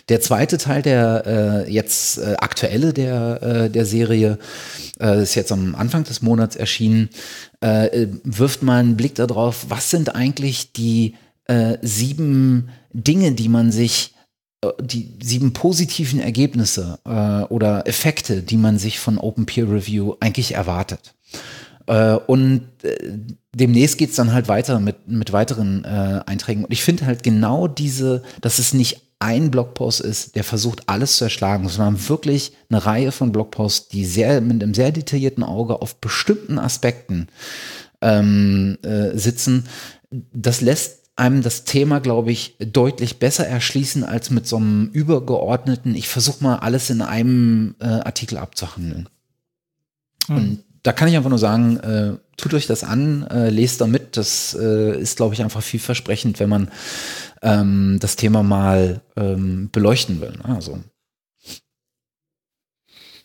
Der 0.09 0.19
zweite 0.19 0.57
Teil 0.57 0.81
der 0.81 1.23
äh, 1.65 1.71
jetzt 1.71 2.17
äh, 2.17 2.35
aktuelle 2.37 2.91
der, 2.91 3.41
äh, 3.41 3.69
der 3.69 3.85
Serie 3.85 4.39
äh, 4.99 5.23
ist 5.23 5.35
jetzt 5.35 5.51
am 5.51 5.75
Anfang 5.75 6.03
des 6.03 6.21
Monats 6.21 6.57
erschienen, 6.57 7.09
äh, 7.61 8.07
wirft 8.23 8.61
mal 8.63 8.79
einen 8.79 8.97
Blick 8.97 9.15
darauf, 9.15 9.67
was 9.69 9.89
sind 9.89 10.15
eigentlich 10.15 10.73
die 10.73 11.15
sieben 11.81 12.69
Dinge, 12.93 13.33
die 13.33 13.49
man 13.49 13.73
sich 13.73 14.13
die 14.81 15.11
sieben 15.21 15.53
positiven 15.53 16.19
Ergebnisse 16.19 16.99
äh, 17.05 17.43
oder 17.51 17.87
Effekte, 17.87 18.41
die 18.41 18.57
man 18.57 18.77
sich 18.77 18.99
von 18.99 19.17
Open 19.17 19.45
Peer 19.45 19.69
Review 19.69 20.15
eigentlich 20.19 20.55
erwartet. 20.55 21.13
Äh, 21.87 22.15
und 22.15 22.67
äh, 22.83 22.95
demnächst 23.53 23.97
geht's 23.97 24.15
dann 24.15 24.33
halt 24.33 24.47
weiter 24.47 24.79
mit, 24.79 25.07
mit 25.07 25.33
weiteren 25.33 25.83
äh, 25.83 26.21
Einträgen. 26.25 26.65
Und 26.65 26.71
ich 26.71 26.83
finde 26.83 27.05
halt 27.05 27.23
genau 27.23 27.67
diese, 27.67 28.23
dass 28.41 28.59
es 28.59 28.73
nicht 28.73 29.01
ein 29.19 29.51
Blogpost 29.51 30.01
ist, 30.01 30.35
der 30.35 30.43
versucht, 30.43 30.83
alles 30.87 31.17
zu 31.17 31.25
erschlagen, 31.25 31.69
sondern 31.69 32.09
wirklich 32.09 32.51
eine 32.69 32.85
Reihe 32.85 33.11
von 33.11 33.31
Blogposts, 33.31 33.87
die 33.87 34.05
sehr 34.05 34.41
mit 34.41 34.61
einem 34.61 34.73
sehr 34.73 34.91
detaillierten 34.91 35.43
Auge 35.43 35.81
auf 35.81 35.95
bestimmten 35.95 36.59
Aspekten 36.59 37.27
ähm, 38.01 38.77
äh, 38.83 39.17
sitzen. 39.17 39.65
Das 40.11 40.59
lässt 40.59 41.02
einem 41.15 41.43
das 41.43 41.63
Thema, 41.63 41.99
glaube 41.99 42.31
ich, 42.31 42.55
deutlich 42.59 43.19
besser 43.19 43.47
erschließen 43.47 44.03
als 44.03 44.29
mit 44.29 44.47
so 44.47 44.57
einem 44.57 44.89
übergeordneten, 44.91 45.95
ich 45.95 46.07
versuche 46.07 46.43
mal 46.43 46.55
alles 46.57 46.89
in 46.89 47.01
einem 47.01 47.75
äh, 47.79 47.85
Artikel 47.85 48.37
abzuhandeln. 48.37 49.09
Mhm. 50.27 50.35
Und 50.35 50.63
da 50.81 50.91
kann 50.91 51.07
ich 51.07 51.15
einfach 51.15 51.29
nur 51.29 51.39
sagen, 51.39 51.77
äh, 51.77 52.17
tut 52.35 52.53
euch 52.53 52.67
das 52.67 52.83
an, 52.83 53.27
äh, 53.27 53.49
lest 53.49 53.79
da 53.79 53.87
mit. 53.87 54.17
Das 54.17 54.57
äh, 54.59 54.99
ist, 54.99 55.17
glaube 55.17 55.33
ich, 55.33 55.41
einfach 55.41 55.61
vielversprechend, 55.61 56.39
wenn 56.39 56.49
man 56.49 56.71
ähm, 57.41 57.97
das 58.01 58.15
Thema 58.15 58.43
mal 58.43 59.01
ähm, 59.15 59.69
beleuchten 59.71 60.19
will. 60.19 60.31
Ne? 60.31 60.55
Also. 60.55 60.79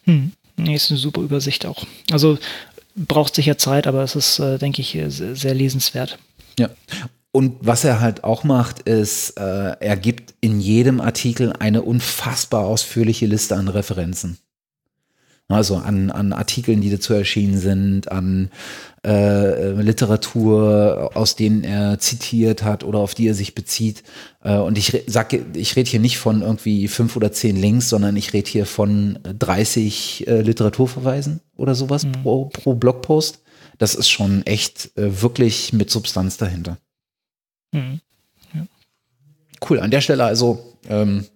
Hm. 0.05 0.33
Nee, 0.57 0.75
ist 0.75 0.91
eine 0.91 0.99
super 0.99 1.21
Übersicht 1.21 1.67
auch. 1.67 1.85
Also 2.11 2.39
braucht 2.97 3.35
sicher 3.35 3.59
Zeit, 3.59 3.87
aber 3.87 4.03
es 4.03 4.15
ist, 4.15 4.39
äh, 4.41 4.59
denke 4.59 4.83
ich, 4.83 4.99
sehr, 5.09 5.35
sehr 5.35 5.55
lesenswert. 5.55 6.19
Ja. 6.59 6.71
Und 7.31 7.57
was 7.61 7.85
er 7.85 8.01
halt 8.01 8.25
auch 8.25 8.43
macht, 8.45 8.81
ist, 8.81 9.39
äh, 9.39 9.77
er 9.81 9.97
gibt 9.97 10.35
in 10.41 10.61
jedem 10.61 11.01
Artikel 11.01 11.53
eine 11.53 11.83
unfassbar 11.83 12.65
ausführliche 12.65 13.27
Liste 13.27 13.57
an 13.57 13.69
Referenzen. 13.69 14.39
Also 15.51 15.77
an, 15.77 16.11
an 16.11 16.35
Artikeln, 16.35 16.83
die 16.83 16.91
dazu 16.91 17.15
erschienen 17.15 17.57
sind, 17.57 18.13
an 18.13 18.51
äh, 19.07 19.71
Literatur, 19.73 21.11
aus 21.15 21.37
denen 21.37 21.65
er 21.65 21.99
zitiert 21.99 22.63
hat 22.63 22.85
oder 22.85 22.99
auf 22.99 23.15
die 23.15 23.29
er 23.29 23.35
sich 23.35 23.55
bezieht. 23.55 24.03
Äh, 24.43 24.59
und 24.59 24.77
ich 24.77 25.05
sage, 25.07 25.47
ich 25.55 25.75
rede 25.75 25.89
hier 25.89 26.01
nicht 26.01 26.19
von 26.19 26.43
irgendwie 26.43 26.87
fünf 26.87 27.17
oder 27.17 27.33
zehn 27.33 27.57
Links, 27.57 27.89
sondern 27.89 28.15
ich 28.17 28.35
rede 28.35 28.51
hier 28.51 28.67
von 28.67 29.19
30 29.23 30.29
äh, 30.29 30.43
Literaturverweisen 30.43 31.41
oder 31.57 31.75
sowas 31.75 32.05
mhm. 32.05 32.13
pro, 32.13 32.45
pro 32.47 32.75
Blogpost. 32.75 33.41
Das 33.79 33.95
ist 33.95 34.11
schon 34.11 34.45
echt 34.45 34.91
äh, 34.99 35.23
wirklich 35.23 35.73
mit 35.73 35.89
Substanz 35.89 36.37
dahinter. 36.37 36.77
Mhm. 37.73 38.01
Ja. 38.55 38.67
Cool, 39.69 39.81
an 39.81 39.91
der 39.91 40.01
Stelle 40.01 40.25
also 40.25 40.77
ähm, 40.89 41.27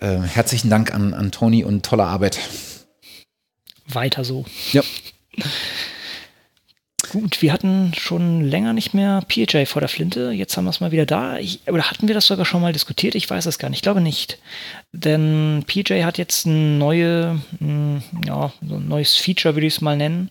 äh, 0.00 0.18
herzlichen 0.18 0.70
Dank 0.70 0.94
an, 0.94 1.14
an 1.14 1.30
Toni 1.32 1.64
und 1.64 1.84
tolle 1.84 2.04
Arbeit. 2.04 2.38
Weiter 3.86 4.24
so. 4.24 4.44
Ja. 4.72 4.82
Gut, 7.16 7.40
wir 7.40 7.50
hatten 7.50 7.94
schon 7.98 8.42
länger 8.42 8.74
nicht 8.74 8.92
mehr 8.92 9.22
PJ 9.26 9.64
vor 9.64 9.80
der 9.80 9.88
Flinte. 9.88 10.32
Jetzt 10.32 10.54
haben 10.54 10.64
wir 10.64 10.70
es 10.70 10.80
mal 10.80 10.92
wieder 10.92 11.06
da. 11.06 11.38
Ich, 11.38 11.60
oder 11.66 11.90
hatten 11.90 12.08
wir 12.08 12.14
das 12.14 12.26
sogar 12.26 12.44
schon 12.44 12.60
mal 12.60 12.74
diskutiert? 12.74 13.14
Ich 13.14 13.30
weiß 13.30 13.46
es 13.46 13.58
gar 13.58 13.70
nicht. 13.70 13.78
Ich 13.78 13.82
glaube 13.82 14.02
nicht. 14.02 14.38
Denn 14.92 15.64
PJ 15.66 16.02
hat 16.02 16.18
jetzt 16.18 16.44
ein, 16.44 16.76
neue, 16.76 17.40
hm, 17.58 18.02
ja, 18.26 18.52
ein 18.60 18.88
neues 18.88 19.16
Feature, 19.16 19.54
würde 19.54 19.66
ich 19.66 19.76
es 19.76 19.80
mal 19.80 19.96
nennen. 19.96 20.28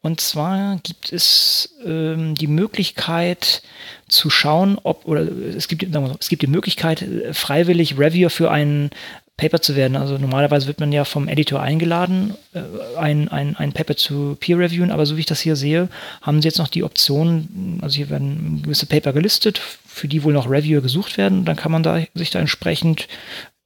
Und 0.00 0.22
zwar 0.22 0.78
gibt 0.82 1.12
es 1.12 1.74
ähm, 1.84 2.34
die 2.34 2.46
Möglichkeit 2.46 3.60
zu 4.08 4.30
schauen, 4.30 4.78
ob, 4.82 5.04
oder 5.04 5.28
es 5.54 5.68
gibt, 5.68 5.82
es 5.82 6.28
gibt 6.30 6.40
die 6.40 6.46
Möglichkeit, 6.46 7.02
äh, 7.02 7.34
freiwillig 7.34 7.98
Reviewer 7.98 8.30
für 8.30 8.50
einen 8.50 8.88
Paper 9.36 9.60
zu 9.60 9.74
werden. 9.74 9.96
Also 9.96 10.16
normalerweise 10.16 10.66
wird 10.66 10.80
man 10.80 10.92
ja 10.92 11.04
vom 11.04 11.28
Editor 11.28 11.60
eingeladen, 11.60 12.34
äh, 12.52 12.60
ein, 12.96 13.28
ein, 13.28 13.56
ein 13.56 13.72
Paper 13.72 13.96
zu 13.96 14.36
peer 14.38 14.58
reviewen, 14.58 14.90
aber 14.90 15.06
so 15.06 15.16
wie 15.16 15.20
ich 15.20 15.26
das 15.26 15.40
hier 15.40 15.56
sehe, 15.56 15.88
haben 16.22 16.40
sie 16.40 16.48
jetzt 16.48 16.58
noch 16.58 16.68
die 16.68 16.84
Option, 16.84 17.78
also 17.82 17.96
hier 17.96 18.10
werden 18.10 18.62
gewisse 18.62 18.86
Paper 18.86 19.12
gelistet, 19.12 19.60
für 19.86 20.08
die 20.08 20.22
wohl 20.22 20.32
noch 20.32 20.48
Reviewer 20.48 20.82
gesucht 20.82 21.18
werden. 21.18 21.44
Dann 21.44 21.56
kann 21.56 21.72
man 21.72 21.82
da, 21.82 22.00
sich 22.14 22.30
da 22.30 22.38
entsprechend 22.38 23.08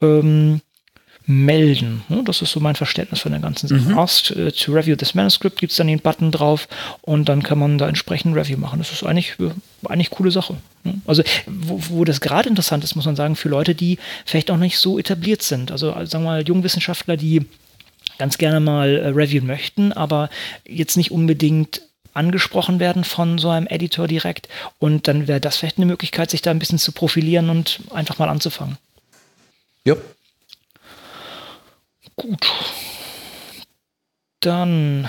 ähm, 0.03 0.61
melden. 1.29 2.03
Das 2.24 2.41
ist 2.41 2.53
so 2.53 2.59
mein 2.59 2.74
Verständnis 2.74 3.20
von 3.20 3.33
der 3.33 3.41
ganzen 3.43 3.68
Sache. 3.68 3.81
Mhm. 3.81 3.99
Asked 3.99 4.35
uh, 4.35 4.51
to 4.51 4.72
review 4.72 4.97
this 4.97 5.14
manuscript 5.14 5.59
gibt 5.59 5.72
es 5.72 5.76
dann 5.76 5.87
den 5.87 6.01
Button 6.01 6.33
drauf 6.33 6.68
und 7.03 7.29
dann 7.29 7.43
kann 7.43 7.59
man 7.59 7.76
da 7.76 7.87
entsprechend 7.87 8.35
Review 8.35 8.57
machen. 8.57 8.79
Das 8.79 8.91
ist 8.91 9.05
eigentlich, 9.05 9.39
äh, 9.39 9.51
eigentlich 9.87 10.09
coole 10.09 10.31
Sache. 10.31 10.57
Also 11.05 11.22
wo, 11.47 11.81
wo 11.91 12.05
das 12.07 12.22
gerade 12.22 12.49
interessant 12.49 12.83
ist, 12.83 12.97
muss 12.97 13.05
man 13.05 13.14
sagen, 13.14 13.37
für 13.37 13.51
Leute, 13.51 13.74
die 13.74 13.99
vielleicht 14.24 14.51
auch 14.51 14.57
nicht 14.57 14.79
so 14.79 14.99
etabliert 14.99 15.43
sind. 15.43 15.70
Also 15.70 15.93
sagen 16.07 16.24
wir 16.24 16.31
mal 16.31 16.49
Jungwissenschaftler, 16.49 17.18
die 17.18 17.45
ganz 18.16 18.39
gerne 18.39 18.61
mal 18.61 18.97
äh, 18.97 19.09
reviewen 19.09 19.47
möchten, 19.47 19.93
aber 19.93 20.31
jetzt 20.66 20.97
nicht 20.97 21.11
unbedingt 21.11 21.83
angesprochen 22.14 22.81
werden 22.81 23.05
von 23.05 23.37
so 23.37 23.51
einem 23.51 23.66
Editor 23.66 24.09
direkt. 24.09 24.49
Und 24.79 25.09
dann 25.09 25.29
wäre 25.29 25.43
das 25.43 25.59
vielleicht 25.59 25.76
eine 25.76 25.87
Möglichkeit, 25.87 26.31
sich 26.31 26.41
da 26.41 26.51
ein 26.51 26.59
bisschen 26.59 26.79
zu 26.79 26.93
profilieren 26.93 27.51
und 27.51 27.81
einfach 27.93 28.18
mal 28.18 28.31
anzufangen. 28.31 28.79
Ja, 29.85 29.95
Gut. 32.19 32.47
Dann, 34.41 35.09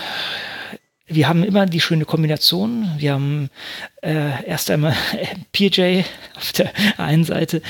wir 1.08 1.28
haben 1.28 1.44
immer 1.44 1.66
die 1.66 1.82
schöne 1.82 2.06
Kombination. 2.06 2.88
Wir 2.98 3.14
haben 3.14 3.50
äh, 4.04 4.46
erst 4.46 4.70
einmal 4.70 4.96
PJ 5.52 6.04
auf 6.36 6.52
der 6.54 6.72
einen 6.98 7.26
Seite 7.26 7.62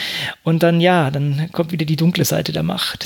und 0.44 0.62
dann, 0.62 0.82
ja, 0.82 1.10
dann 1.10 1.50
kommt 1.54 1.72
wieder 1.72 1.86
die 1.86 1.96
dunkle 1.96 2.26
Seite 2.26 2.52
der 2.52 2.64
Macht. 2.64 3.06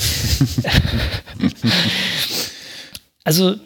also, 3.24 3.52
äh, 3.52 3.56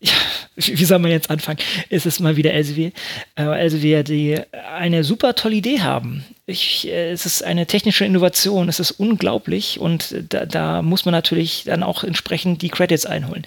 ja, 0.00 0.12
wie 0.56 0.84
soll 0.84 0.98
man 0.98 1.10
jetzt 1.10 1.30
anfangen? 1.30 1.58
Es 1.90 2.06
ist 2.06 2.20
mal 2.20 2.36
wieder 2.36 2.52
Elsevier. 2.52 2.92
Äh, 3.36 3.42
Elsevier, 3.42 4.04
die 4.04 4.38
eine 4.76 5.02
super 5.02 5.34
tolle 5.34 5.56
Idee 5.56 5.80
haben. 5.80 6.24
Ich, 6.46 6.86
äh, 6.86 7.10
es 7.10 7.26
ist 7.26 7.42
eine 7.42 7.66
technische 7.66 8.04
Innovation, 8.04 8.68
es 8.68 8.78
ist 8.78 8.92
unglaublich 8.92 9.80
und 9.80 10.14
da, 10.28 10.44
da, 10.44 10.82
muss 10.82 11.06
man 11.06 11.12
natürlich 11.12 11.64
dann 11.64 11.82
auch 11.82 12.04
entsprechend 12.04 12.60
die 12.62 12.68
Credits 12.68 13.06
einholen. 13.06 13.46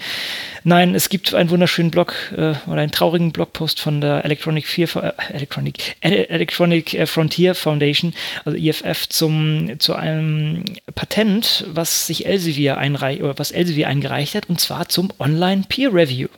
Nein, 0.63 0.95
es 0.95 1.09
gibt 1.09 1.33
einen 1.33 1.49
wunderschönen 1.49 1.91
Blog 1.91 2.15
äh, 2.35 2.55
oder 2.67 2.81
einen 2.81 2.91
traurigen 2.91 3.31
Blogpost 3.31 3.79
von 3.79 4.01
der 4.01 4.25
Electronic, 4.25 4.65
4, 4.65 4.95
äh, 4.95 5.11
Electronic, 5.33 5.95
Electronic 6.01 7.07
Frontier 7.07 7.55
Foundation, 7.55 8.13
also 8.43 8.57
IFF, 8.57 9.07
zum, 9.07 9.79
zu 9.79 9.93
einem 9.93 10.65
Patent, 10.95 11.65
was 11.69 12.07
sich 12.07 12.25
Elsevier 12.25 12.77
einreicht, 12.77 13.21
oder 13.21 13.37
was 13.37 13.51
Elsevier 13.51 13.87
eingereicht 13.87 14.33
hat, 14.35 14.49
und 14.49 14.59
zwar 14.59 14.89
zum 14.89 15.13
Online 15.19 15.63
Peer 15.69 15.93
Review. 15.93 16.29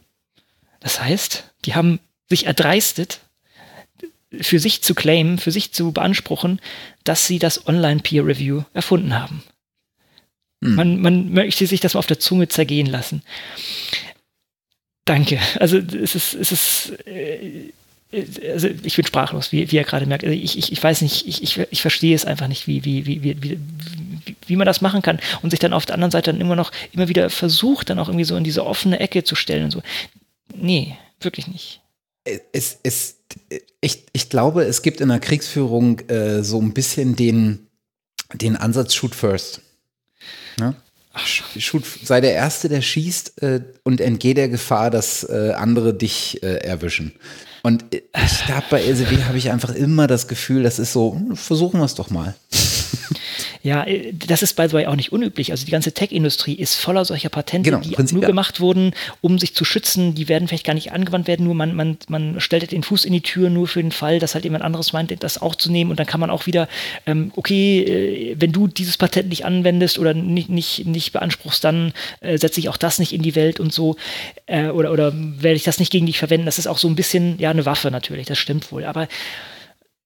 Das 0.79 1.01
heißt, 1.01 1.43
die 1.65 1.75
haben 1.75 1.99
sich 2.29 2.45
erdreistet, 2.45 3.19
für 4.41 4.59
sich 4.59 4.83
zu 4.83 4.93
claimen, 4.93 5.39
für 5.39 5.51
sich 5.51 5.71
zu 5.71 5.91
beanspruchen, 5.91 6.61
dass 7.03 7.25
sie 7.25 7.39
das 7.39 7.67
Online-Peer-Review 7.67 8.63
erfunden 8.73 9.17
haben. 9.17 9.43
Hm. 10.63 10.75
Man, 10.75 11.01
man 11.01 11.33
möchte 11.33 11.65
sich 11.65 11.79
das 11.79 11.93
mal 11.93 11.99
auf 11.99 12.07
der 12.07 12.19
Zunge 12.19 12.47
zergehen 12.47 12.87
lassen. 12.87 13.23
Danke. 15.05 15.39
Also 15.59 15.77
es 15.77 16.13
ist, 16.13 16.35
es 16.35 16.51
ist, 16.51 17.07
äh, 17.07 17.71
also 18.51 18.67
ich 18.83 18.95
bin 18.95 19.05
sprachlos, 19.05 19.51
wie, 19.51 19.71
wie 19.71 19.77
er 19.77 19.83
gerade 19.83 20.05
merkt. 20.05 20.23
Also 20.23 20.35
ich, 20.35 20.57
ich, 20.57 20.71
ich 20.71 20.83
weiß 20.83 21.01
nicht, 21.01 21.27
ich, 21.27 21.41
ich, 21.41 21.57
ich 21.71 21.81
verstehe 21.81 22.15
es 22.15 22.25
einfach 22.25 22.47
nicht, 22.47 22.67
wie, 22.67 22.85
wie, 22.85 23.05
wie, 23.05 23.23
wie, 23.23 23.41
wie, 23.41 23.59
wie 24.45 24.55
man 24.55 24.67
das 24.67 24.81
machen 24.81 25.01
kann 25.01 25.19
und 25.41 25.49
sich 25.49 25.59
dann 25.59 25.73
auf 25.73 25.85
der 25.85 25.95
anderen 25.95 26.11
Seite 26.11 26.31
dann 26.31 26.41
immer 26.41 26.55
noch 26.55 26.71
immer 26.91 27.07
wieder 27.07 27.29
versucht, 27.29 27.89
dann 27.89 27.97
auch 27.97 28.07
irgendwie 28.07 28.25
so 28.25 28.35
in 28.35 28.43
diese 28.43 28.65
offene 28.65 28.99
Ecke 28.99 29.23
zu 29.23 29.35
stellen 29.35 29.65
und 29.65 29.71
so. 29.71 29.81
Nee, 30.55 30.97
wirklich 31.19 31.47
nicht. 31.47 31.81
Es, 32.51 32.77
es, 32.83 33.15
ich, 33.81 34.05
ich 34.13 34.29
glaube, 34.29 34.63
es 34.63 34.81
gibt 34.81 35.01
in 35.01 35.09
der 35.09 35.19
Kriegsführung 35.19 35.99
äh, 36.09 36.43
so 36.43 36.61
ein 36.61 36.73
bisschen 36.73 37.15
den, 37.15 37.67
den 38.33 38.55
Ansatz 38.55 38.93
Shoot 38.93 39.15
First. 39.15 39.61
Ja? 40.59 40.75
Ach, 41.13 41.25
Shoot, 41.25 41.83
sei 42.03 42.21
der 42.21 42.33
Erste, 42.33 42.69
der 42.69 42.81
schießt 42.81 43.41
äh, 43.41 43.61
und 43.83 43.99
entgeh 43.99 44.33
der 44.33 44.49
Gefahr, 44.49 44.91
dass 44.91 45.23
äh, 45.23 45.53
andere 45.55 45.93
dich 45.93 46.43
äh, 46.43 46.57
erwischen. 46.57 47.13
Und 47.63 47.83
ich 47.93 48.45
glaube, 48.45 48.65
bei 48.69 48.83
LCW 48.83 49.23
habe 49.23 49.37
ich 49.37 49.51
einfach 49.51 49.73
immer 49.73 50.07
das 50.07 50.27
Gefühl, 50.27 50.63
das 50.63 50.79
ist 50.79 50.93
so, 50.93 51.13
hm, 51.13 51.35
versuchen 51.35 51.79
wir 51.79 51.85
es 51.85 51.95
doch 51.95 52.09
mal. 52.09 52.35
Ja, 53.61 53.83
äh, 53.83 54.13
das 54.13 54.41
ist 54.41 54.55
by 54.55 54.67
the 54.67 54.73
way 54.73 54.85
auch 54.85 54.95
nicht 54.95 55.11
unüblich. 55.11 55.51
Also 55.51 55.65
die 55.65 55.71
ganze 55.71 55.91
Tech-Industrie 55.91 56.53
ist 56.53 56.75
voller 56.75 57.03
solcher 57.05 57.29
Patente, 57.29 57.69
genau, 57.69 57.81
die 57.81 57.91
Prinzip, 57.91 58.15
nur 58.15 58.23
ja. 58.23 58.27
gemacht 58.27 58.59
wurden, 58.59 58.93
um 59.21 59.37
sich 59.37 59.53
zu 59.55 59.65
schützen. 59.65 60.15
Die 60.15 60.29
werden 60.29 60.47
vielleicht 60.47 60.65
gar 60.65 60.73
nicht 60.73 60.91
angewandt 60.91 61.27
werden, 61.27 61.45
nur 61.45 61.55
man, 61.55 61.75
man, 61.75 61.97
man 62.07 62.39
stellt 62.39 62.71
den 62.71 62.83
Fuß 62.83 63.05
in 63.05 63.13
die 63.13 63.21
Tür 63.21 63.49
nur 63.49 63.67
für 63.67 63.81
den 63.81 63.91
Fall, 63.91 64.19
dass 64.19 64.33
halt 64.33 64.45
jemand 64.45 64.63
anderes 64.63 64.93
meint, 64.93 65.11
das 65.23 65.41
auch 65.41 65.55
zu 65.55 65.71
nehmen. 65.71 65.91
Und 65.91 65.99
dann 65.99 66.07
kann 66.07 66.19
man 66.19 66.29
auch 66.29 66.45
wieder, 66.45 66.67
ähm, 67.05 67.31
okay, 67.35 67.81
äh, 67.81 68.35
wenn 68.39 68.51
du 68.51 68.67
dieses 68.67 68.97
Patent 68.97 69.29
nicht 69.29 69.45
anwendest 69.45 69.99
oder 69.99 70.13
nicht, 70.13 70.49
nicht, 70.49 70.85
nicht 70.85 71.11
beanspruchst, 71.11 71.63
dann 71.63 71.93
äh, 72.21 72.37
setze 72.37 72.59
ich 72.59 72.69
auch 72.69 72.77
das 72.77 72.99
nicht 72.99 73.13
in 73.13 73.21
die 73.21 73.35
Welt 73.35 73.59
und 73.59 73.73
so. 73.73 73.97
Äh, 74.45 74.67
oder, 74.67 74.91
oder 74.91 75.11
werde 75.13 75.55
ich 75.55 75.63
das 75.63 75.79
nicht 75.79 75.91
gegen 75.91 76.05
dich 76.05 76.17
verwenden. 76.17 76.45
Das 76.45 76.59
ist 76.59 76.67
auch 76.67 76.77
so 76.77 76.87
ein 76.87 76.95
bisschen, 76.95 77.37
ja, 77.39 77.49
eine 77.49 77.65
Waffe 77.65 77.91
natürlich, 77.91 78.27
das 78.27 78.37
stimmt 78.37 78.71
wohl. 78.71 78.85
Aber 78.85 79.03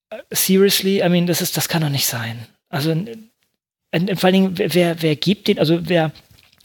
äh, 0.09 0.17
seriously, 0.31 1.03
I 1.03 1.09
mean, 1.09 1.27
das 1.27 1.41
ist, 1.41 1.55
das 1.55 1.69
kann 1.69 1.81
doch 1.83 1.89
nicht 1.89 2.07
sein. 2.07 2.47
Also 2.69 2.95
und 3.93 4.19
vor 4.19 4.27
allen 4.27 4.33
Dingen, 4.33 4.73
wer, 4.73 5.01
wer 5.01 5.15
gibt 5.15 5.47
den, 5.47 5.59
also 5.59 5.79
wer, 5.83 6.11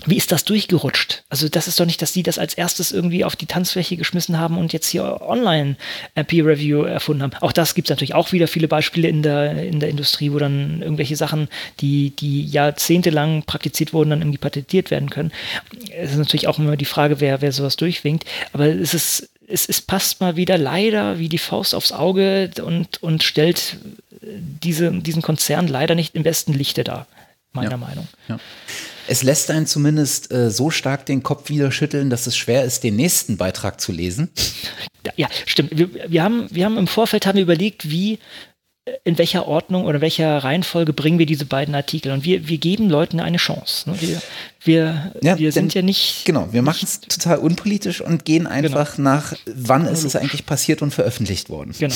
wie 0.06 0.16
ist 0.16 0.30
das 0.30 0.44
durchgerutscht? 0.44 1.24
Also 1.28 1.48
das 1.48 1.66
ist 1.66 1.80
doch 1.80 1.84
nicht, 1.84 2.00
dass 2.00 2.12
die 2.12 2.22
das 2.22 2.38
als 2.38 2.54
erstes 2.54 2.92
irgendwie 2.92 3.24
auf 3.24 3.34
die 3.34 3.46
Tanzfläche 3.46 3.96
geschmissen 3.96 4.38
haben 4.38 4.56
und 4.56 4.72
jetzt 4.72 4.88
hier 4.88 5.20
online 5.22 5.76
äh, 6.14 6.22
Peer 6.22 6.46
Review 6.46 6.82
erfunden 6.82 7.22
haben. 7.22 7.34
Auch 7.40 7.52
das 7.52 7.74
gibt 7.74 7.88
es 7.88 7.90
natürlich 7.90 8.14
auch 8.14 8.32
wieder 8.32 8.46
viele 8.46 8.68
Beispiele 8.68 9.08
in 9.08 9.22
der, 9.22 9.62
in 9.62 9.80
der 9.80 9.88
Industrie, 9.88 10.32
wo 10.32 10.38
dann 10.38 10.82
irgendwelche 10.82 11.16
Sachen, 11.16 11.48
die, 11.80 12.10
die 12.10 12.44
jahrzehntelang 12.44 13.42
praktiziert 13.42 13.92
wurden, 13.92 14.10
dann 14.10 14.22
irgendwie 14.22 14.38
patentiert 14.38 14.90
werden 14.90 15.10
können. 15.10 15.32
Es 15.96 16.12
ist 16.12 16.18
natürlich 16.18 16.46
auch 16.46 16.58
immer 16.58 16.76
die 16.76 16.84
Frage, 16.84 17.20
wer, 17.20 17.42
wer 17.42 17.50
sowas 17.50 17.76
durchwinkt. 17.76 18.24
Aber 18.52 18.66
es 18.66 18.94
ist, 18.94 19.28
es, 19.48 19.68
es 19.68 19.80
passt 19.80 20.20
mal 20.20 20.36
wieder 20.36 20.58
leider 20.58 21.18
wie 21.18 21.28
die 21.28 21.38
Faust 21.38 21.74
aufs 21.74 21.92
Auge 21.92 22.50
und, 22.64 23.02
und 23.02 23.24
stellt 23.24 23.78
diese, 24.20 24.92
diesen 24.92 25.22
Konzern 25.22 25.66
leider 25.66 25.96
nicht 25.96 26.14
im 26.14 26.22
besten 26.22 26.52
Lichte 26.52 26.84
dar 26.84 27.06
meiner 27.58 27.70
ja. 27.72 27.76
Meinung. 27.76 28.08
Ja. 28.28 28.38
Es 29.06 29.22
lässt 29.22 29.50
einen 29.50 29.66
zumindest 29.66 30.30
äh, 30.32 30.50
so 30.50 30.70
stark 30.70 31.06
den 31.06 31.22
Kopf 31.22 31.48
wieder 31.48 31.72
schütteln, 31.72 32.10
dass 32.10 32.26
es 32.26 32.36
schwer 32.36 32.64
ist, 32.64 32.84
den 32.84 32.96
nächsten 32.96 33.36
Beitrag 33.36 33.80
zu 33.80 33.92
lesen. 33.92 34.30
Ja, 35.16 35.28
stimmt. 35.46 35.70
Wir, 35.76 35.88
wir, 36.10 36.22
haben, 36.22 36.48
wir 36.50 36.64
haben 36.64 36.76
im 36.76 36.86
Vorfeld 36.86 37.26
haben 37.26 37.36
wir 37.36 37.42
überlegt, 37.42 37.88
wie 37.90 38.18
in 39.04 39.18
welcher 39.18 39.46
Ordnung 39.46 39.84
oder 39.84 40.00
welcher 40.00 40.38
Reihenfolge 40.38 40.92
bringen 40.92 41.18
wir 41.18 41.26
diese 41.26 41.44
beiden 41.44 41.74
Artikel. 41.74 42.12
Und 42.12 42.24
wir, 42.24 42.48
wir 42.48 42.58
geben 42.58 42.88
Leuten 42.88 43.20
eine 43.20 43.36
Chance. 43.36 43.90
Ne? 43.90 44.00
Wir, 44.00 44.22
wir, 44.62 45.12
ja, 45.22 45.38
wir 45.38 45.52
sind 45.52 45.74
ja 45.74 45.82
nicht. 45.82 46.24
Genau, 46.24 46.48
wir 46.52 46.62
machen 46.62 46.80
es 46.84 47.00
total 47.00 47.38
unpolitisch 47.38 48.00
und 48.00 48.24
gehen 48.24 48.44
genau. 48.44 48.50
einfach 48.50 48.96
genau. 48.96 49.10
nach, 49.10 49.34
wann 49.46 49.86
ist 49.86 50.04
es 50.04 50.16
eigentlich 50.16 50.46
passiert 50.46 50.82
und 50.82 50.92
veröffentlicht 50.92 51.48
worden. 51.48 51.74
Genau. 51.78 51.94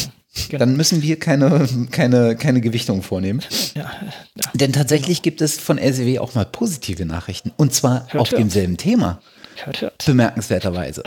genau. 0.48 0.58
Dann 0.58 0.76
müssen 0.76 1.02
wir 1.02 1.18
keine, 1.18 1.68
keine, 1.90 2.36
keine 2.36 2.60
Gewichtung 2.60 3.02
vornehmen. 3.02 3.42
Ja, 3.74 3.82
ja. 3.82 4.42
Denn 4.54 4.72
tatsächlich 4.72 5.18
genau. 5.18 5.24
gibt 5.24 5.40
es 5.40 5.58
von 5.58 5.78
LCW 5.78 6.18
auch 6.18 6.34
mal 6.34 6.44
positive 6.44 7.04
Nachrichten. 7.04 7.52
Und 7.56 7.74
zwar 7.74 8.06
hört, 8.08 8.20
auf 8.20 8.30
hört. 8.30 8.40
demselben 8.40 8.76
Thema. 8.76 9.20
Hört, 9.64 9.82
hört. 9.82 10.04
Bemerkenswerterweise. 10.04 11.02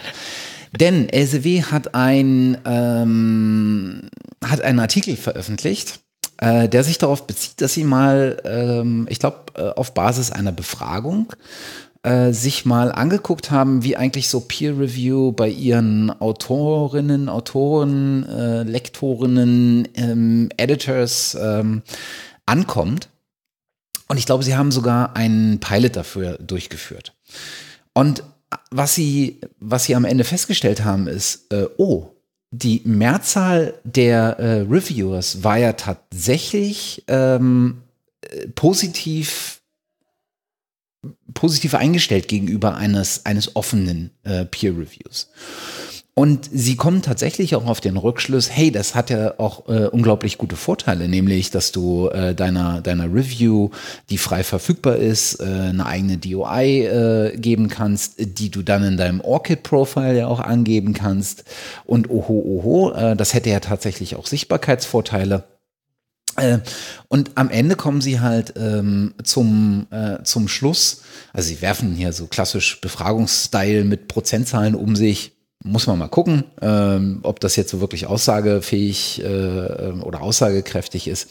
Denn 0.79 1.09
LCW 1.09 1.63
hat, 1.63 1.95
ein, 1.95 2.57
ähm, 2.65 4.09
hat 4.43 4.61
einen 4.61 4.79
Artikel 4.79 5.15
veröffentlicht, 5.15 5.99
äh, 6.37 6.67
der 6.67 6.83
sich 6.83 6.97
darauf 6.97 7.27
bezieht, 7.27 7.61
dass 7.61 7.73
sie 7.73 7.83
mal, 7.83 8.41
ähm, 8.45 9.07
ich 9.09 9.19
glaube, 9.19 9.37
äh, 9.55 9.69
auf 9.69 9.93
Basis 9.93 10.31
einer 10.31 10.51
Befragung 10.51 11.33
äh, 12.03 12.33
sich 12.33 12.65
mal 12.65 12.91
angeguckt 12.91 13.51
haben, 13.51 13.83
wie 13.83 13.97
eigentlich 13.97 14.29
so 14.29 14.41
Peer 14.41 14.77
Review 14.77 15.31
bei 15.31 15.49
ihren 15.49 16.11
Autorinnen, 16.11 17.29
Autoren, 17.29 18.27
äh, 18.29 18.63
Lektorinnen, 18.63 19.87
ähm, 19.95 20.49
Editors 20.57 21.35
ähm, 21.39 21.81
ankommt. 22.45 23.09
Und 24.07 24.17
ich 24.17 24.27
glaube, 24.27 24.43
sie 24.43 24.55
haben 24.55 24.71
sogar 24.71 25.15
einen 25.15 25.59
Pilot 25.59 25.95
dafür 25.95 26.37
durchgeführt. 26.37 27.15
Und 27.93 28.23
was 28.71 28.95
sie, 28.95 29.39
was 29.59 29.85
sie 29.85 29.95
am 29.95 30.05
Ende 30.05 30.23
festgestellt 30.23 30.83
haben, 30.83 31.07
ist, 31.07 31.51
äh, 31.51 31.67
oh, 31.77 32.11
die 32.51 32.81
Mehrzahl 32.85 33.73
der 33.83 34.39
äh, 34.39 34.61
Reviewers 34.61 35.43
war 35.43 35.57
ja 35.57 35.73
tatsächlich 35.73 37.03
ähm, 37.07 37.83
äh, 38.21 38.47
positiv 38.49 39.61
positiv 41.33 41.75
eingestellt 41.75 42.27
gegenüber 42.27 42.75
eines, 42.75 43.25
eines 43.25 43.55
offenen 43.55 44.11
äh, 44.23 44.45
Peer 44.45 44.71
Reviews. 44.71 45.29
Und 46.17 46.49
sie 46.49 46.77
kommen 46.77 47.01
tatsächlich 47.01 47.55
auch 47.55 47.65
auf 47.65 47.81
den 47.81 47.97
Rückschluss, 47.97 48.49
hey, 48.49 48.71
das 48.71 48.95
hat 48.95 49.09
ja 49.09 49.37
auch 49.37 49.67
äh, 49.67 49.87
unglaublich 49.87 50.37
gute 50.37 50.55
Vorteile, 50.55 51.09
nämlich, 51.09 51.51
dass 51.51 51.73
du 51.73 52.07
äh, 52.07 52.33
deiner, 52.33 52.79
deiner 52.79 53.13
Review, 53.13 53.71
die 54.09 54.17
frei 54.17 54.45
verfügbar 54.45 54.95
ist, 54.95 55.41
äh, 55.41 55.43
eine 55.43 55.85
eigene 55.85 56.17
DOI 56.17 56.85
äh, 56.85 57.37
geben 57.37 57.67
kannst, 57.67 58.13
die 58.17 58.49
du 58.49 58.61
dann 58.61 58.85
in 58.85 58.95
deinem 58.95 59.19
ORCID-Profile 59.19 60.19
ja 60.19 60.27
auch 60.27 60.39
angeben 60.39 60.93
kannst. 60.93 61.43
Und 61.83 62.09
oho, 62.09 62.41
oho, 62.45 62.91
äh, 62.93 63.17
das 63.17 63.33
hätte 63.33 63.49
ja 63.49 63.59
tatsächlich 63.59 64.15
auch 64.15 64.27
Sichtbarkeitsvorteile. 64.27 65.43
Äh, 66.37 66.59
und 67.09 67.31
am 67.35 67.49
Ende 67.49 67.75
kommen 67.75 67.99
sie 67.99 68.21
halt 68.21 68.53
ähm, 68.55 69.15
zum, 69.21 69.87
äh, 69.91 70.23
zum 70.23 70.47
Schluss, 70.47 71.01
also 71.33 71.49
sie 71.49 71.61
werfen 71.61 71.93
hier 71.93 72.13
so 72.13 72.27
klassisch 72.27 72.79
Befragungsstyle 72.79 73.83
mit 73.83 74.07
Prozentzahlen 74.07 74.75
um 74.75 74.95
sich, 74.95 75.34
muss 75.65 75.87
man 75.87 75.97
mal 75.97 76.07
gucken, 76.07 76.43
ähm, 76.61 77.19
ob 77.23 77.39
das 77.39 77.55
jetzt 77.55 77.71
so 77.71 77.81
wirklich 77.81 78.05
aussagefähig 78.05 79.21
äh, 79.23 79.91
oder 80.01 80.21
aussagekräftig 80.21 81.07
ist. 81.07 81.29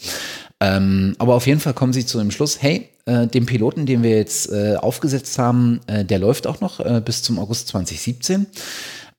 Ähm, 0.59 1.15
aber 1.19 1.35
auf 1.35 1.47
jeden 1.47 1.61
Fall 1.61 1.73
kommen 1.73 1.93
sie 1.93 2.05
zu 2.05 2.19
dem 2.19 2.31
Schluss, 2.31 2.61
hey, 2.61 2.89
äh, 3.05 3.27
den 3.27 3.45
Piloten, 3.45 3.85
den 3.85 4.03
wir 4.03 4.17
jetzt 4.17 4.51
äh, 4.51 4.75
aufgesetzt 4.75 5.39
haben, 5.39 5.79
äh, 5.87 6.03
der 6.03 6.19
läuft 6.19 6.47
auch 6.47 6.59
noch 6.59 6.79
äh, 6.79 7.01
bis 7.03 7.23
zum 7.23 7.39
August 7.39 7.69
2017. 7.69 8.45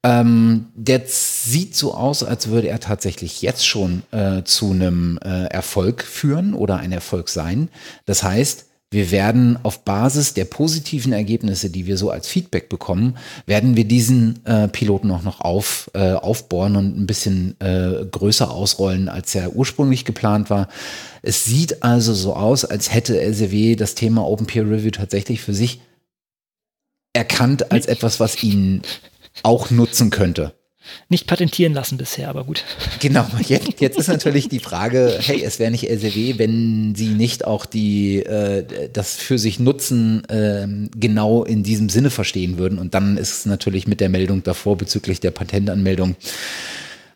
Ähm, 0.02 0.66
der 0.74 1.02
sieht 1.06 1.74
so 1.74 1.94
aus, 1.94 2.22
als 2.22 2.48
würde 2.48 2.68
er 2.68 2.78
tatsächlich 2.78 3.40
jetzt 3.40 3.66
schon 3.66 4.02
äh, 4.12 4.44
zu 4.44 4.70
einem 4.70 5.18
Erfolg 5.18 6.02
führen 6.02 6.54
oder 6.54 6.76
ein 6.76 6.92
Erfolg 6.92 7.28
sein. 7.28 7.68
Das 8.04 8.22
heißt, 8.22 8.65
wir 8.90 9.10
werden 9.10 9.58
auf 9.64 9.84
Basis 9.84 10.34
der 10.34 10.44
positiven 10.44 11.12
Ergebnisse, 11.12 11.70
die 11.70 11.86
wir 11.86 11.96
so 11.96 12.10
als 12.10 12.28
Feedback 12.28 12.68
bekommen, 12.68 13.16
werden 13.44 13.74
wir 13.74 13.84
diesen 13.84 14.44
äh, 14.46 14.68
Piloten 14.68 15.10
auch 15.10 15.22
noch 15.22 15.40
auf, 15.40 15.90
äh, 15.94 16.12
aufbohren 16.12 16.76
und 16.76 16.96
ein 16.96 17.06
bisschen 17.06 17.60
äh, 17.60 18.04
größer 18.08 18.48
ausrollen, 18.48 19.08
als 19.08 19.34
er 19.34 19.56
ursprünglich 19.56 20.04
geplant 20.04 20.50
war. 20.50 20.68
Es 21.22 21.44
sieht 21.44 21.82
also 21.82 22.14
so 22.14 22.34
aus, 22.34 22.64
als 22.64 22.94
hätte 22.94 23.20
LCW 23.20 23.74
das 23.74 23.96
Thema 23.96 24.24
Open 24.24 24.46
Peer 24.46 24.70
Review 24.70 24.92
tatsächlich 24.92 25.40
für 25.40 25.54
sich 25.54 25.80
erkannt 27.12 27.72
als 27.72 27.86
etwas, 27.86 28.20
was 28.20 28.40
ihnen 28.42 28.82
auch 29.42 29.70
nutzen 29.70 30.10
könnte. 30.10 30.54
Nicht 31.08 31.26
patentieren 31.26 31.72
lassen 31.74 31.98
bisher, 31.98 32.28
aber 32.28 32.44
gut. 32.44 32.64
Genau, 33.00 33.26
jetzt, 33.46 33.80
jetzt 33.80 33.98
ist 33.98 34.08
natürlich 34.08 34.48
die 34.48 34.60
Frage, 34.60 35.18
hey, 35.20 35.42
es 35.42 35.58
wäre 35.58 35.70
nicht 35.70 35.88
LCW, 35.88 36.38
wenn 36.38 36.94
sie 36.94 37.08
nicht 37.08 37.44
auch 37.44 37.66
die, 37.66 38.24
äh, 38.24 38.88
das 38.92 39.14
für 39.16 39.38
sich 39.38 39.58
nutzen 39.58 40.24
äh, 40.28 40.66
genau 40.96 41.44
in 41.44 41.62
diesem 41.62 41.88
Sinne 41.88 42.10
verstehen 42.10 42.58
würden. 42.58 42.78
Und 42.78 42.94
dann 42.94 43.16
ist 43.16 43.38
es 43.38 43.46
natürlich 43.46 43.86
mit 43.86 44.00
der 44.00 44.08
Meldung 44.08 44.42
davor 44.42 44.76
bezüglich 44.76 45.20
der 45.20 45.30
Patentanmeldung 45.30 46.16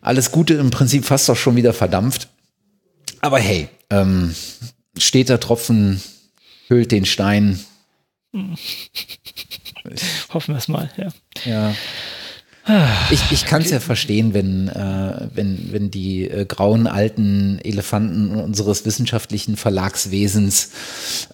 alles 0.01 0.31
Gute 0.31 0.55
im 0.55 0.71
Prinzip 0.71 1.05
fast 1.05 1.29
doch 1.29 1.37
schon 1.37 1.55
wieder 1.55 1.73
verdampft. 1.73 2.27
Aber 3.21 3.39
hey, 3.39 3.69
ähm, 3.89 4.35
steter 4.97 5.39
Tropfen 5.39 6.01
hüllt 6.67 6.91
den 6.91 7.05
Stein. 7.05 7.59
Hoffen 10.33 10.53
wir 10.53 10.57
es 10.57 10.67
mal, 10.67 10.91
ja. 10.97 11.09
Ja. 11.45 11.73
Ich, 13.09 13.31
ich 13.31 13.45
kann 13.45 13.63
es 13.63 13.71
ja 13.71 13.79
verstehen, 13.79 14.35
wenn, 14.35 14.67
äh, 14.67 15.27
wenn, 15.33 15.71
wenn 15.71 15.89
die 15.89 16.29
äh, 16.29 16.45
grauen 16.45 16.85
alten 16.85 17.59
Elefanten 17.63 18.35
unseres 18.35 18.85
wissenschaftlichen 18.85 19.57
Verlagswesens 19.57 20.69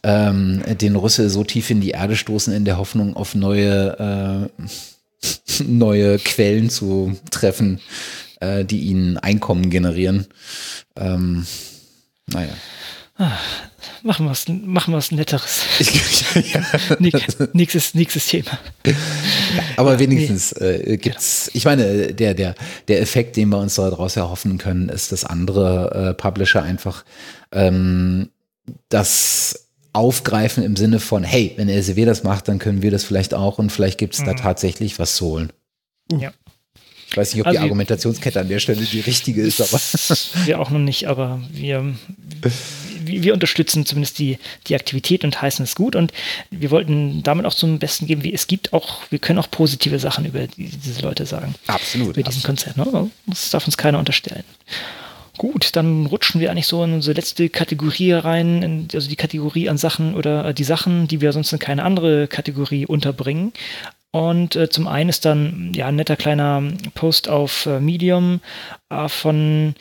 ähm, 0.04 0.64
den 0.80 0.96
Rüssel 0.96 1.30
so 1.30 1.44
tief 1.44 1.70
in 1.70 1.82
die 1.82 1.92
Erde 1.92 2.16
stoßen, 2.16 2.54
in 2.54 2.64
der 2.64 2.78
Hoffnung 2.78 3.16
auf 3.16 3.36
neue, 3.36 4.50
äh, 4.58 5.64
neue 5.64 6.18
Quellen 6.20 6.70
zu 6.70 7.18
treffen, 7.30 7.82
äh, 8.40 8.64
die 8.64 8.80
ihnen 8.80 9.18
Einkommen 9.18 9.70
generieren. 9.70 10.28
Ähm, 10.96 11.46
naja. 12.28 12.54
Machen 14.04 14.26
wir 14.26 14.32
was, 14.32 14.48
machen 14.48 14.94
Netteres. 15.12 15.64
ja. 16.54 16.62
nächstes, 17.54 17.96
nächstes 17.96 18.28
Thema. 18.28 18.60
Aber 19.76 19.98
wenigstens 19.98 20.52
äh, 20.54 20.98
gibt's, 20.98 21.50
ich 21.54 21.66
meine, 21.66 22.14
der, 22.14 22.36
der, 22.36 22.56
der 22.88 23.02
Effekt, 23.02 23.36
den 23.36 23.50
wir 23.50 23.58
uns 23.58 23.76
daraus 23.76 24.16
erhoffen 24.16 24.60
können, 24.60 24.90
ist, 24.90 25.12
dass 25.12 25.26
andere 25.26 26.10
äh, 26.10 26.14
Publisher 26.14 26.62
einfach 26.62 27.06
ähm, 27.52 28.30
das 28.90 29.68
aufgreifen 29.94 30.64
im 30.64 30.76
Sinne 30.76 31.00
von, 31.00 31.24
hey, 31.24 31.54
wenn 31.56 31.70
LCW 31.70 32.06
das 32.06 32.24
macht, 32.24 32.48
dann 32.48 32.60
können 32.60 32.84
wir 32.84 32.92
das 32.92 33.04
vielleicht 33.04 33.34
auch 33.34 33.58
und 33.58 33.72
vielleicht 33.72 33.98
gibt 33.98 34.14
es 34.14 34.22
mhm. 34.22 34.26
da 34.26 34.34
tatsächlich 34.36 35.00
was 35.00 35.16
zu 35.16 35.26
holen. 35.26 35.54
Uh. 36.12 36.20
Ja. 36.20 36.34
Ich 37.10 37.16
weiß 37.16 37.34
nicht, 37.34 37.42
ob 37.42 37.48
also 37.48 37.58
die 37.58 37.64
Argumentationskette 37.64 38.40
an 38.40 38.50
der 38.50 38.60
Stelle 38.60 38.84
die 38.84 39.00
richtige 39.00 39.42
ist, 39.42 39.62
aber. 39.62 39.82
Wir 40.46 40.60
auch 40.60 40.70
noch 40.70 40.80
nicht, 40.80 41.08
aber 41.08 41.42
wir, 41.52 41.96
wir 43.08 43.34
unterstützen 43.34 43.86
zumindest 43.86 44.20
die, 44.20 44.38
die 44.68 44.76
Aktivität 44.76 45.24
und 45.24 45.42
heißen 45.42 45.64
es 45.64 45.76
gut. 45.76 45.96
Und 45.96 46.12
wir 46.52 46.72
wollten 46.72 47.24
damit 47.24 47.46
auch 47.46 47.54
zum 47.54 47.80
Besten 47.80 48.08
geben, 48.08 48.24
wie 48.24 48.34
es 48.34 48.48
gibt 48.48 48.74
auch, 48.74 49.02
wir 49.10 49.20
können 49.20 49.40
auch 49.40 49.50
positive 49.50 50.00
Sachen 50.00 50.26
über 50.26 50.48
diese 50.48 51.02
Leute 51.02 51.26
sagen. 51.26 51.56
Absolut. 51.68 52.18
Über 52.18 52.24
diesen 52.24 52.44
Konzert. 52.44 52.78
Ne? 52.78 53.10
Das 53.28 53.50
darf 53.50 53.66
uns 53.66 53.78
keiner 53.78 54.00
unterstellen. 54.00 54.44
Gut, 55.38 55.76
dann 55.76 56.08
rutschen 56.08 56.42
wir 56.42 56.50
eigentlich 56.50 56.66
so 56.66 56.84
in 56.84 56.94
unsere 56.94 57.16
letzte 57.16 57.50
Kategorie 57.50 58.14
rein, 58.14 58.88
also 58.92 59.08
die 59.08 59.16
Kategorie 59.16 59.70
an 59.70 59.78
Sachen 59.78 60.16
oder 60.16 60.52
die 60.54 60.64
Sachen, 60.64 61.08
die 61.08 61.22
wir 61.22 61.32
sonst 61.32 61.54
in 61.54 61.60
keine 61.60 61.84
andere 61.84 62.28
Kategorie 62.28 62.88
unterbringen. 62.88 63.54
Und 64.12 64.56
äh, 64.56 64.70
zum 64.70 64.88
einen 64.88 65.10
ist 65.10 65.26
dann 65.26 65.74
ja 65.76 65.88
ein 65.88 65.96
netter 65.96 66.16
kleiner 66.16 66.64
Post 66.96 67.30
auf 67.30 67.68
äh, 67.68 67.80
Medium 67.80 68.40
äh, 68.90 69.08
von 69.10 69.76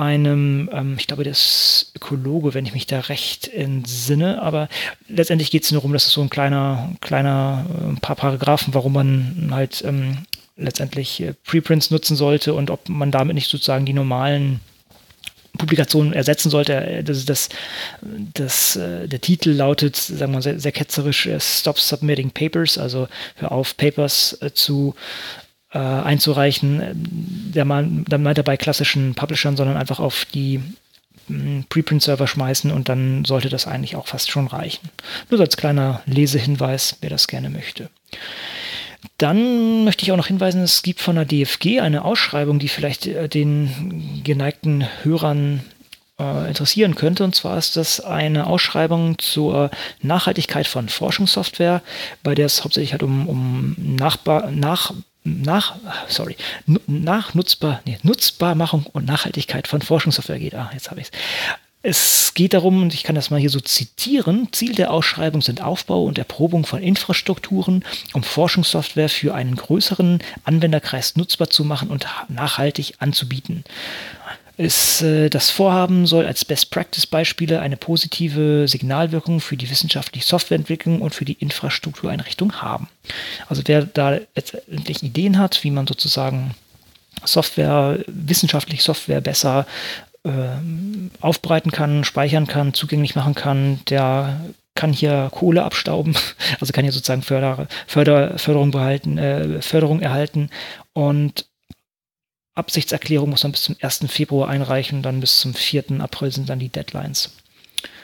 einem, 0.00 0.70
ähm, 0.72 0.96
ich 0.98 1.06
glaube, 1.06 1.24
ist 1.24 1.92
Ökologe, 1.94 2.54
wenn 2.54 2.64
ich 2.64 2.72
mich 2.72 2.86
da 2.86 3.00
recht 3.00 3.48
entsinne, 3.48 4.40
aber 4.40 4.68
letztendlich 5.08 5.50
geht 5.50 5.64
es 5.64 5.70
nur 5.70 5.80
darum, 5.80 5.92
dass 5.92 6.06
es 6.06 6.12
so 6.12 6.22
ein 6.22 6.30
kleiner, 6.30 6.92
kleiner, 7.00 7.66
ein 7.86 7.96
äh, 7.96 8.00
paar 8.00 8.16
Paragraphen, 8.16 8.72
warum 8.72 8.94
man 8.94 9.48
halt 9.50 9.84
ähm, 9.86 10.18
letztendlich 10.56 11.20
äh, 11.20 11.34
Preprints 11.44 11.90
nutzen 11.90 12.16
sollte 12.16 12.54
und 12.54 12.70
ob 12.70 12.88
man 12.88 13.10
damit 13.10 13.34
nicht 13.34 13.50
sozusagen 13.50 13.84
die 13.84 13.92
normalen 13.92 14.60
Publikation 15.58 16.14
ersetzen 16.14 16.48
sollte. 16.48 16.74
Äh, 16.74 17.04
das, 17.04 17.26
das, 17.26 17.50
das, 18.02 18.76
äh, 18.76 19.06
der 19.06 19.20
Titel 19.20 19.50
lautet, 19.50 19.96
sagen 19.96 20.32
wir 20.32 20.36
mal 20.38 20.42
sehr, 20.42 20.58
sehr 20.58 20.72
ketzerisch, 20.72 21.28
Stop 21.38 21.78
Submitting 21.78 22.30
Papers, 22.30 22.78
also 22.78 23.06
hör 23.36 23.52
auf, 23.52 23.76
Papers 23.76 24.38
zu 24.54 24.94
äh, 25.72 25.78
einzureichen. 25.78 26.82
Der, 27.54 27.64
man, 27.64 28.04
der 28.04 28.18
meint 28.18 28.38
er 28.38 28.44
bei 28.44 28.56
klassischen 28.56 29.14
Publishern, 29.14 29.56
sondern 29.56 29.76
einfach 29.76 30.00
auf 30.00 30.24
die 30.24 30.60
hm, 31.26 31.64
Preprint-Server 31.68 32.26
schmeißen 32.26 32.70
und 32.70 32.88
dann 32.88 33.24
sollte 33.24 33.48
das 33.48 33.66
eigentlich 33.66 33.96
auch 33.96 34.08
fast 34.08 34.30
schon 34.30 34.46
reichen. 34.46 34.88
Nur 35.30 35.40
als 35.40 35.56
kleiner 35.56 36.02
Lesehinweis, 36.06 36.96
wer 37.00 37.10
das 37.10 37.28
gerne 37.28 37.50
möchte. 37.50 37.90
Dann 39.18 39.84
möchte 39.84 40.02
ich 40.04 40.12
auch 40.12 40.16
noch 40.16 40.26
hinweisen, 40.26 40.62
es 40.62 40.82
gibt 40.82 41.00
von 41.00 41.16
der 41.16 41.24
DFG 41.24 41.80
eine 41.80 42.04
Ausschreibung, 42.04 42.58
die 42.58 42.68
vielleicht 42.68 43.06
äh, 43.06 43.28
den 43.28 44.22
geneigten 44.24 44.86
Hörern 45.02 45.62
äh, 46.18 46.48
interessieren 46.48 46.94
könnte. 46.94 47.24
Und 47.24 47.34
zwar 47.34 47.56
ist 47.58 47.76
das 47.76 48.00
eine 48.00 48.46
Ausschreibung 48.46 49.18
zur 49.18 49.70
Nachhaltigkeit 50.02 50.66
von 50.66 50.88
Forschungssoftware, 50.88 51.82
bei 52.22 52.34
der 52.34 52.46
es 52.46 52.62
hauptsächlich 52.62 52.92
halt 52.92 53.02
um, 53.02 53.28
um 53.28 53.74
Nachbar, 53.78 54.50
nach, 54.50 54.92
nach, 55.42 55.76
sorry, 56.08 56.36
Nachnutzbar, 56.86 57.80
nee, 57.86 57.98
Nutzbarmachung 58.02 58.86
und 58.86 59.06
Nachhaltigkeit 59.06 59.68
von 59.68 59.82
Forschungssoftware 59.82 60.38
geht. 60.38 60.54
Ah, 60.54 60.70
jetzt 60.72 60.90
habe 60.90 61.00
ich 61.00 61.08
es. 61.08 61.12
Es 61.82 62.34
geht 62.34 62.52
darum, 62.52 62.82
und 62.82 62.92
ich 62.92 63.04
kann 63.04 63.14
das 63.14 63.30
mal 63.30 63.40
hier 63.40 63.48
so 63.48 63.58
zitieren, 63.58 64.48
Ziel 64.52 64.74
der 64.74 64.90
Ausschreibung 64.92 65.40
sind 65.40 65.62
Aufbau 65.62 66.04
und 66.04 66.18
Erprobung 66.18 66.66
von 66.66 66.82
Infrastrukturen, 66.82 67.86
um 68.12 68.22
Forschungssoftware 68.22 69.08
für 69.08 69.34
einen 69.34 69.56
größeren 69.56 70.18
Anwenderkreis 70.44 71.16
nutzbar 71.16 71.48
zu 71.48 71.64
machen 71.64 71.88
und 71.88 72.06
nachhaltig 72.28 72.96
anzubieten. 72.98 73.64
Es, 74.62 75.00
äh, 75.00 75.30
das 75.30 75.48
Vorhaben 75.48 76.06
soll 76.06 76.26
als 76.26 76.44
Best-Practice-Beispiele 76.44 77.60
eine 77.60 77.78
positive 77.78 78.68
Signalwirkung 78.68 79.40
für 79.40 79.56
die 79.56 79.70
wissenschaftliche 79.70 80.26
Softwareentwicklung 80.26 81.00
und 81.00 81.14
für 81.14 81.24
die 81.24 81.32
Infrastruktureinrichtung 81.32 82.60
haben. 82.60 82.88
Also 83.48 83.62
wer 83.64 83.86
da 83.86 84.18
letztendlich 84.34 85.02
Ideen 85.02 85.38
hat, 85.38 85.64
wie 85.64 85.70
man 85.70 85.86
sozusagen 85.86 86.54
Software, 87.24 88.00
wissenschaftlich 88.06 88.82
Software 88.82 89.22
besser 89.22 89.66
äh, 90.24 90.30
aufbereiten 91.22 91.72
kann, 91.72 92.04
speichern 92.04 92.46
kann, 92.46 92.74
zugänglich 92.74 93.16
machen 93.16 93.34
kann, 93.34 93.80
der 93.88 94.42
kann 94.74 94.92
hier 94.92 95.30
Kohle 95.32 95.64
abstauben, 95.64 96.14
also 96.60 96.74
kann 96.74 96.84
hier 96.84 96.92
sozusagen 96.92 97.22
Förder, 97.22 97.66
Förder, 97.86 98.38
Förderung 98.38 98.72
behalten, 98.72 99.16
äh, 99.16 99.62
Förderung 99.62 100.02
erhalten 100.02 100.50
und 100.92 101.46
Absichtserklärung 102.54 103.30
muss 103.30 103.42
man 103.42 103.52
bis 103.52 103.62
zum 103.62 103.76
1. 103.80 104.06
Februar 104.08 104.48
einreichen, 104.48 105.02
dann 105.02 105.20
bis 105.20 105.38
zum 105.40 105.54
4. 105.54 106.00
April 106.00 106.32
sind 106.32 106.48
dann 106.48 106.58
die 106.58 106.68
Deadlines. 106.68 107.36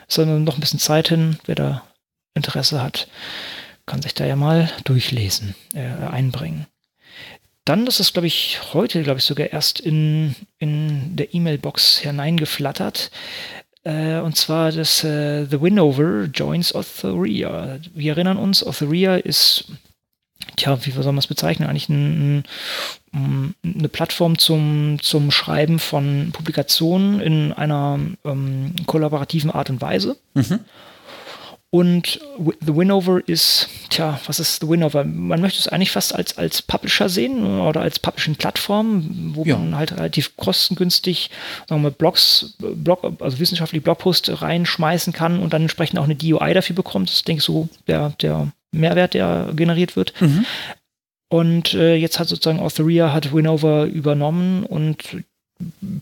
Es 0.09 0.19
ist 0.19 0.27
noch 0.27 0.55
ein 0.55 0.61
bisschen 0.61 0.79
Zeit 0.79 1.09
hin, 1.09 1.39
wer 1.47 1.55
da 1.57 1.83
Interesse 2.35 2.83
hat, 2.83 3.09
kann 3.87 4.03
sich 4.03 4.15
da 4.15 4.25
ja 4.25 4.37
mal 4.37 4.71
durchlesen, 4.85 5.55
äh, 5.75 5.87
einbringen. 5.87 6.67
Dann, 7.65 7.85
das 7.85 7.99
ist, 7.99 8.13
glaube 8.13 8.29
ich, 8.29 8.61
heute, 8.75 9.03
glaube 9.03 9.19
ich, 9.19 9.25
sogar 9.25 9.53
erst 9.53 9.81
in, 9.81 10.37
in 10.59 11.17
der 11.17 11.35
E-Mail-Box 11.35 11.99
hineingeflattert. 11.99 13.11
Äh, 13.83 14.19
und 14.21 14.37
zwar 14.37 14.71
das 14.71 15.03
äh, 15.03 15.47
The 15.47 15.61
Winover 15.61 16.27
joins 16.33 16.73
Authoria. 16.73 17.79
Wir 17.93 18.13
erinnern 18.13 18.37
uns, 18.37 18.63
Authoria 18.63 19.17
ist, 19.17 19.65
tja, 20.57 20.79
wie 20.85 20.91
soll 20.91 21.05
man 21.05 21.19
es 21.19 21.27
bezeichnen? 21.27 21.69
Eigentlich 21.69 21.89
ein, 21.89 22.45
ein, 23.13 23.55
eine 23.65 23.89
Plattform 23.89 24.39
zum, 24.39 24.99
zum 25.01 25.31
Schreiben 25.31 25.79
von 25.79 26.31
Publikationen 26.33 27.21
in 27.21 27.53
einer 27.53 27.99
ähm, 28.25 28.75
kollaborativen 28.87 29.51
Art 29.51 29.71
und 29.71 29.81
Weise. 29.81 30.17
Mhm. 30.35 30.61
Und 31.71 32.21
The 32.39 32.75
Winover 32.75 33.21
ist, 33.27 33.69
tja, 33.91 34.19
was 34.27 34.39
ist 34.39 34.61
The 34.61 34.69
Winover? 34.69 35.05
Man 35.05 35.41
möchte 35.41 35.59
es 35.59 35.69
eigentlich 35.69 35.91
fast 35.91 36.15
als, 36.15 36.39
als 36.39 36.63
Publisher 36.63 37.09
sehen 37.09 37.45
oder 37.61 37.83
als 37.83 37.99
Publishing-Plattform, 37.99 39.33
wo 39.35 39.45
ja. 39.45 39.59
man 39.59 39.77
halt 39.77 39.93
relativ 39.93 40.37
kostengünstig 40.37 41.29
sagen 41.69 41.83
wir, 41.83 41.91
Blogs, 41.91 42.55
Blog, 42.59 43.03
also 43.21 43.41
wissenschaftliche 43.41 43.83
Blogpost 43.83 44.41
reinschmeißen 44.41 45.13
kann 45.13 45.41
und 45.41 45.53
dann 45.53 45.63
entsprechend 45.63 45.99
auch 45.99 46.05
eine 46.05 46.15
DOI 46.15 46.55
dafür 46.55 46.77
bekommt. 46.77 47.11
Das 47.11 47.17
ist, 47.17 47.29
denke 47.29 47.41
ich, 47.41 47.45
so 47.45 47.69
der, 47.89 48.11
der 48.23 48.53
Mehrwert, 48.77 49.15
der 49.15 49.51
generiert 49.55 49.97
wird. 49.97 50.13
Mhm. 50.21 50.45
Und 51.29 51.75
äh, 51.75 51.97
jetzt 51.97 52.19
hat 52.19 52.29
sozusagen 52.29 52.61
Authoria 52.61 53.13
hat 53.13 53.35
Winover 53.35 53.85
übernommen 53.85 54.65
und 54.65 55.25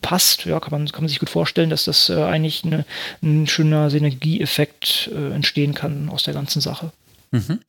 passt, 0.01 0.45
ja, 0.45 0.59
kann 0.59 0.71
man, 0.71 0.87
kann 0.91 1.03
man 1.03 1.09
sich 1.09 1.19
gut 1.19 1.29
vorstellen, 1.29 1.69
dass 1.69 1.85
das 1.85 2.09
äh, 2.09 2.21
eigentlich 2.21 2.63
eine, 2.65 2.85
ein 3.23 3.47
schöner 3.47 3.89
Synergieeffekt 3.89 5.09
äh, 5.13 5.33
entstehen 5.33 5.73
kann 5.73 6.09
aus 6.09 6.23
der 6.23 6.33
ganzen 6.33 6.61
Sache. 6.61 6.91
Mhm. 7.31 7.61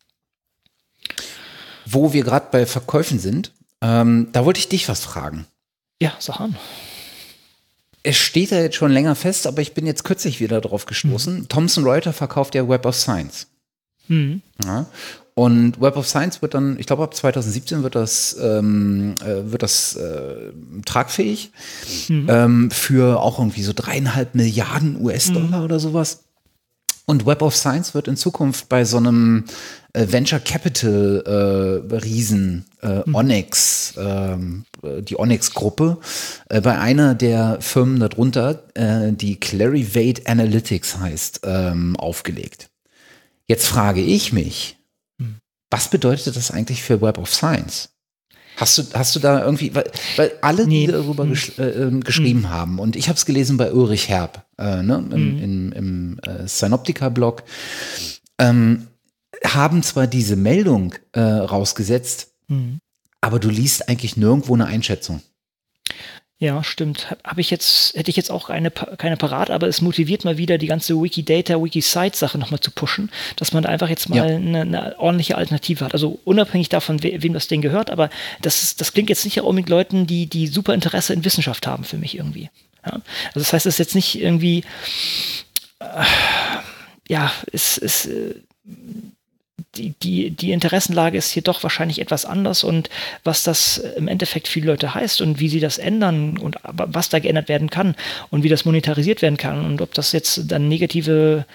Wo 1.86 2.12
wir 2.12 2.24
gerade 2.24 2.48
bei 2.50 2.66
Verkäufen 2.66 3.18
sind, 3.18 3.52
ähm, 3.80 4.28
da 4.32 4.44
wollte 4.44 4.58
ich 4.58 4.68
dich 4.68 4.88
was 4.88 5.04
fragen. 5.04 5.46
Ja, 6.00 6.14
sag 6.18 6.40
an. 6.40 6.56
Es 8.02 8.16
steht 8.16 8.50
ja 8.50 8.60
jetzt 8.60 8.76
schon 8.76 8.92
länger 8.92 9.14
fest, 9.14 9.46
aber 9.46 9.62
ich 9.62 9.74
bin 9.74 9.86
jetzt 9.86 10.04
kürzlich 10.04 10.40
wieder 10.40 10.60
drauf 10.60 10.86
gestoßen. 10.86 11.40
Mhm. 11.40 11.48
Thomson 11.48 11.84
Reuters 11.84 12.16
verkauft 12.16 12.54
ja 12.54 12.68
Web 12.68 12.84
of 12.84 12.96
Science. 12.96 13.46
Mhm. 14.08 14.42
Ja, 14.64 14.86
Und 15.34 15.80
Web 15.80 15.96
of 15.96 16.08
Science 16.08 16.40
wird 16.40 16.54
dann, 16.54 16.78
ich 16.78 16.86
glaube 16.86 17.02
ab 17.02 17.14
2017 17.14 17.82
wird 17.82 17.94
das, 17.94 18.36
ähm, 18.40 19.16
äh, 19.20 19.52
wird 19.52 19.62
das 19.62 19.94
äh, 19.96 20.52
tragfähig 20.86 21.50
mhm. 22.08 22.26
ähm, 22.30 22.70
für 22.70 23.20
auch 23.20 23.38
irgendwie 23.38 23.62
so 23.62 23.72
dreieinhalb 23.74 24.34
Milliarden 24.34 24.98
US-Dollar 25.00 25.58
mhm. 25.58 25.64
oder 25.64 25.78
sowas. 25.78 26.24
Und 27.08 27.24
Web 27.24 27.42
of 27.42 27.54
Science 27.54 27.94
wird 27.94 28.08
in 28.08 28.16
Zukunft 28.16 28.68
bei 28.68 28.84
so 28.84 28.96
einem 28.96 29.44
äh, 29.92 30.06
Venture 30.10 30.40
Capital 30.40 31.82
äh, 31.90 31.94
Riesen 31.96 32.64
äh, 32.82 33.02
mhm. 33.06 33.14
Onyx, 33.14 33.94
ähm, 33.96 34.64
äh, 34.82 35.02
die 35.02 35.18
Onyx-Gruppe, 35.18 35.98
bei 36.48 36.78
einer 36.78 37.14
der 37.14 37.58
Firmen 37.60 38.00
darunter, 38.00 38.62
die 38.76 39.40
Clarivate 39.40 40.26
Analytics 40.26 40.98
heißt, 40.98 41.40
ähm, 41.44 41.96
aufgelegt. 41.96 42.68
Jetzt 43.48 43.66
frage 43.66 44.00
ich 44.00 44.32
mich, 44.32 44.78
mhm. 45.18 45.36
was 45.70 45.88
bedeutet 45.90 46.36
das 46.36 46.50
eigentlich 46.50 46.82
für 46.82 47.00
Web 47.00 47.18
of 47.18 47.32
Science? 47.32 47.90
Hast 48.56 48.78
du, 48.78 48.82
hast 48.94 49.14
du 49.14 49.20
da 49.20 49.44
irgendwie, 49.44 49.74
weil, 49.74 49.90
weil 50.16 50.32
alle, 50.40 50.66
nee. 50.66 50.86
die 50.86 50.92
darüber 50.92 51.24
hm. 51.24 51.30
gesch 51.30 51.58
äh, 51.58 51.68
ähm, 51.68 52.02
geschrieben 52.02 52.44
hm. 52.44 52.48
haben, 52.48 52.78
und 52.78 52.96
ich 52.96 53.08
habe 53.08 53.18
es 53.18 53.26
gelesen 53.26 53.58
bei 53.58 53.70
Ulrich 53.70 54.08
Herb, 54.08 54.46
äh, 54.56 54.82
ne, 54.82 54.96
im, 54.96 55.12
hm. 55.12 55.42
im, 55.42 55.72
im 55.72 56.18
äh, 56.20 56.48
Synoptica-Blog, 56.48 57.42
ähm, 58.38 58.86
haben 59.44 59.82
zwar 59.82 60.06
diese 60.06 60.36
Meldung 60.36 60.94
äh, 61.12 61.20
rausgesetzt, 61.20 62.32
hm. 62.48 62.78
aber 63.20 63.38
du 63.38 63.50
liest 63.50 63.90
eigentlich 63.90 64.16
nirgendwo 64.16 64.54
eine 64.54 64.64
Einschätzung. 64.64 65.20
Ja, 66.38 66.62
stimmt. 66.62 67.16
Habe 67.24 67.40
ich 67.40 67.50
jetzt, 67.50 67.96
hätte 67.96 68.10
ich 68.10 68.16
jetzt 68.16 68.30
auch 68.30 68.50
eine, 68.50 68.70
keine 68.70 69.16
parat, 69.16 69.50
aber 69.50 69.68
es 69.68 69.80
motiviert 69.80 70.26
mal 70.26 70.36
wieder, 70.36 70.58
die 70.58 70.66
ganze 70.66 70.94
Wikidata, 70.94 71.62
Wikisite-Sache 71.62 72.36
nochmal 72.36 72.60
zu 72.60 72.70
pushen, 72.70 73.10
dass 73.36 73.52
man 73.52 73.62
da 73.62 73.70
einfach 73.70 73.88
jetzt 73.88 74.10
mal 74.10 74.16
ja. 74.16 74.24
eine, 74.24 74.60
eine, 74.60 74.98
ordentliche 74.98 75.38
Alternative 75.38 75.82
hat. 75.82 75.94
Also 75.94 76.20
unabhängig 76.24 76.68
davon, 76.68 77.02
we, 77.02 77.22
wem 77.22 77.32
das 77.32 77.48
Ding 77.48 77.62
gehört, 77.62 77.90
aber 77.90 78.10
das, 78.42 78.62
ist, 78.62 78.82
das 78.82 78.92
klingt 78.92 79.08
jetzt 79.08 79.24
nicht 79.24 79.40
auch 79.40 79.52
mit 79.52 79.70
Leuten, 79.70 80.06
die, 80.06 80.26
die 80.26 80.46
super 80.46 80.74
Interesse 80.74 81.14
in 81.14 81.24
Wissenschaft 81.24 81.66
haben 81.66 81.84
für 81.84 81.96
mich 81.96 82.18
irgendwie. 82.18 82.50
Ja? 82.84 82.92
Also 82.92 83.40
das 83.40 83.54
heißt, 83.54 83.64
es 83.64 83.74
ist 83.74 83.78
jetzt 83.78 83.94
nicht 83.94 84.20
irgendwie, 84.20 84.62
äh, 85.78 86.04
ja, 87.08 87.32
es 87.50 87.78
ist, 87.78 88.10
die, 89.76 89.94
die, 90.02 90.30
die 90.30 90.52
Interessenlage 90.52 91.18
ist 91.18 91.30
hier 91.30 91.42
doch 91.42 91.62
wahrscheinlich 91.62 92.00
etwas 92.00 92.24
anders 92.24 92.64
und 92.64 92.90
was 93.24 93.42
das 93.42 93.78
im 93.78 94.08
Endeffekt 94.08 94.48
für 94.48 94.60
die 94.60 94.66
Leute 94.66 94.94
heißt 94.94 95.20
und 95.20 95.40
wie 95.40 95.48
sie 95.48 95.60
das 95.60 95.78
ändern 95.78 96.38
und 96.38 96.56
was 96.64 97.08
da 97.08 97.18
geändert 97.18 97.48
werden 97.48 97.70
kann 97.70 97.94
und 98.30 98.42
wie 98.42 98.48
das 98.48 98.64
monetarisiert 98.64 99.22
werden 99.22 99.36
kann 99.36 99.64
und 99.64 99.80
ob 99.80 99.94
das 99.94 100.12
jetzt 100.12 100.50
dann 100.50 100.68
negative 100.68 101.46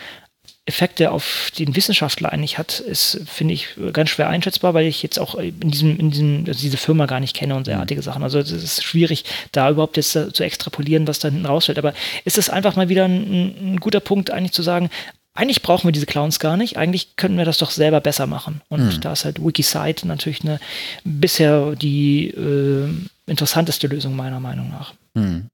Effekte 0.65 1.11
auf 1.11 1.51
den 1.57 1.75
Wissenschaftler 1.75 2.31
eigentlich 2.31 2.59
hat, 2.59 2.79
ist, 2.79 3.21
finde 3.25 3.55
ich, 3.55 3.69
ganz 3.93 4.11
schwer 4.11 4.29
einschätzbar, 4.29 4.75
weil 4.75 4.85
ich 4.85 5.01
jetzt 5.01 5.19
auch 5.19 5.35
in 5.35 5.59
diesem, 5.59 5.99
in 5.99 6.11
diesem, 6.11 6.43
also 6.47 6.61
diese 6.61 6.77
Firma 6.77 7.07
gar 7.07 7.19
nicht 7.19 7.35
kenne 7.35 7.55
und 7.55 7.65
derartige 7.65 8.03
Sachen. 8.03 8.21
Also 8.21 8.37
es 8.37 8.51
ist 8.51 8.83
schwierig, 8.83 9.25
da 9.51 9.71
überhaupt 9.71 9.97
jetzt 9.97 10.11
zu 10.11 10.43
extrapolieren, 10.43 11.07
was 11.07 11.17
da 11.17 11.29
hinten 11.29 11.47
rausfällt. 11.47 11.79
Aber 11.79 11.95
ist 12.25 12.37
es 12.37 12.49
einfach 12.49 12.75
mal 12.75 12.89
wieder 12.89 13.05
ein, 13.05 13.73
ein 13.73 13.79
guter 13.79 13.99
Punkt, 13.99 14.29
eigentlich 14.29 14.51
zu 14.53 14.61
sagen, 14.61 14.91
eigentlich 15.33 15.61
brauchen 15.61 15.87
wir 15.87 15.91
diese 15.91 16.05
Clowns 16.05 16.39
gar 16.39 16.57
nicht. 16.57 16.77
Eigentlich 16.77 17.15
könnten 17.15 17.37
wir 17.37 17.45
das 17.45 17.57
doch 17.57 17.71
selber 17.71 18.01
besser 18.01 18.27
machen. 18.27 18.61
Und 18.67 18.93
hm. 18.93 19.01
da 19.01 19.13
ist 19.13 19.25
halt 19.25 19.43
Wikisite 19.43 20.07
natürlich 20.07 20.41
eine 20.43 20.59
bisher 21.03 21.75
die 21.75 22.27
äh, 22.27 22.89
interessanteste 23.27 23.87
Lösung 23.87 24.15
meiner 24.15 24.39
Meinung 24.39 24.69
nach. 24.69 24.93
Hm. 25.15 25.47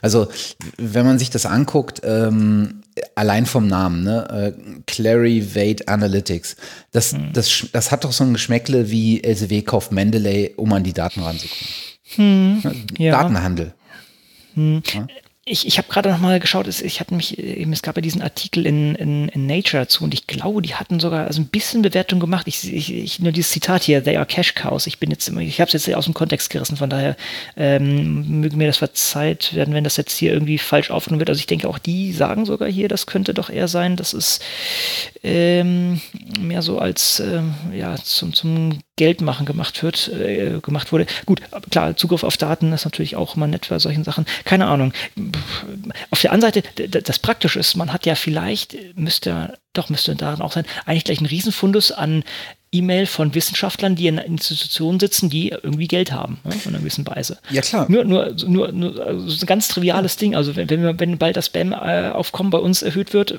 Also, 0.00 0.28
wenn 0.76 1.04
man 1.04 1.18
sich 1.18 1.30
das 1.30 1.44
anguckt, 1.44 2.02
ähm, 2.04 2.82
allein 3.16 3.46
vom 3.46 3.66
Namen, 3.66 4.04
ne? 4.04 4.54
Äh, 4.56 4.80
Clarivate 4.86 5.88
Analytics, 5.88 6.56
das, 6.92 7.12
hm. 7.12 7.32
das, 7.32 7.66
das 7.72 7.90
hat 7.90 8.04
doch 8.04 8.12
so 8.12 8.22
ein 8.22 8.32
Geschmäckle 8.32 8.90
wie 8.90 9.24
LCW 9.24 9.62
kauft 9.62 9.90
Mendeley, 9.90 10.54
um 10.56 10.72
an 10.72 10.84
die 10.84 10.92
Daten 10.92 11.20
ranzukommen. 11.20 11.74
Hm. 12.14 12.86
Ja. 12.98 13.12
Datenhandel. 13.12 13.74
Hm. 14.54 14.82
Ja? 14.94 15.06
Ich, 15.48 15.64
ich 15.64 15.78
habe 15.78 15.86
gerade 15.86 16.10
noch 16.10 16.18
mal 16.18 16.40
geschaut, 16.40 16.66
ich 16.66 16.98
hatte 16.98 17.14
mich, 17.14 17.38
eben, 17.38 17.72
es 17.72 17.82
gab 17.82 17.94
ja 17.94 18.02
diesen 18.02 18.20
Artikel 18.20 18.66
in, 18.66 18.96
in, 18.96 19.28
in 19.28 19.46
Nature 19.46 19.84
dazu 19.84 20.02
und 20.02 20.12
ich 20.12 20.26
glaube, 20.26 20.60
die 20.60 20.74
hatten 20.74 20.98
sogar 20.98 21.28
also 21.28 21.40
ein 21.40 21.46
bisschen 21.46 21.82
Bewertung 21.82 22.18
gemacht. 22.18 22.48
Ich, 22.48 22.72
ich, 22.72 22.92
ich 22.92 23.20
nur 23.20 23.30
dieses 23.30 23.52
Zitat 23.52 23.84
hier, 23.84 24.02
they 24.02 24.16
are 24.16 24.26
cash 24.26 24.56
cows. 24.56 24.88
Ich 24.88 24.98
bin 24.98 25.08
jetzt 25.08 25.28
ich 25.28 25.60
habe 25.60 25.68
es 25.68 25.72
jetzt 25.72 25.94
aus 25.94 26.06
dem 26.06 26.14
Kontext 26.14 26.50
gerissen, 26.50 26.76
von 26.76 26.90
daher 26.90 27.16
ähm, 27.56 28.40
möge 28.40 28.56
mir 28.56 28.66
das 28.66 28.78
verzeiht 28.78 29.54
werden, 29.54 29.72
wenn 29.72 29.84
das 29.84 29.96
jetzt 29.96 30.18
hier 30.18 30.32
irgendwie 30.32 30.58
falsch 30.58 30.90
aufgenommen 30.90 31.20
wird. 31.20 31.30
Also 31.30 31.38
ich 31.38 31.46
denke 31.46 31.68
auch 31.68 31.78
die 31.78 32.12
sagen 32.12 32.44
sogar 32.44 32.68
hier, 32.68 32.88
das 32.88 33.06
könnte 33.06 33.32
doch 33.32 33.48
eher 33.48 33.68
sein, 33.68 33.94
dass 33.94 34.14
es 34.14 34.40
ähm, 35.22 36.00
mehr 36.40 36.62
so 36.62 36.80
als 36.80 37.20
ähm, 37.20 37.54
ja 37.72 37.94
zum, 37.94 38.32
zum 38.32 38.80
Geldmachen 38.96 39.46
gemacht 39.46 39.82
wird, 39.82 40.08
äh, 40.08 40.58
gemacht 40.60 40.90
wurde. 40.90 41.06
Gut, 41.26 41.40
klar, 41.70 41.96
Zugriff 41.96 42.24
auf 42.24 42.36
Daten 42.36 42.72
ist 42.72 42.84
natürlich 42.84 43.14
auch 43.14 43.36
immer 43.36 43.46
nett 43.46 43.68
bei 43.68 43.78
solchen 43.78 44.02
Sachen. 44.02 44.26
Keine 44.44 44.66
Ahnung. 44.66 44.92
Auf 46.10 46.20
der 46.20 46.32
anderen 46.32 46.52
Seite, 46.52 46.88
das 47.02 47.18
Praktische 47.18 47.58
ist, 47.58 47.76
man 47.76 47.92
hat 47.92 48.06
ja 48.06 48.14
vielleicht, 48.14 48.76
müsste, 48.96 49.58
doch 49.72 49.88
müsste 49.88 50.14
daran 50.14 50.42
auch 50.42 50.52
sein, 50.52 50.66
eigentlich 50.84 51.04
gleich 51.04 51.20
ein 51.20 51.26
Riesenfundus 51.26 51.92
an 51.92 52.24
E-Mail 52.72 53.06
von 53.06 53.34
Wissenschaftlern, 53.34 53.94
die 53.94 54.08
in 54.08 54.18
Institutionen 54.18 54.98
sitzen, 54.98 55.30
die 55.30 55.48
irgendwie 55.48 55.86
Geld 55.86 56.12
haben, 56.12 56.38
ne, 56.44 56.54
in 56.64 56.70
einer 56.70 56.80
gewissen 56.80 57.06
Weise. 57.06 57.38
Ja, 57.50 57.62
klar. 57.62 57.86
Nur, 57.88 58.04
nur, 58.04 58.34
nur, 58.46 58.72
nur 58.72 59.06
also 59.06 59.44
ein 59.44 59.46
ganz 59.46 59.68
triviales 59.68 60.14
ja. 60.16 60.20
Ding. 60.20 60.36
Also, 60.36 60.56
wenn, 60.56 60.68
wenn, 60.68 61.00
wenn 61.00 61.18
bald 61.18 61.36
das 61.36 61.46
Spam-Aufkommen 61.46 62.50
bei 62.50 62.58
uns 62.58 62.82
erhöht 62.82 63.12
wird, 63.14 63.38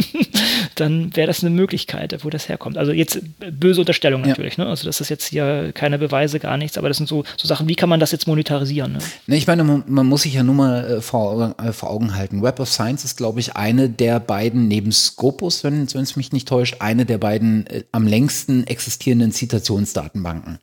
dann 0.76 1.16
wäre 1.16 1.26
das 1.26 1.42
eine 1.42 1.50
Möglichkeit, 1.50 2.16
wo 2.24 2.30
das 2.30 2.48
herkommt. 2.48 2.76
Also, 2.78 2.92
jetzt 2.92 3.20
böse 3.38 3.80
Unterstellung 3.80 4.20
natürlich. 4.20 4.58
Ja. 4.58 4.64
Ne? 4.64 4.70
Also, 4.70 4.86
das 4.86 5.00
ist 5.00 5.08
jetzt 5.08 5.26
hier 5.26 5.72
keine 5.72 5.98
Beweise, 5.98 6.38
gar 6.38 6.56
nichts, 6.56 6.78
aber 6.78 6.88
das 6.88 6.98
sind 6.98 7.08
so, 7.08 7.24
so 7.36 7.48
Sachen, 7.48 7.68
wie 7.68 7.74
kann 7.74 7.88
man 7.88 8.00
das 8.00 8.12
jetzt 8.12 8.26
monetarisieren? 8.26 8.92
Ne? 8.92 8.98
Ne, 9.26 9.36
ich 9.36 9.46
meine, 9.46 9.64
man, 9.64 9.82
man, 9.86 10.06
muss 10.06 10.22
sich 10.22 10.34
ja 10.34 10.42
nur 10.42 10.54
mal 10.54 10.84
äh, 10.84 11.00
vor, 11.00 11.54
äh, 11.58 11.72
vor 11.72 11.90
Augen 11.90 12.14
halten. 12.14 12.42
Web 12.42 12.60
of 12.60 12.68
Science 12.68 13.04
ist, 13.04 13.16
glaube 13.16 13.40
ich, 13.40 13.56
eine 13.56 13.88
der 13.88 14.20
beiden, 14.20 14.68
neben 14.68 14.92
Scopus, 14.92 15.64
wenn 15.64 15.82
es 15.82 16.16
mich 16.16 16.32
nicht 16.32 16.46
täuscht, 16.46 16.76
eine 16.80 17.06
der 17.06 17.18
beiden 17.18 17.66
äh, 17.66 17.84
am 17.92 18.06
längsten 18.06 18.51
meisten 18.52 18.66
existierenden 18.66 19.32
Zitationsdatenbanken. 19.32 20.58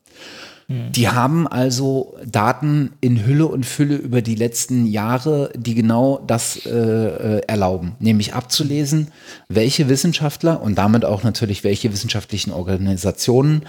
Hm. 0.67 0.91
Die 0.91 1.09
haben 1.09 1.47
also 1.47 2.15
Daten 2.25 2.93
in 3.01 3.25
Hülle 3.25 3.47
und 3.47 3.65
Fülle 3.65 3.95
über 3.95 4.21
die 4.21 4.35
letzten 4.35 4.85
Jahre, 4.85 5.51
die 5.55 5.75
genau 5.75 6.21
das 6.25 6.65
äh, 6.65 6.69
äh, 6.69 7.41
erlauben, 7.47 7.95
nämlich 7.99 8.33
abzulesen, 8.33 9.07
welche 9.47 9.89
Wissenschaftler 9.89 10.61
und 10.61 10.75
damit 10.75 11.05
auch 11.05 11.23
natürlich 11.23 11.63
welche 11.63 11.91
wissenschaftlichen 11.91 12.51
Organisationen 12.51 13.63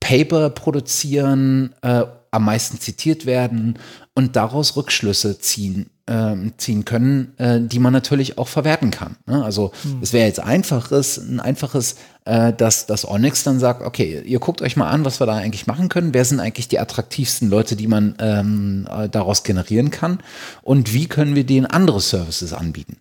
Paper 0.00 0.50
produzieren, 0.50 1.74
äh, 1.82 2.04
am 2.30 2.44
meisten 2.44 2.80
zitiert 2.80 3.26
werden 3.26 3.78
und 4.14 4.36
daraus 4.36 4.76
Rückschlüsse 4.76 5.38
ziehen 5.38 5.90
äh, 6.06 6.36
ziehen 6.56 6.84
können, 6.84 7.36
äh, 7.38 7.60
die 7.60 7.78
man 7.78 7.92
natürlich 7.92 8.38
auch 8.38 8.48
verwerten 8.48 8.90
kann. 8.90 9.16
Ne? 9.26 9.44
Also 9.44 9.72
hm. 9.82 9.98
es 10.02 10.12
wäre 10.12 10.26
jetzt 10.26 10.40
einfaches, 10.40 11.18
ein 11.18 11.40
einfaches, 11.40 11.96
äh, 12.24 12.52
dass 12.52 12.86
das 12.86 13.06
Onyx 13.06 13.42
dann 13.42 13.58
sagt, 13.58 13.82
okay, 13.82 14.22
ihr 14.24 14.38
guckt 14.38 14.62
euch 14.62 14.76
mal 14.76 14.88
an, 14.88 15.04
was 15.04 15.20
wir 15.20 15.26
da 15.26 15.34
eigentlich 15.34 15.66
machen 15.66 15.88
können. 15.88 16.14
Wer 16.14 16.24
sind 16.24 16.40
eigentlich 16.40 16.68
die 16.68 16.78
attraktivsten 16.78 17.50
Leute, 17.50 17.76
die 17.76 17.88
man 17.88 18.14
ähm, 18.20 18.88
äh, 18.90 19.08
daraus 19.08 19.42
generieren 19.42 19.90
kann? 19.90 20.20
Und 20.62 20.92
wie 20.92 21.08
können 21.08 21.34
wir 21.34 21.44
denen 21.44 21.66
andere 21.66 22.00
Services 22.00 22.52
anbieten? 22.52 22.98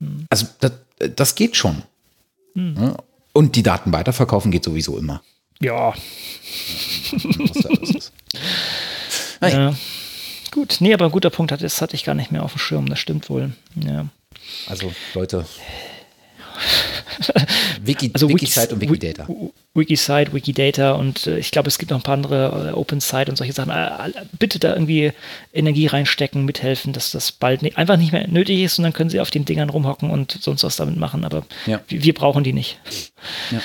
Hm. 0.00 0.26
Also 0.30 0.46
das, 0.60 0.72
das 1.16 1.34
geht 1.34 1.56
schon. 1.56 1.82
Hm. 2.54 2.74
Ne? 2.74 2.96
Und 3.32 3.56
die 3.56 3.62
Daten 3.62 3.92
weiterverkaufen 3.92 4.52
geht 4.52 4.64
sowieso 4.64 4.96
immer. 4.96 5.22
Ja. 5.60 5.94
Ja, 9.40 9.48
ja. 9.48 9.74
Gut, 10.50 10.76
nee, 10.80 10.92
aber 10.92 11.06
ein 11.06 11.10
guter 11.10 11.30
Punkt, 11.30 11.50
das 11.50 11.80
hatte 11.80 11.96
ich 11.96 12.04
gar 12.04 12.14
nicht 12.14 12.30
mehr 12.30 12.42
auf 12.42 12.52
dem 12.52 12.58
Schirm, 12.58 12.88
das 12.88 12.98
stimmt 12.98 13.30
wohl. 13.30 13.52
Ja. 13.74 14.06
Also, 14.66 14.92
Leute. 15.14 15.46
Wiki, 17.82 18.10
also 18.12 18.28
Wikisite 18.28 18.74
und 18.74 18.80
Wikidata. 18.80 19.26
Wikisite, 19.74 20.32
Wikidata 20.32 20.92
und 20.92 21.26
äh, 21.26 21.38
ich 21.38 21.50
glaube, 21.50 21.68
es 21.68 21.78
gibt 21.78 21.90
noch 21.90 21.98
ein 21.98 22.02
paar 22.02 22.14
andere 22.14 22.70
äh, 22.70 22.72
OpenSite 22.72 23.30
und 23.30 23.36
solche 23.36 23.52
Sachen. 23.52 23.70
Äh, 23.70 24.12
bitte 24.38 24.58
da 24.58 24.74
irgendwie 24.74 25.12
Energie 25.52 25.86
reinstecken, 25.86 26.44
mithelfen, 26.44 26.92
dass 26.92 27.10
das 27.10 27.32
bald 27.32 27.62
nicht, 27.62 27.78
einfach 27.78 27.96
nicht 27.96 28.12
mehr 28.12 28.26
nötig 28.28 28.60
ist 28.60 28.78
und 28.78 28.84
dann 28.84 28.92
können 28.92 29.10
sie 29.10 29.20
auf 29.20 29.30
den 29.30 29.44
Dingern 29.44 29.70
rumhocken 29.70 30.10
und 30.10 30.38
sonst 30.40 30.64
was 30.64 30.76
damit 30.76 30.96
machen. 30.96 31.24
Aber 31.24 31.44
ja. 31.66 31.80
wir, 31.88 32.04
wir, 32.04 32.14
brauchen 32.14 32.44
die 32.44 32.52
nicht. 32.52 32.78
Ja. 33.50 33.60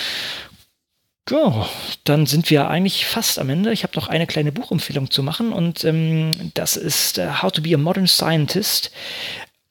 Ja, 1.30 1.68
dann 2.04 2.26
sind 2.26 2.50
wir 2.50 2.70
eigentlich 2.70 3.06
fast 3.06 3.40
am 3.40 3.50
Ende. 3.50 3.74
Ich 3.74 3.84
habe 3.84 3.94
noch 3.96 4.08
eine 4.08 4.28
kleine 4.28 4.52
Buchempfehlung 4.52 5.12
zu 5.12 5.24
machen 5.24 5.52
und 5.52 5.84
ähm, 5.84 6.32
das 6.54 6.78
ist 6.78 7.18
uh, 7.18 7.42
How 7.42 7.52
to 7.52 7.62
be 7.62 7.74
a 7.74 7.78
Modern 7.78 8.08
Scientist. 8.08 8.92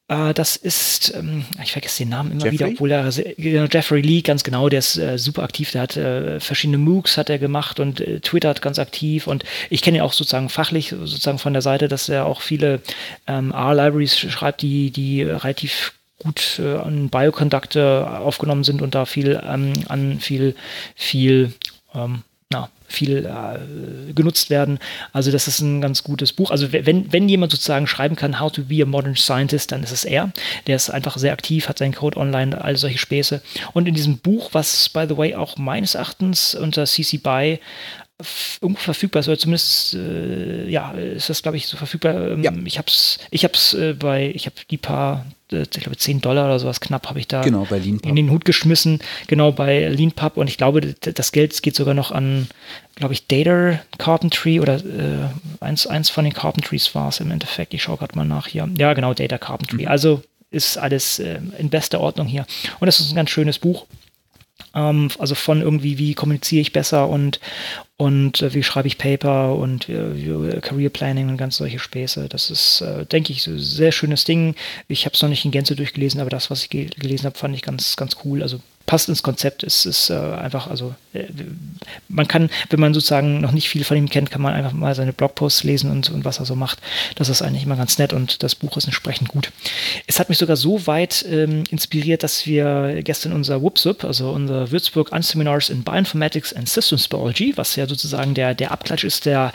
Uh, 0.08 0.32
das 0.32 0.54
ist, 0.54 1.14
ähm, 1.16 1.44
ich 1.60 1.72
vergesse 1.72 2.04
den 2.04 2.10
Namen 2.10 2.30
immer 2.30 2.44
Jeffrey? 2.44 2.52
wieder, 2.52 2.68
obwohl 2.68 2.92
er 2.92 3.06
äh, 3.06 3.68
Jeffrey 3.68 4.02
Lee, 4.02 4.20
ganz 4.20 4.44
genau, 4.44 4.68
der 4.68 4.78
ist 4.78 4.96
äh, 4.98 5.18
super 5.18 5.42
aktiv, 5.42 5.72
der 5.72 5.82
hat 5.82 5.96
äh, 5.96 6.38
verschiedene 6.38 6.78
MOOCs 6.78 7.16
hat 7.16 7.28
er 7.28 7.38
gemacht 7.38 7.80
und 7.80 8.00
äh, 8.00 8.20
twittert 8.20 8.62
ganz 8.62 8.78
aktiv 8.78 9.26
und 9.26 9.42
ich 9.68 9.82
kenne 9.82 9.98
ihn 9.98 10.02
auch 10.02 10.12
sozusagen 10.12 10.48
fachlich, 10.48 10.90
sozusagen 10.90 11.38
von 11.38 11.54
der 11.54 11.62
Seite, 11.62 11.88
dass 11.88 12.08
er 12.08 12.26
auch 12.26 12.40
viele 12.40 12.82
ähm, 13.26 13.50
R-Libraries 13.50 14.16
schreibt, 14.16 14.62
die, 14.62 14.92
die 14.92 15.24
relativ 15.24 15.95
gut 16.26 16.58
äh, 16.58 16.76
an 16.76 17.08
Bioconductor 17.08 18.20
aufgenommen 18.20 18.64
sind 18.64 18.82
und 18.82 18.94
da 18.94 19.04
viel 19.04 19.40
ähm, 19.46 19.72
an 19.88 20.20
viel, 20.20 20.54
viel 20.94 21.52
ähm, 21.94 22.22
na, 22.50 22.68
viel 22.86 23.26
äh, 23.26 24.12
genutzt 24.12 24.50
werden. 24.50 24.78
Also 25.12 25.32
das 25.32 25.48
ist 25.48 25.60
ein 25.60 25.80
ganz 25.80 26.04
gutes 26.04 26.32
Buch. 26.32 26.50
Also 26.50 26.72
wenn, 26.72 27.12
wenn 27.12 27.28
jemand 27.28 27.50
sozusagen 27.50 27.88
schreiben 27.88 28.14
kann, 28.14 28.38
How 28.38 28.52
to 28.52 28.62
be 28.62 28.82
a 28.82 28.86
Modern 28.86 29.16
Scientist, 29.16 29.72
dann 29.72 29.82
ist 29.82 29.90
es 29.90 30.04
er. 30.04 30.32
Der 30.68 30.76
ist 30.76 30.90
einfach 30.90 31.18
sehr 31.18 31.32
aktiv, 31.32 31.68
hat 31.68 31.78
seinen 31.78 31.94
Code 31.94 32.18
online, 32.18 32.62
all 32.62 32.76
solche 32.76 32.98
Späße. 32.98 33.42
Und 33.72 33.88
in 33.88 33.94
diesem 33.94 34.18
Buch, 34.18 34.50
was 34.52 34.88
by 34.88 35.06
the 35.08 35.16
way 35.16 35.34
auch 35.34 35.56
meines 35.56 35.96
Erachtens 35.96 36.54
unter 36.54 36.86
CC 36.86 37.18
BY 37.18 37.58
irgendwo 38.60 38.80
verfügbar 38.80 39.20
ist, 39.20 39.28
oder 39.28 39.38
zumindest 39.38 39.94
äh, 39.94 40.68
ja, 40.68 40.92
ist 40.92 41.28
das, 41.28 41.42
glaube 41.42 41.58
ich, 41.58 41.66
so 41.66 41.76
verfügbar. 41.76 42.14
Ähm, 42.30 42.42
ja. 42.42 42.52
Ich 42.64 42.78
habe 42.78 42.88
es 42.88 43.18
ich 43.30 43.44
hab's, 43.44 43.74
äh, 43.74 43.92
bei, 43.92 44.30
ich 44.34 44.46
habe 44.46 44.56
die 44.70 44.78
paar, 44.78 45.26
äh, 45.52 45.62
ich 45.62 45.70
glaube 45.70 45.96
10 45.96 46.22
Dollar 46.22 46.46
oder 46.46 46.58
sowas 46.58 46.80
knapp 46.80 47.08
habe 47.08 47.18
ich 47.18 47.28
da 47.28 47.42
genau, 47.42 47.66
in 47.70 48.16
den 48.16 48.30
Hut 48.30 48.46
geschmissen, 48.46 49.00
genau 49.26 49.52
bei 49.52 49.86
LeanPub 49.88 50.38
und 50.38 50.48
ich 50.48 50.56
glaube, 50.56 50.80
das 50.80 51.32
Geld 51.32 51.62
geht 51.62 51.76
sogar 51.76 51.92
noch 51.92 52.10
an, 52.10 52.48
glaube 52.94 53.12
ich, 53.12 53.26
Data 53.26 53.80
Carpentry 53.98 54.60
oder 54.60 54.76
äh, 54.76 55.28
eins, 55.60 55.86
eins 55.86 56.08
von 56.08 56.24
den 56.24 56.32
Carpentries 56.32 56.94
war 56.94 57.08
es 57.08 57.20
im 57.20 57.30
Endeffekt. 57.30 57.74
Ich 57.74 57.82
schaue 57.82 57.98
gerade 57.98 58.16
mal 58.16 58.24
nach 58.24 58.46
hier. 58.46 58.66
Ja, 58.78 58.94
genau, 58.94 59.12
Data 59.12 59.36
Carpentry. 59.36 59.82
Mhm. 59.82 59.88
Also 59.88 60.22
ist 60.50 60.78
alles 60.78 61.18
äh, 61.18 61.38
in 61.58 61.68
bester 61.68 62.00
Ordnung 62.00 62.26
hier. 62.26 62.46
Und 62.80 62.86
das 62.86 63.00
ist 63.00 63.10
ein 63.10 63.16
ganz 63.16 63.30
schönes 63.30 63.58
Buch. 63.58 63.86
Ähm, 64.76 65.08
also 65.18 65.34
von 65.34 65.62
irgendwie, 65.62 65.98
wie 65.98 66.14
kommuniziere 66.14 66.60
ich 66.60 66.72
besser 66.72 67.08
und, 67.08 67.40
und 67.96 68.42
äh, 68.42 68.54
wie 68.54 68.62
schreibe 68.62 68.86
ich 68.86 68.98
Paper 68.98 69.56
und 69.56 69.88
äh, 69.88 70.60
Career 70.60 70.90
Planning 70.90 71.30
und 71.30 71.38
ganz 71.38 71.56
solche 71.56 71.78
Späße. 71.78 72.28
Das 72.28 72.50
ist, 72.50 72.82
äh, 72.82 73.06
denke 73.06 73.32
ich, 73.32 73.46
ein 73.46 73.58
sehr 73.58 73.90
schönes 73.90 74.24
Ding. 74.24 74.54
Ich 74.86 75.06
habe 75.06 75.14
es 75.14 75.22
noch 75.22 75.30
nicht 75.30 75.44
in 75.44 75.50
Gänze 75.50 75.74
durchgelesen, 75.74 76.20
aber 76.20 76.30
das, 76.30 76.50
was 76.50 76.62
ich 76.62 76.70
ge 76.70 76.86
gelesen 76.86 77.24
habe, 77.24 77.38
fand 77.38 77.54
ich 77.56 77.62
ganz, 77.62 77.96
ganz 77.96 78.18
cool. 78.24 78.42
Also 78.42 78.60
passt 78.86 79.08
ins 79.08 79.22
Konzept. 79.22 79.62
Es 79.62 79.84
ist 79.84 80.10
äh, 80.10 80.14
einfach, 80.14 80.68
also 80.68 80.94
äh, 81.12 81.24
man 82.08 82.28
kann, 82.28 82.50
wenn 82.70 82.80
man 82.80 82.94
sozusagen 82.94 83.40
noch 83.40 83.52
nicht 83.52 83.68
viel 83.68 83.84
von 83.84 83.96
ihm 83.96 84.08
kennt, 84.08 84.30
kann 84.30 84.40
man 84.40 84.54
einfach 84.54 84.72
mal 84.72 84.94
seine 84.94 85.12
Blogposts 85.12 85.64
lesen 85.64 85.90
und, 85.90 86.08
und 86.10 86.24
was 86.24 86.38
er 86.38 86.46
so 86.46 86.54
macht. 86.54 86.78
Das 87.16 87.28
ist 87.28 87.42
eigentlich 87.42 87.64
immer 87.64 87.76
ganz 87.76 87.98
nett 87.98 88.12
und 88.12 88.42
das 88.42 88.54
Buch 88.54 88.76
ist 88.76 88.84
entsprechend 88.84 89.28
gut. 89.28 89.50
Es 90.06 90.18
hat 90.20 90.28
mich 90.28 90.38
sogar 90.38 90.56
so 90.56 90.86
weit 90.86 91.24
ähm, 91.28 91.64
inspiriert, 91.70 92.22
dass 92.22 92.46
wir 92.46 93.02
gestern 93.02 93.32
unser 93.32 93.60
WUPSUP, 93.60 94.04
also 94.04 94.30
unser 94.30 94.70
Würzburg 94.70 95.12
Unseminars 95.12 95.68
in 95.68 95.82
Bioinformatics 95.82 96.52
and 96.52 96.68
Systems 96.68 97.08
Biology, 97.08 97.52
was 97.56 97.76
ja 97.76 97.86
sozusagen 97.86 98.34
der, 98.34 98.54
der 98.54 98.70
Abklatsch 98.70 99.04
ist 99.04 99.26
der 99.26 99.52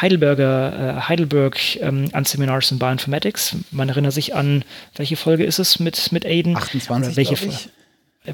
Heidelberger, 0.00 0.98
äh, 0.98 1.00
Heidelberg 1.08 1.58
ähm, 1.80 2.10
Unseminars 2.12 2.70
in 2.70 2.78
Bioinformatics. 2.78 3.56
Man 3.72 3.88
erinnert 3.88 4.12
sich 4.12 4.34
an, 4.34 4.64
welche 4.96 5.16
Folge 5.16 5.44
ist 5.44 5.58
es 5.58 5.80
mit, 5.80 6.12
mit 6.12 6.24
Aiden? 6.24 6.56
28, 6.56 7.16
welche 7.16 7.34
ich 7.34 7.68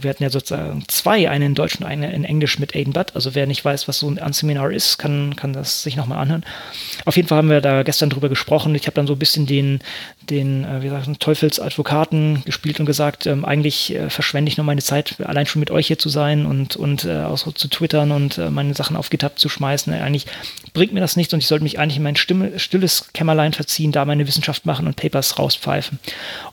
wir 0.01 0.11
hatten 0.11 0.23
ja 0.23 0.31
sozusagen 0.31 0.85
zwei, 0.89 1.29
eine 1.29 1.47
in 1.47 1.55
Deutsch 1.55 1.77
und 1.77 1.85
eine 1.85 2.13
in 2.13 2.25
Englisch 2.25 2.59
mit 2.59 2.75
Aiden 2.75 2.93
Butt. 2.93 3.15
Also 3.15 3.35
wer 3.35 3.47
nicht 3.47 3.65
weiß, 3.65 3.89
was 3.89 3.99
so 3.99 4.09
ein 4.09 4.33
Seminar 4.33 4.71
ist, 4.71 4.99
kann, 4.99 5.37
kann 5.37 5.53
das 5.53 5.83
sich 5.83 5.97
nochmal 5.97 6.19
anhören. 6.19 6.45
Auf 7.05 7.17
jeden 7.17 7.29
Fall 7.29 7.39
haben 7.39 7.51
wir 7.51 7.61
da 7.61 7.83
gestern 7.83 8.11
drüber 8.11 8.29
gesprochen. 8.29 8.75
Ich 8.75 8.87
habe 8.87 8.95
dann 8.95 9.07
so 9.07 9.15
ein 9.15 9.19
bisschen 9.19 9.47
den, 9.47 9.81
den 10.23 10.65
äh, 10.65 10.83
wie 10.83 10.89
gesagt, 10.89 11.21
Teufelsadvokaten 11.21 12.43
gespielt 12.45 12.81
und 12.81 12.87
gesagt, 12.87 13.27
ähm, 13.27 13.45
eigentlich 13.45 13.95
äh, 13.95 14.11
verschwende 14.11 14.49
ich 14.49 14.57
nur 14.57 14.65
meine 14.65 14.83
Zeit, 14.83 15.17
allein 15.25 15.47
schon 15.47 15.61
mit 15.61 15.71
euch 15.71 15.87
hier 15.87 15.99
zu 15.99 16.09
sein 16.09 16.47
und, 16.47 16.77
und 16.77 17.05
äh, 17.05 17.23
auch 17.23 17.39
so 17.39 17.51
zu 17.51 17.69
twittern 17.69 18.11
und 18.13 18.39
äh, 18.39 18.51
meine 18.51 18.75
Sachen 18.75 18.97
auf 18.97 19.11
GitHub 19.11 19.39
zu 19.39 19.49
schmeißen. 19.49 19.93
Eigentlich 19.93 20.27
bringt 20.73 20.93
mir 20.93 21.01
das 21.01 21.17
nichts 21.17 21.33
und 21.33 21.41
ich 21.41 21.47
sollte 21.47 21.65
mich 21.65 21.79
eigentlich 21.79 21.99
in 21.99 22.03
mein 22.03 22.17
Stimme, 22.17 22.59
stilles 22.59 23.13
Kämmerlein 23.13 23.53
verziehen, 23.53 23.93
da 23.93 24.05
meine 24.05 24.27
Wissenschaft 24.27 24.67
machen 24.67 24.87
und 24.87 24.97
Papers 24.97 25.39
rauspfeifen, 25.39 25.99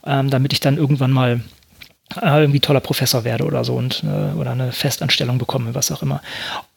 ähm, 0.05 0.29
damit 0.29 0.53
ich 0.53 0.59
dann 0.59 0.77
irgendwann 0.77 1.11
mal 1.11 1.33
äh, 1.33 1.61
irgendwie 2.16 2.59
toller 2.59 2.80
Professor 2.80 3.24
werde 3.24 3.45
oder 3.45 3.64
so 3.64 3.76
und 3.76 4.03
äh, 4.03 4.38
oder 4.38 4.51
eine 4.51 4.72
Festanstellung 4.72 5.38
bekomme, 5.38 5.76
was 5.76 5.91
auch 5.91 6.01
immer. 6.01 6.22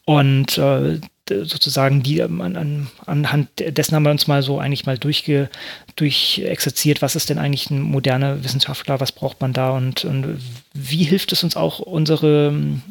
Und 0.05 0.57
äh, 0.57 0.99
sozusagen 1.27 2.03
die 2.03 2.19
ähm, 2.19 2.41
an, 2.41 2.55
an, 2.55 2.87
anhand 3.05 3.49
dessen 3.57 3.95
haben 3.95 4.03
wir 4.03 4.11
uns 4.11 4.27
mal 4.27 4.43
so 4.43 4.59
eigentlich 4.59 4.85
mal 4.85 4.97
durchge, 4.97 5.49
durchexerziert, 5.95 7.01
was 7.01 7.15
ist 7.15 7.29
denn 7.29 7.39
eigentlich 7.39 7.69
ein 7.71 7.81
moderner 7.81 8.43
Wissenschaftler, 8.43 8.99
was 8.99 9.11
braucht 9.11 9.41
man 9.41 9.53
da 9.53 9.71
und, 9.71 10.05
und 10.05 10.39
wie 10.73 11.03
hilft 11.03 11.31
es 11.31 11.43
uns 11.43 11.55
auch 11.55 11.79
unsere 11.79 12.47
ähm, 12.47 12.81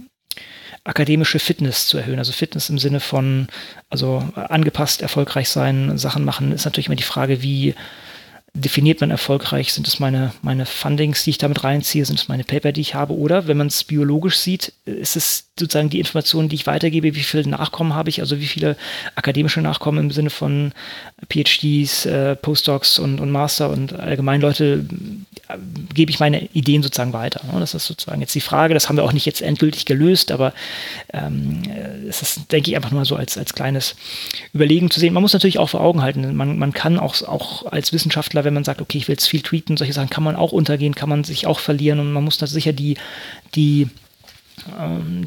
akademische 0.84 1.38
Fitness 1.38 1.86
zu 1.86 1.96
erhöhen. 1.96 2.18
Also 2.18 2.32
Fitness 2.32 2.68
im 2.68 2.78
Sinne 2.78 3.00
von, 3.00 3.48
also 3.88 4.22
angepasst, 4.34 5.00
erfolgreich 5.00 5.48
sein, 5.48 5.96
Sachen 5.96 6.24
machen, 6.24 6.52
ist 6.52 6.66
natürlich 6.66 6.86
immer 6.86 6.96
die 6.96 7.02
Frage, 7.02 7.42
wie 7.42 7.74
definiert 8.54 9.00
man 9.00 9.10
erfolgreich? 9.10 9.72
Sind 9.72 9.86
es 9.88 9.98
meine, 9.98 10.32
meine 10.42 10.64
Fundings, 10.64 11.24
die 11.24 11.30
ich 11.30 11.38
damit 11.38 11.64
reinziehe? 11.64 12.04
Sind 12.04 12.18
es 12.18 12.28
meine 12.28 12.44
Paper, 12.44 12.72
die 12.72 12.80
ich 12.80 12.94
habe? 12.94 13.14
Oder 13.14 13.46
wenn 13.46 13.56
man 13.56 13.66
es 13.66 13.84
biologisch 13.84 14.38
sieht, 14.38 14.72
ist 14.86 15.16
es 15.16 15.43
sozusagen 15.56 15.88
die 15.88 16.00
Informationen, 16.00 16.48
die 16.48 16.56
ich 16.56 16.66
weitergebe, 16.66 17.14
wie 17.14 17.22
viele 17.22 17.48
Nachkommen 17.48 17.94
habe 17.94 18.10
ich, 18.10 18.20
also 18.20 18.40
wie 18.40 18.46
viele 18.46 18.76
akademische 19.14 19.60
Nachkommen 19.60 19.98
im 19.98 20.10
Sinne 20.10 20.30
von 20.30 20.72
PhDs, 21.28 22.06
äh, 22.06 22.34
Postdocs 22.34 22.98
und, 22.98 23.20
und 23.20 23.30
Master 23.30 23.70
und 23.70 23.92
allgemein 23.92 24.40
Leute, 24.40 24.84
äh, 25.48 25.56
gebe 25.94 26.10
ich 26.10 26.18
meine 26.18 26.46
Ideen 26.54 26.82
sozusagen 26.82 27.12
weiter. 27.12 27.40
Ne? 27.44 27.60
Das 27.60 27.72
ist 27.72 27.86
sozusagen 27.86 28.20
jetzt 28.20 28.34
die 28.34 28.40
Frage, 28.40 28.74
das 28.74 28.88
haben 28.88 28.96
wir 28.96 29.04
auch 29.04 29.12
nicht 29.12 29.26
jetzt 29.26 29.42
endgültig 29.42 29.84
gelöst, 29.84 30.32
aber 30.32 30.52
ähm, 31.12 31.62
äh, 31.68 32.08
es 32.08 32.20
ist, 32.20 32.50
denke 32.50 32.70
ich, 32.70 32.76
einfach 32.76 32.90
nur 32.90 33.04
so 33.04 33.14
als, 33.14 33.38
als 33.38 33.54
kleines 33.54 33.94
Überlegen 34.52 34.90
zu 34.90 34.98
sehen. 34.98 35.14
Man 35.14 35.22
muss 35.22 35.34
natürlich 35.34 35.60
auch 35.60 35.70
vor 35.70 35.82
Augen 35.82 36.02
halten, 36.02 36.34
man, 36.34 36.58
man 36.58 36.72
kann 36.72 36.98
auch, 36.98 37.22
auch 37.22 37.66
als 37.66 37.92
Wissenschaftler 37.92 38.42
wenn 38.42 38.54
man 38.54 38.64
sagt, 38.64 38.80
okay, 38.80 38.98
ich 38.98 39.06
will 39.06 39.14
jetzt 39.14 39.28
viel 39.28 39.42
tweeten, 39.42 39.76
solche 39.76 39.92
Sachen 39.92 40.10
kann 40.10 40.24
man 40.24 40.34
auch 40.34 40.50
untergehen, 40.50 40.96
kann 40.96 41.08
man 41.08 41.22
sich 41.22 41.46
auch 41.46 41.60
verlieren 41.60 42.00
und 42.00 42.12
man 42.12 42.24
muss 42.24 42.38
da 42.38 42.48
sicher 42.48 42.72
die, 42.72 42.96
die, 43.54 43.88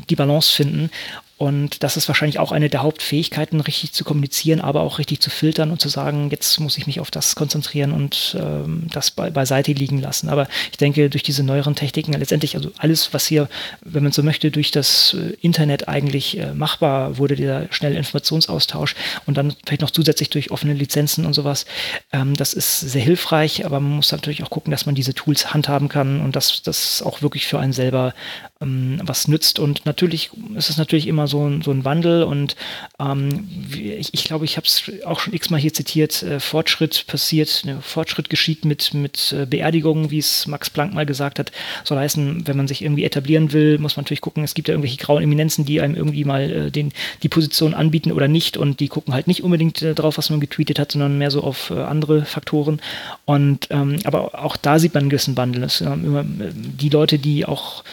die 0.09 0.15
Balance 0.15 0.53
finden. 0.53 0.89
Und 1.37 1.83
das 1.83 1.97
ist 1.97 2.07
wahrscheinlich 2.07 2.39
auch 2.39 2.51
eine 2.51 2.67
der 2.67 2.81
Hauptfähigkeiten, 2.81 3.61
richtig 3.61 3.93
zu 3.93 4.03
kommunizieren, 4.03 4.59
aber 4.59 4.81
auch 4.81 4.97
richtig 4.97 5.19
zu 5.19 5.29
filtern 5.29 5.69
und 5.69 5.79
zu 5.79 5.87
sagen, 5.87 6.31
jetzt 6.31 6.59
muss 6.59 6.79
ich 6.79 6.87
mich 6.87 6.99
auf 6.99 7.11
das 7.11 7.35
konzentrieren 7.35 7.91
und 7.91 8.35
ähm, 8.39 8.87
das 8.91 9.11
be 9.11 9.29
beiseite 9.29 9.71
liegen 9.71 10.01
lassen. 10.01 10.29
Aber 10.29 10.47
ich 10.71 10.77
denke, 10.77 11.11
durch 11.11 11.21
diese 11.21 11.43
neueren 11.43 11.75
Techniken, 11.75 12.13
letztendlich, 12.13 12.55
also 12.55 12.71
alles, 12.79 13.13
was 13.13 13.27
hier, 13.27 13.49
wenn 13.81 14.01
man 14.01 14.13
so 14.13 14.23
möchte, 14.23 14.49
durch 14.49 14.71
das 14.71 15.13
äh, 15.13 15.35
Internet 15.39 15.87
eigentlich 15.87 16.39
äh, 16.39 16.55
machbar 16.55 17.19
wurde, 17.19 17.35
dieser 17.35 17.71
schnelle 17.71 17.97
Informationsaustausch 17.97 18.95
und 19.27 19.37
dann 19.37 19.53
vielleicht 19.63 19.81
noch 19.81 19.91
zusätzlich 19.91 20.31
durch 20.31 20.49
offene 20.49 20.73
Lizenzen 20.73 21.23
und 21.27 21.33
sowas, 21.33 21.67
ähm, 22.13 22.33
das 22.33 22.53
ist 22.53 22.79
sehr 22.79 23.03
hilfreich, 23.03 23.63
aber 23.63 23.79
man 23.79 23.97
muss 23.97 24.11
natürlich 24.11 24.41
auch 24.41 24.49
gucken, 24.49 24.71
dass 24.71 24.87
man 24.87 24.95
diese 24.95 25.13
Tools 25.13 25.53
handhaben 25.53 25.87
kann 25.87 26.19
und 26.19 26.35
dass 26.35 26.63
das 26.63 27.03
auch 27.03 27.21
wirklich 27.21 27.45
für 27.45 27.59
einen 27.59 27.73
selber 27.73 28.15
ähm, 28.61 28.99
was 29.03 29.27
nützt. 29.27 29.59
Und 29.59 29.85
natürlich 29.85 30.31
ist 30.55 30.69
es 30.69 30.77
natürlich 30.77 31.07
immer 31.07 31.27
so 31.27 31.47
ein, 31.47 31.61
so 31.61 31.71
ein 31.71 31.85
Wandel 31.85 32.23
und 32.23 32.55
ähm, 32.99 33.47
ich, 33.71 34.13
ich 34.13 34.23
glaube, 34.23 34.45
ich 34.45 34.57
habe 34.57 34.67
es 34.67 34.91
auch 35.05 35.19
schon 35.19 35.33
x-mal 35.33 35.59
hier 35.59 35.73
zitiert, 35.73 36.23
äh, 36.23 36.39
Fortschritt 36.39 37.05
passiert, 37.07 37.63
ne, 37.65 37.79
Fortschritt 37.81 38.29
geschieht 38.29 38.65
mit, 38.65 38.93
mit 38.93 39.33
äh, 39.37 39.45
Beerdigungen, 39.45 40.11
wie 40.11 40.19
es 40.19 40.47
Max 40.47 40.69
Planck 40.69 40.93
mal 40.93 41.05
gesagt 41.05 41.39
hat. 41.39 41.51
Soll 41.83 41.97
heißen, 41.97 42.47
wenn 42.47 42.57
man 42.57 42.67
sich 42.67 42.81
irgendwie 42.81 43.03
etablieren 43.03 43.53
will, 43.53 43.77
muss 43.77 43.95
man 43.95 44.03
natürlich 44.03 44.21
gucken, 44.21 44.43
es 44.43 44.53
gibt 44.53 44.67
ja 44.67 44.73
irgendwelche 44.73 44.97
grauen 44.97 45.23
Eminenzen, 45.23 45.65
die 45.65 45.81
einem 45.81 45.95
irgendwie 45.95 46.25
mal 46.25 46.51
äh, 46.51 46.71
den, 46.71 46.91
die 47.23 47.29
Position 47.29 47.73
anbieten 47.73 48.11
oder 48.11 48.27
nicht 48.27 48.57
und 48.57 48.79
die 48.79 48.87
gucken 48.87 49.13
halt 49.13 49.27
nicht 49.27 49.43
unbedingt 49.43 49.81
äh, 49.81 49.93
drauf, 49.93 50.17
was 50.17 50.29
man 50.29 50.39
getweetet 50.39 50.79
hat, 50.79 50.91
sondern 50.91 51.17
mehr 51.17 51.31
so 51.31 51.43
auf 51.43 51.69
äh, 51.69 51.75
andere 51.75 52.25
Faktoren. 52.25 52.81
Und 53.25 53.67
ähm, 53.69 53.99
aber 54.03 54.43
auch 54.43 54.57
da 54.57 54.79
sieht 54.79 54.93
man 54.93 55.03
einen 55.03 55.09
gewissen 55.09 55.37
Wandel. 55.37 55.61
Das, 55.61 55.81
immer, 55.81 56.21
äh, 56.21 56.51
die 56.53 56.89
Leute, 56.89 57.19
die 57.19 57.45
auch 57.45 57.83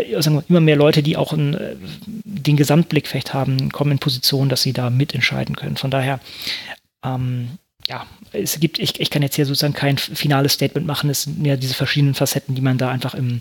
immer 0.00 0.60
mehr 0.60 0.76
Leute, 0.76 1.02
die 1.02 1.16
auch 1.16 1.32
einen, 1.32 1.54
äh, 1.54 1.76
den 2.24 2.56
Gesamtblick 2.56 3.06
vielleicht 3.06 3.34
haben, 3.34 3.70
kommen 3.70 3.92
in 3.92 3.98
Position, 3.98 4.48
dass 4.48 4.62
sie 4.62 4.72
da 4.72 4.90
mitentscheiden 4.90 5.56
können. 5.56 5.76
Von 5.76 5.90
daher, 5.90 6.20
ähm, 7.04 7.58
ja, 7.88 8.06
es 8.32 8.60
gibt, 8.60 8.78
ich, 8.78 9.00
ich 9.00 9.08
kann 9.08 9.22
jetzt 9.22 9.36
hier 9.36 9.46
sozusagen 9.46 9.72
kein 9.72 9.96
finales 9.96 10.52
Statement 10.52 10.86
machen, 10.86 11.08
es 11.08 11.22
sind 11.22 11.40
mehr 11.40 11.56
diese 11.56 11.72
verschiedenen 11.72 12.14
Facetten, 12.14 12.54
die 12.54 12.60
man 12.60 12.76
da 12.76 12.90
einfach 12.90 13.14
im, 13.14 13.40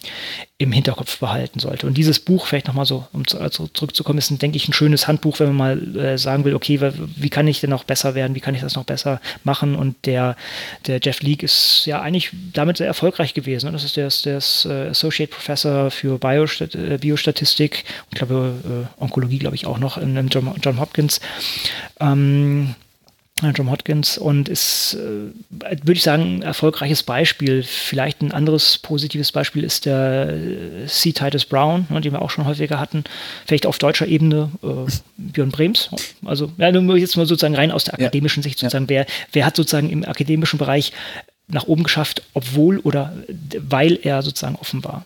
im 0.57 0.71
Hinterkopf 0.71 1.19
behalten 1.19 1.59
sollte. 1.59 1.85
Und 1.85 1.97
dieses 1.97 2.19
Buch, 2.19 2.47
vielleicht 2.47 2.67
nochmal 2.67 2.85
so, 2.85 3.05
um 3.11 3.27
zu, 3.27 3.39
also 3.39 3.67
zurückzukommen, 3.67 4.19
ist, 4.19 4.41
denke 4.41 4.55
ich, 4.55 4.69
ein 4.69 4.73
schönes 4.73 5.07
Handbuch, 5.07 5.39
wenn 5.39 5.53
man 5.53 5.55
mal 5.57 5.97
äh, 5.97 6.17
sagen 6.17 6.45
will, 6.45 6.55
okay, 6.55 6.79
wie 7.17 7.29
kann 7.29 7.47
ich 7.47 7.59
denn 7.59 7.69
noch 7.69 7.83
besser 7.83 8.15
werden, 8.15 8.35
wie 8.35 8.39
kann 8.39 8.55
ich 8.55 8.61
das 8.61 8.75
noch 8.75 8.85
besser 8.85 9.19
machen? 9.43 9.75
Und 9.75 10.05
der, 10.05 10.37
der 10.85 10.99
Jeff 11.03 11.21
Leake 11.21 11.43
ist 11.43 11.85
ja 11.85 12.01
eigentlich 12.01 12.31
damit 12.53 12.77
sehr 12.77 12.87
erfolgreich 12.87 13.33
gewesen. 13.33 13.65
Ne? 13.65 13.73
Das 13.73 13.83
ist 13.83 13.97
der, 13.97 14.09
der 14.23 14.37
äh, 14.37 14.89
Associate 14.89 15.29
Professor 15.29 15.91
für 15.91 16.17
Biostat 16.17 16.73
äh, 16.73 16.97
Biostatistik 16.97 17.83
und 18.09 18.17
glaube 18.17 18.87
äh, 18.97 19.03
Onkologie, 19.03 19.39
glaube 19.39 19.57
ich, 19.57 19.65
auch 19.65 19.77
noch 19.77 19.97
in, 19.97 20.15
in 20.15 20.29
John, 20.29 20.55
John 20.61 20.79
Hopkins. 20.79 21.19
Ähm, 21.99 22.75
John 23.41 23.69
Hodgins 23.69 24.17
und 24.17 24.49
ist, 24.49 24.95
äh, 24.95 25.31
würde 25.49 25.93
ich 25.93 26.03
sagen, 26.03 26.37
ein 26.37 26.41
erfolgreiches 26.41 27.03
Beispiel. 27.03 27.63
Vielleicht 27.63 28.21
ein 28.21 28.31
anderes 28.31 28.77
positives 28.79 29.31
Beispiel 29.31 29.63
ist 29.63 29.85
der 29.85 30.29
äh, 30.29 30.87
C. 30.87 31.11
Titus 31.11 31.45
Brown, 31.45 31.85
ne, 31.89 32.01
den 32.01 32.13
wir 32.13 32.21
auch 32.21 32.31
schon 32.31 32.45
häufiger 32.45 32.79
hatten. 32.79 33.03
Vielleicht 33.45 33.65
auf 33.65 33.77
deutscher 33.77 34.07
Ebene 34.07 34.51
äh, 34.63 34.91
Björn 35.17 35.51
Brems. 35.51 35.89
Also 36.25 36.51
ja, 36.57 36.71
nur 36.71 36.97
jetzt 36.97 37.15
mal 37.15 37.25
sozusagen 37.25 37.55
rein 37.55 37.71
aus 37.71 37.83
der 37.83 37.93
akademischen 37.93 38.41
ja. 38.41 38.49
Sicht 38.49 38.59
sozusagen, 38.59 38.85
ja. 38.85 38.89
wer, 38.89 39.05
wer 39.33 39.45
hat 39.45 39.55
sozusagen 39.55 39.89
im 39.89 40.03
akademischen 40.03 40.57
Bereich 40.57 40.93
nach 41.47 41.67
oben 41.67 41.83
geschafft, 41.83 42.23
obwohl 42.33 42.79
oder 42.79 43.13
weil 43.59 43.99
er 44.01 44.21
sozusagen 44.21 44.55
offen 44.55 44.83
war. 44.83 45.05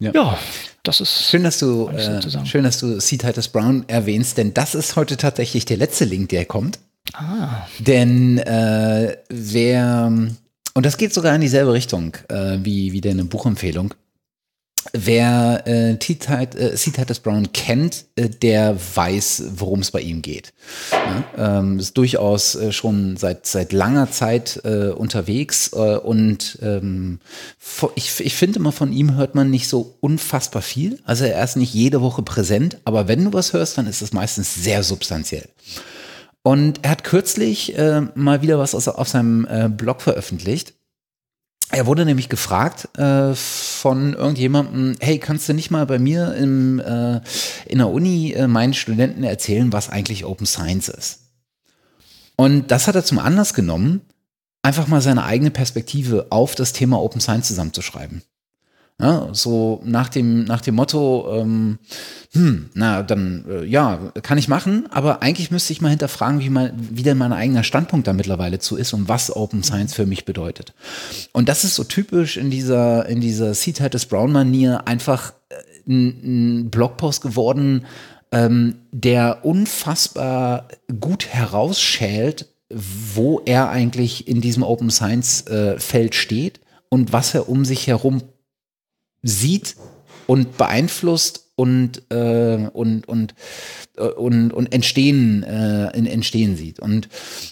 Ja. 0.00 0.12
Ja, 0.14 0.38
das 0.88 1.00
ist 1.02 1.28
Schön, 1.30 1.44
dass 1.44 1.58
du, 1.58 1.88
äh, 1.88 2.20
schön, 2.46 2.64
dass 2.64 2.78
du 2.78 2.98
C. 2.98 3.18
Titus 3.18 3.48
Brown 3.48 3.84
erwähnst, 3.88 4.38
denn 4.38 4.54
das 4.54 4.74
ist 4.74 4.96
heute 4.96 5.16
tatsächlich 5.16 5.66
der 5.66 5.76
letzte 5.76 6.06
Link, 6.06 6.30
der 6.30 6.46
kommt. 6.46 6.78
Ah, 7.12 7.66
Denn 7.78 8.38
äh, 8.38 9.16
wer, 9.28 10.12
und 10.74 10.86
das 10.86 10.96
geht 10.96 11.12
sogar 11.14 11.34
in 11.34 11.40
dieselbe 11.40 11.72
Richtung 11.72 12.16
äh, 12.28 12.58
wie, 12.62 12.92
wie 12.92 13.00
deine 13.00 13.24
Buchempfehlung. 13.24 13.94
Wer 14.92 15.66
äh, 15.66 15.96
T. 15.96 16.14
Tit- 16.14 16.54
äh. 16.54 16.74
Titus 16.74 17.18
Brown 17.20 17.52
kennt, 17.52 18.06
äh, 18.16 18.28
der 18.28 18.76
weiß, 18.94 19.42
worum 19.56 19.80
es 19.80 19.90
bei 19.90 20.00
ihm 20.00 20.22
geht. 20.22 20.54
Ja, 21.36 21.58
ähm, 21.58 21.78
ist 21.78 21.98
durchaus 21.98 22.54
äh, 22.54 22.72
schon 22.72 23.16
seit, 23.16 23.44
seit 23.44 23.72
langer 23.72 24.10
Zeit 24.10 24.60
äh, 24.64 24.88
unterwegs 24.88 25.72
äh, 25.74 25.96
und 25.96 26.58
ähm, 26.62 27.18
ich, 27.96 28.20
ich 28.20 28.34
finde 28.34 28.60
immer, 28.60 28.72
von 28.72 28.92
ihm 28.92 29.16
hört 29.16 29.34
man 29.34 29.50
nicht 29.50 29.68
so 29.68 29.96
unfassbar 30.00 30.62
viel. 30.62 30.98
Also 31.04 31.24
er 31.24 31.44
ist 31.44 31.56
nicht 31.56 31.74
jede 31.74 32.00
Woche 32.00 32.22
präsent, 32.22 32.78
aber 32.84 33.08
wenn 33.08 33.24
du 33.24 33.32
was 33.32 33.52
hörst, 33.52 33.76
dann 33.76 33.86
ist 33.86 34.00
es 34.00 34.12
meistens 34.12 34.54
sehr 34.54 34.82
substanziell. 34.82 35.48
Und 36.42 36.80
er 36.82 36.92
hat 36.92 37.04
kürzlich 37.04 37.76
äh, 37.76 38.02
mal 38.14 38.40
wieder 38.40 38.58
was 38.58 38.74
aus, 38.74 38.88
auf 38.88 39.08
seinem 39.08 39.76
Blog 39.76 40.00
veröffentlicht. 40.00 40.72
Er 41.70 41.86
wurde 41.86 42.06
nämlich 42.06 42.28
gefragt 42.30 42.88
äh, 42.96 43.34
von 43.34 44.14
irgendjemandem, 44.14 44.96
hey, 45.00 45.18
kannst 45.18 45.48
du 45.48 45.52
nicht 45.52 45.70
mal 45.70 45.84
bei 45.84 45.98
mir 45.98 46.34
im, 46.34 46.80
äh, 46.80 47.20
in 47.66 47.78
der 47.78 47.90
Uni 47.90 48.32
äh, 48.32 48.46
meinen 48.46 48.72
Studenten 48.72 49.22
erzählen, 49.22 49.72
was 49.72 49.90
eigentlich 49.90 50.24
Open 50.24 50.46
Science 50.46 50.88
ist? 50.88 51.20
Und 52.36 52.70
das 52.70 52.88
hat 52.88 52.94
er 52.94 53.04
zum 53.04 53.18
Anlass 53.18 53.52
genommen, 53.52 54.00
einfach 54.62 54.86
mal 54.86 55.02
seine 55.02 55.24
eigene 55.24 55.50
Perspektive 55.50 56.28
auf 56.30 56.54
das 56.54 56.72
Thema 56.72 57.02
Open 57.02 57.20
Science 57.20 57.48
zusammenzuschreiben. 57.48 58.22
Ja, 59.00 59.28
so 59.32 59.80
nach 59.84 60.08
dem, 60.08 60.42
nach 60.42 60.60
dem 60.60 60.74
Motto, 60.74 61.28
ähm, 61.32 61.78
hm, 62.32 62.70
na, 62.74 63.04
dann, 63.04 63.44
äh, 63.48 63.64
ja, 63.64 64.12
kann 64.22 64.38
ich 64.38 64.48
machen, 64.48 64.88
aber 64.90 65.22
eigentlich 65.22 65.52
müsste 65.52 65.72
ich 65.72 65.80
mal 65.80 65.90
hinterfragen, 65.90 66.40
wie, 66.40 66.50
mein, 66.50 66.72
wie 66.76 67.04
denn 67.04 67.16
mein 67.16 67.32
eigener 67.32 67.62
Standpunkt 67.62 68.08
da 68.08 68.12
mittlerweile 68.12 68.58
zu 68.58 68.76
ist 68.76 68.92
und 68.94 69.08
was 69.08 69.34
Open 69.36 69.62
Science 69.62 69.94
für 69.94 70.04
mich 70.04 70.24
bedeutet. 70.24 70.74
Und 71.32 71.48
das 71.48 71.62
ist 71.62 71.76
so 71.76 71.84
typisch 71.84 72.36
in 72.36 72.50
dieser, 72.50 73.06
in 73.06 73.20
dieser 73.20 73.52
C. 73.52 73.70
Titus 73.70 74.06
Brown-Manier 74.06 74.88
einfach 74.88 75.32
äh, 75.48 75.54
ein, 75.86 76.64
ein 76.64 76.70
Blogpost 76.70 77.22
geworden, 77.22 77.86
ähm, 78.32 78.80
der 78.90 79.44
unfassbar 79.44 80.66
gut 80.98 81.28
herausschält, 81.28 82.48
wo 82.68 83.42
er 83.44 83.70
eigentlich 83.70 84.26
in 84.26 84.40
diesem 84.40 84.64
Open 84.64 84.90
Science 84.90 85.46
äh, 85.46 85.78
Feld 85.78 86.16
steht 86.16 86.58
und 86.88 87.12
was 87.12 87.32
er 87.34 87.48
um 87.48 87.64
sich 87.64 87.86
herum 87.86 88.22
sieht 89.22 89.76
und 90.26 90.58
beeinflusst 90.58 91.48
und, 91.56 92.02
äh, 92.10 92.68
und, 92.72 93.08
und, 93.08 93.34
äh, 93.96 94.02
und, 94.02 94.52
und 94.52 94.72
entstehen, 94.72 95.42
äh, 95.42 95.96
in 95.96 96.06
entstehen 96.06 96.56
sieht. 96.56 96.78
Und 96.78 97.08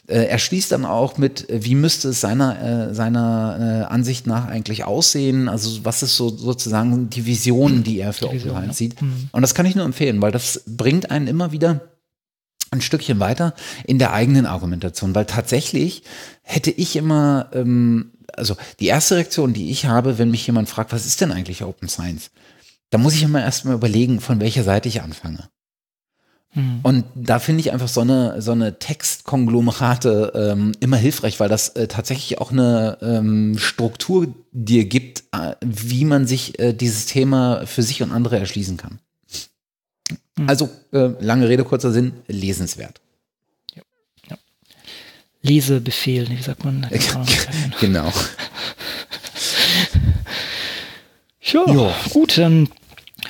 äh, 0.06 0.26
er 0.26 0.38
schließt 0.38 0.70
dann 0.70 0.84
auch 0.84 1.18
mit, 1.18 1.46
wie 1.50 1.74
müsste 1.74 2.10
es 2.10 2.20
seiner, 2.20 2.90
äh, 2.90 2.94
seiner 2.94 3.86
äh, 3.88 3.92
Ansicht 3.92 4.28
nach 4.28 4.46
eigentlich 4.46 4.84
aussehen? 4.84 5.48
Also 5.48 5.84
was 5.84 6.04
ist 6.04 6.16
so 6.16 6.28
sozusagen 6.28 7.10
die 7.10 7.26
Vision, 7.26 7.82
die 7.82 7.98
er 7.98 8.12
für 8.12 8.28
Science 8.28 8.44
ja. 8.44 8.72
sieht? 8.72 8.96
Und 9.32 9.42
das 9.42 9.54
kann 9.54 9.66
ich 9.66 9.74
nur 9.74 9.84
empfehlen, 9.84 10.22
weil 10.22 10.30
das 10.30 10.62
bringt 10.66 11.10
einen 11.10 11.26
immer 11.26 11.50
wieder 11.50 11.80
ein 12.70 12.80
Stückchen 12.80 13.20
weiter 13.20 13.54
in 13.84 13.98
der 13.98 14.12
eigenen 14.12 14.46
Argumentation, 14.46 15.14
weil 15.14 15.24
tatsächlich 15.24 16.02
hätte 16.42 16.70
ich 16.70 16.96
immer, 16.96 17.48
ähm, 17.52 18.12
also 18.32 18.56
die 18.80 18.86
erste 18.86 19.16
Reaktion, 19.16 19.52
die 19.52 19.70
ich 19.70 19.86
habe, 19.86 20.18
wenn 20.18 20.30
mich 20.30 20.46
jemand 20.46 20.68
fragt, 20.68 20.92
was 20.92 21.06
ist 21.06 21.20
denn 21.20 21.32
eigentlich 21.32 21.62
Open 21.62 21.88
Science? 21.88 22.30
Da 22.90 22.98
muss 22.98 23.14
ich 23.14 23.22
immer 23.22 23.42
erstmal 23.42 23.74
überlegen, 23.74 24.20
von 24.20 24.40
welcher 24.40 24.64
Seite 24.64 24.88
ich 24.88 25.02
anfange. 25.02 25.48
hm. 26.50 26.80
Und 26.82 27.04
da 27.14 27.38
finde 27.38 27.60
ich 27.60 27.72
einfach 27.72 27.88
so 27.88 28.00
eine, 28.00 28.40
so 28.40 28.52
eine 28.52 28.78
Textkonglomerate 28.78 30.32
ähm, 30.34 30.72
immer 30.80 30.96
hilfreich, 30.96 31.40
weil 31.40 31.48
das 31.48 31.70
äh, 31.70 31.88
tatsächlich 31.88 32.40
auch 32.40 32.52
eine 32.52 32.98
ähm, 33.02 33.58
Struktur 33.58 34.28
dir 34.52 34.84
gibt, 34.84 35.24
äh, 35.32 35.54
wie 35.60 36.04
man 36.04 36.26
sich 36.26 36.58
äh, 36.58 36.72
dieses 36.72 37.06
Thema 37.06 37.66
für 37.66 37.82
sich 37.82 38.02
und 38.02 38.12
andere 38.12 38.38
erschließen 38.38 38.76
kann. 38.76 39.00
Also, 40.46 40.68
äh, 40.92 41.12
lange 41.20 41.48
Rede, 41.48 41.64
kurzer 41.64 41.92
Sinn, 41.92 42.12
lesenswert. 42.28 43.00
Lesebefehl, 45.47 46.28
wie 46.28 46.42
sagt 46.42 46.64
man? 46.64 46.86
Genau. 47.80 48.12
Ja, 51.40 51.64
Jo. 51.72 51.92
gut, 52.11 52.38
dann 52.38 52.68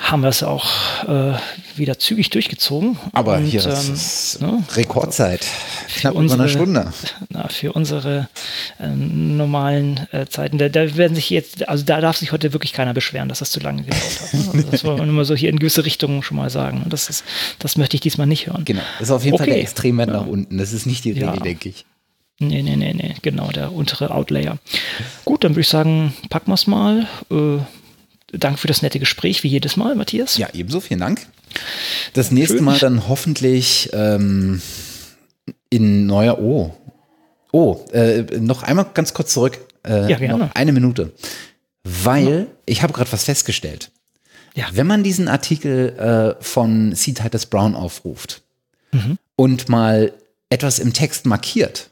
haben 0.01 0.23
wir 0.23 0.29
es 0.29 0.43
auch 0.43 0.67
äh, 1.07 1.35
wieder 1.77 1.99
zügig 1.99 2.31
durchgezogen. 2.31 2.97
Aber 3.13 3.37
Und, 3.37 3.45
hier, 3.47 3.63
das 3.63 3.89
ähm, 3.89 3.95
ist 3.95 4.41
ne, 4.41 4.63
Rekordzeit. 4.75 5.47
Knapp 5.97 6.13
über 6.13 6.21
unsere- 6.21 6.43
eine 6.43 6.49
Stunde. 6.51 6.93
na, 7.31 7.49
für 7.49 7.73
unsere 7.73 8.29
äh, 8.79 8.89
normalen 8.89 10.07
äh, 10.13 10.27
Zeiten, 10.27 10.59
da, 10.59 10.69
da 10.69 10.97
werden 10.97 11.15
sich 11.15 11.29
jetzt, 11.31 11.69
also 11.69 11.85
da 11.85 12.01
darf 12.01 12.17
sich 12.17 12.33
heute 12.33 12.53
wirklich 12.53 12.73
keiner 12.73 12.95
beschweren, 12.95 13.29
dass 13.29 13.39
das 13.41 13.51
zu 13.51 13.61
lange 13.61 13.83
gedauert 13.83 14.21
hat. 14.23 14.35
Ne? 14.35 14.45
Also 14.55 14.71
das 14.71 14.85
wollen 14.85 14.99
wir 14.99 15.07
nur 15.07 15.15
mal 15.15 15.25
so 15.25 15.35
hier 15.35 15.51
in 15.51 15.59
gewisse 15.59 15.85
Richtungen 15.85 16.23
schon 16.23 16.37
mal 16.37 16.51
sagen. 16.51 16.85
Das, 16.89 17.09
ist, 17.11 17.25
das 17.59 17.77
möchte 17.77 17.97
ich 17.97 18.01
diesmal 18.01 18.27
nicht 18.27 18.47
hören. 18.47 18.65
Genau. 18.65 18.83
Das 18.99 19.09
ist 19.09 19.13
auf 19.13 19.25
jeden 19.25 19.37
Fall 19.39 19.47
der 19.47 19.57
Okay. 19.57 19.63
Extremwert 19.63 20.09
nach 20.11 20.27
unten. 20.27 20.57
Das 20.59 20.73
ist 20.73 20.87
nicht 20.87 21.05
die 21.05 21.13
Ja. 21.13 21.31
Regel, 21.31 21.43
denke 21.43 21.69
ich. 21.71 21.85
Nee, 22.39 22.63
nee, 22.63 22.77
nee, 22.77 22.93
nee, 22.93 23.15
genau, 23.23 23.51
der 23.51 23.73
untere 23.73 24.11
Outlayer. 24.11 24.59
Gut, 25.25 25.43
dann 25.45 25.53
würde 25.53 25.63
ich 25.63 25.69
sagen, 25.69 26.15
packen 26.29 26.51
wir 26.51 26.55
es 26.55 26.67
mal. 26.67 27.07
Äh, 27.31 27.59
danke 28.33 28.59
für 28.59 28.69
das 28.69 28.83
nette 28.83 28.99
Gespräch, 28.99 29.43
wie 29.43 29.49
jedes 29.49 29.77
Mal, 29.77 29.95
Matthias. 29.95 30.37
Ja, 30.37 30.49
ebenso. 30.53 30.81
Vielen 30.81 31.01
Dank. 31.01 31.27
Das 32.13 32.31
nächste 32.31 32.57
schön. 32.57 32.65
Mal 32.65 32.79
dann 32.79 33.09
hoffentlich 33.09 33.89
ähm, 33.95 34.61
in 35.71 36.07
neuer. 36.07 36.39
Oh. 36.39 36.75
Oh, 37.53 37.85
äh, 37.93 38.23
noch 38.39 38.63
einmal 38.63 38.87
ganz 38.93 39.15
kurz 39.15 39.33
zurück. 39.33 39.59
Äh, 39.87 40.11
Ja, 40.11 40.19
gerne. 40.19 40.39
Noch 40.39 40.55
eine 40.55 40.73
Minute. 40.73 41.13
Weil 41.85 42.49
ich 42.67 42.83
habe 42.83 42.93
gerade 42.93 43.11
was 43.13 43.25
festgestellt. 43.25 43.91
Ja. 44.55 44.67
Wenn 44.73 44.87
man 44.87 45.03
diesen 45.05 45.29
Artikel 45.29 46.37
äh, 46.39 46.43
von 46.43 46.95
C. 46.95 47.13
Titus 47.13 47.47
Brown 47.47 47.75
aufruft 47.75 48.43
Mhm. 48.93 49.19
und 49.37 49.69
mal 49.69 50.13
etwas 50.51 50.79
im 50.79 50.93
Text 50.93 51.27
markiert, 51.27 51.91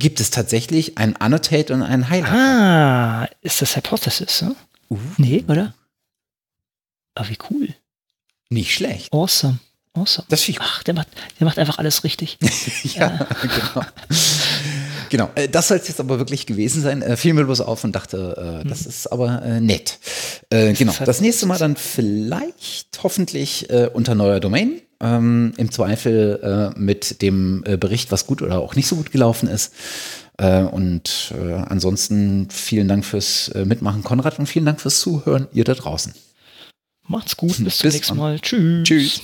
gibt 0.00 0.18
es 0.18 0.30
tatsächlich 0.30 0.98
ein 0.98 1.14
Annotate 1.16 1.72
und 1.72 1.82
ein 1.82 2.08
Highlight. 2.08 2.32
Ah, 2.32 3.28
ist 3.42 3.62
das 3.62 3.76
Hypothesis, 3.76 4.42
ne? 4.42 4.56
Uh. 4.88 4.98
Nee, 5.18 5.44
oder? 5.46 5.74
Ah, 7.14 7.24
wie 7.28 7.38
cool. 7.50 7.68
Nicht 8.48 8.74
schlecht. 8.74 9.12
Awesome. 9.12 9.60
Awesome. 9.92 10.26
Das 10.28 10.48
Ach, 10.58 10.82
der 10.82 10.94
macht, 10.94 11.08
der 11.38 11.44
macht 11.44 11.58
einfach 11.58 11.78
alles 11.78 12.02
richtig. 12.04 12.38
Ja, 12.94 13.26
genau. 13.42 13.86
Genau. 15.10 15.30
Äh, 15.34 15.48
das 15.48 15.68
soll 15.68 15.76
es 15.76 15.88
jetzt 15.88 16.00
aber 16.00 16.18
wirklich 16.18 16.46
gewesen 16.46 16.80
sein. 16.82 17.02
Äh, 17.02 17.16
fiel 17.16 17.34
mir 17.34 17.44
bloß 17.44 17.60
auf 17.60 17.84
und 17.84 17.94
dachte, 17.94 18.62
äh, 18.64 18.68
das 18.68 18.86
ist 18.86 19.06
aber 19.12 19.42
äh, 19.42 19.60
nett. 19.60 19.98
Äh, 20.48 20.72
genau. 20.72 20.94
Das 21.04 21.20
nächste 21.20 21.46
Mal 21.46 21.58
dann 21.58 21.76
vielleicht 21.76 23.00
hoffentlich 23.02 23.68
äh, 23.68 23.90
unter 23.92 24.14
neuer 24.14 24.40
Domain. 24.40 24.80
Ähm, 25.02 25.52
Im 25.56 25.70
Zweifel 25.72 26.72
mit 26.76 27.22
dem 27.22 27.64
Bericht, 27.80 28.12
was 28.12 28.26
gut 28.26 28.42
oder 28.42 28.58
auch 28.58 28.76
nicht 28.76 28.86
so 28.86 28.96
gut 28.96 29.10
gelaufen 29.10 29.48
ist. 29.48 29.72
Und 30.36 31.34
ansonsten 31.38 32.48
vielen 32.50 32.86
Dank 32.86 33.06
fürs 33.06 33.50
Mitmachen, 33.64 34.04
Konrad, 34.04 34.38
und 34.38 34.46
vielen 34.46 34.66
Dank 34.66 34.78
fürs 34.78 35.00
Zuhören, 35.00 35.48
ihr 35.54 35.64
da 35.64 35.72
draußen. 35.72 36.12
Macht's 37.08 37.36
gut, 37.36 37.64
bis 37.64 37.78
zum 37.78 37.88
Bis 37.88 37.94
nächsten 37.94 38.08
dann. 38.08 38.18
Mal. 38.18 38.40
Tschüss. 38.40 38.84
Tschüss. 38.84 39.20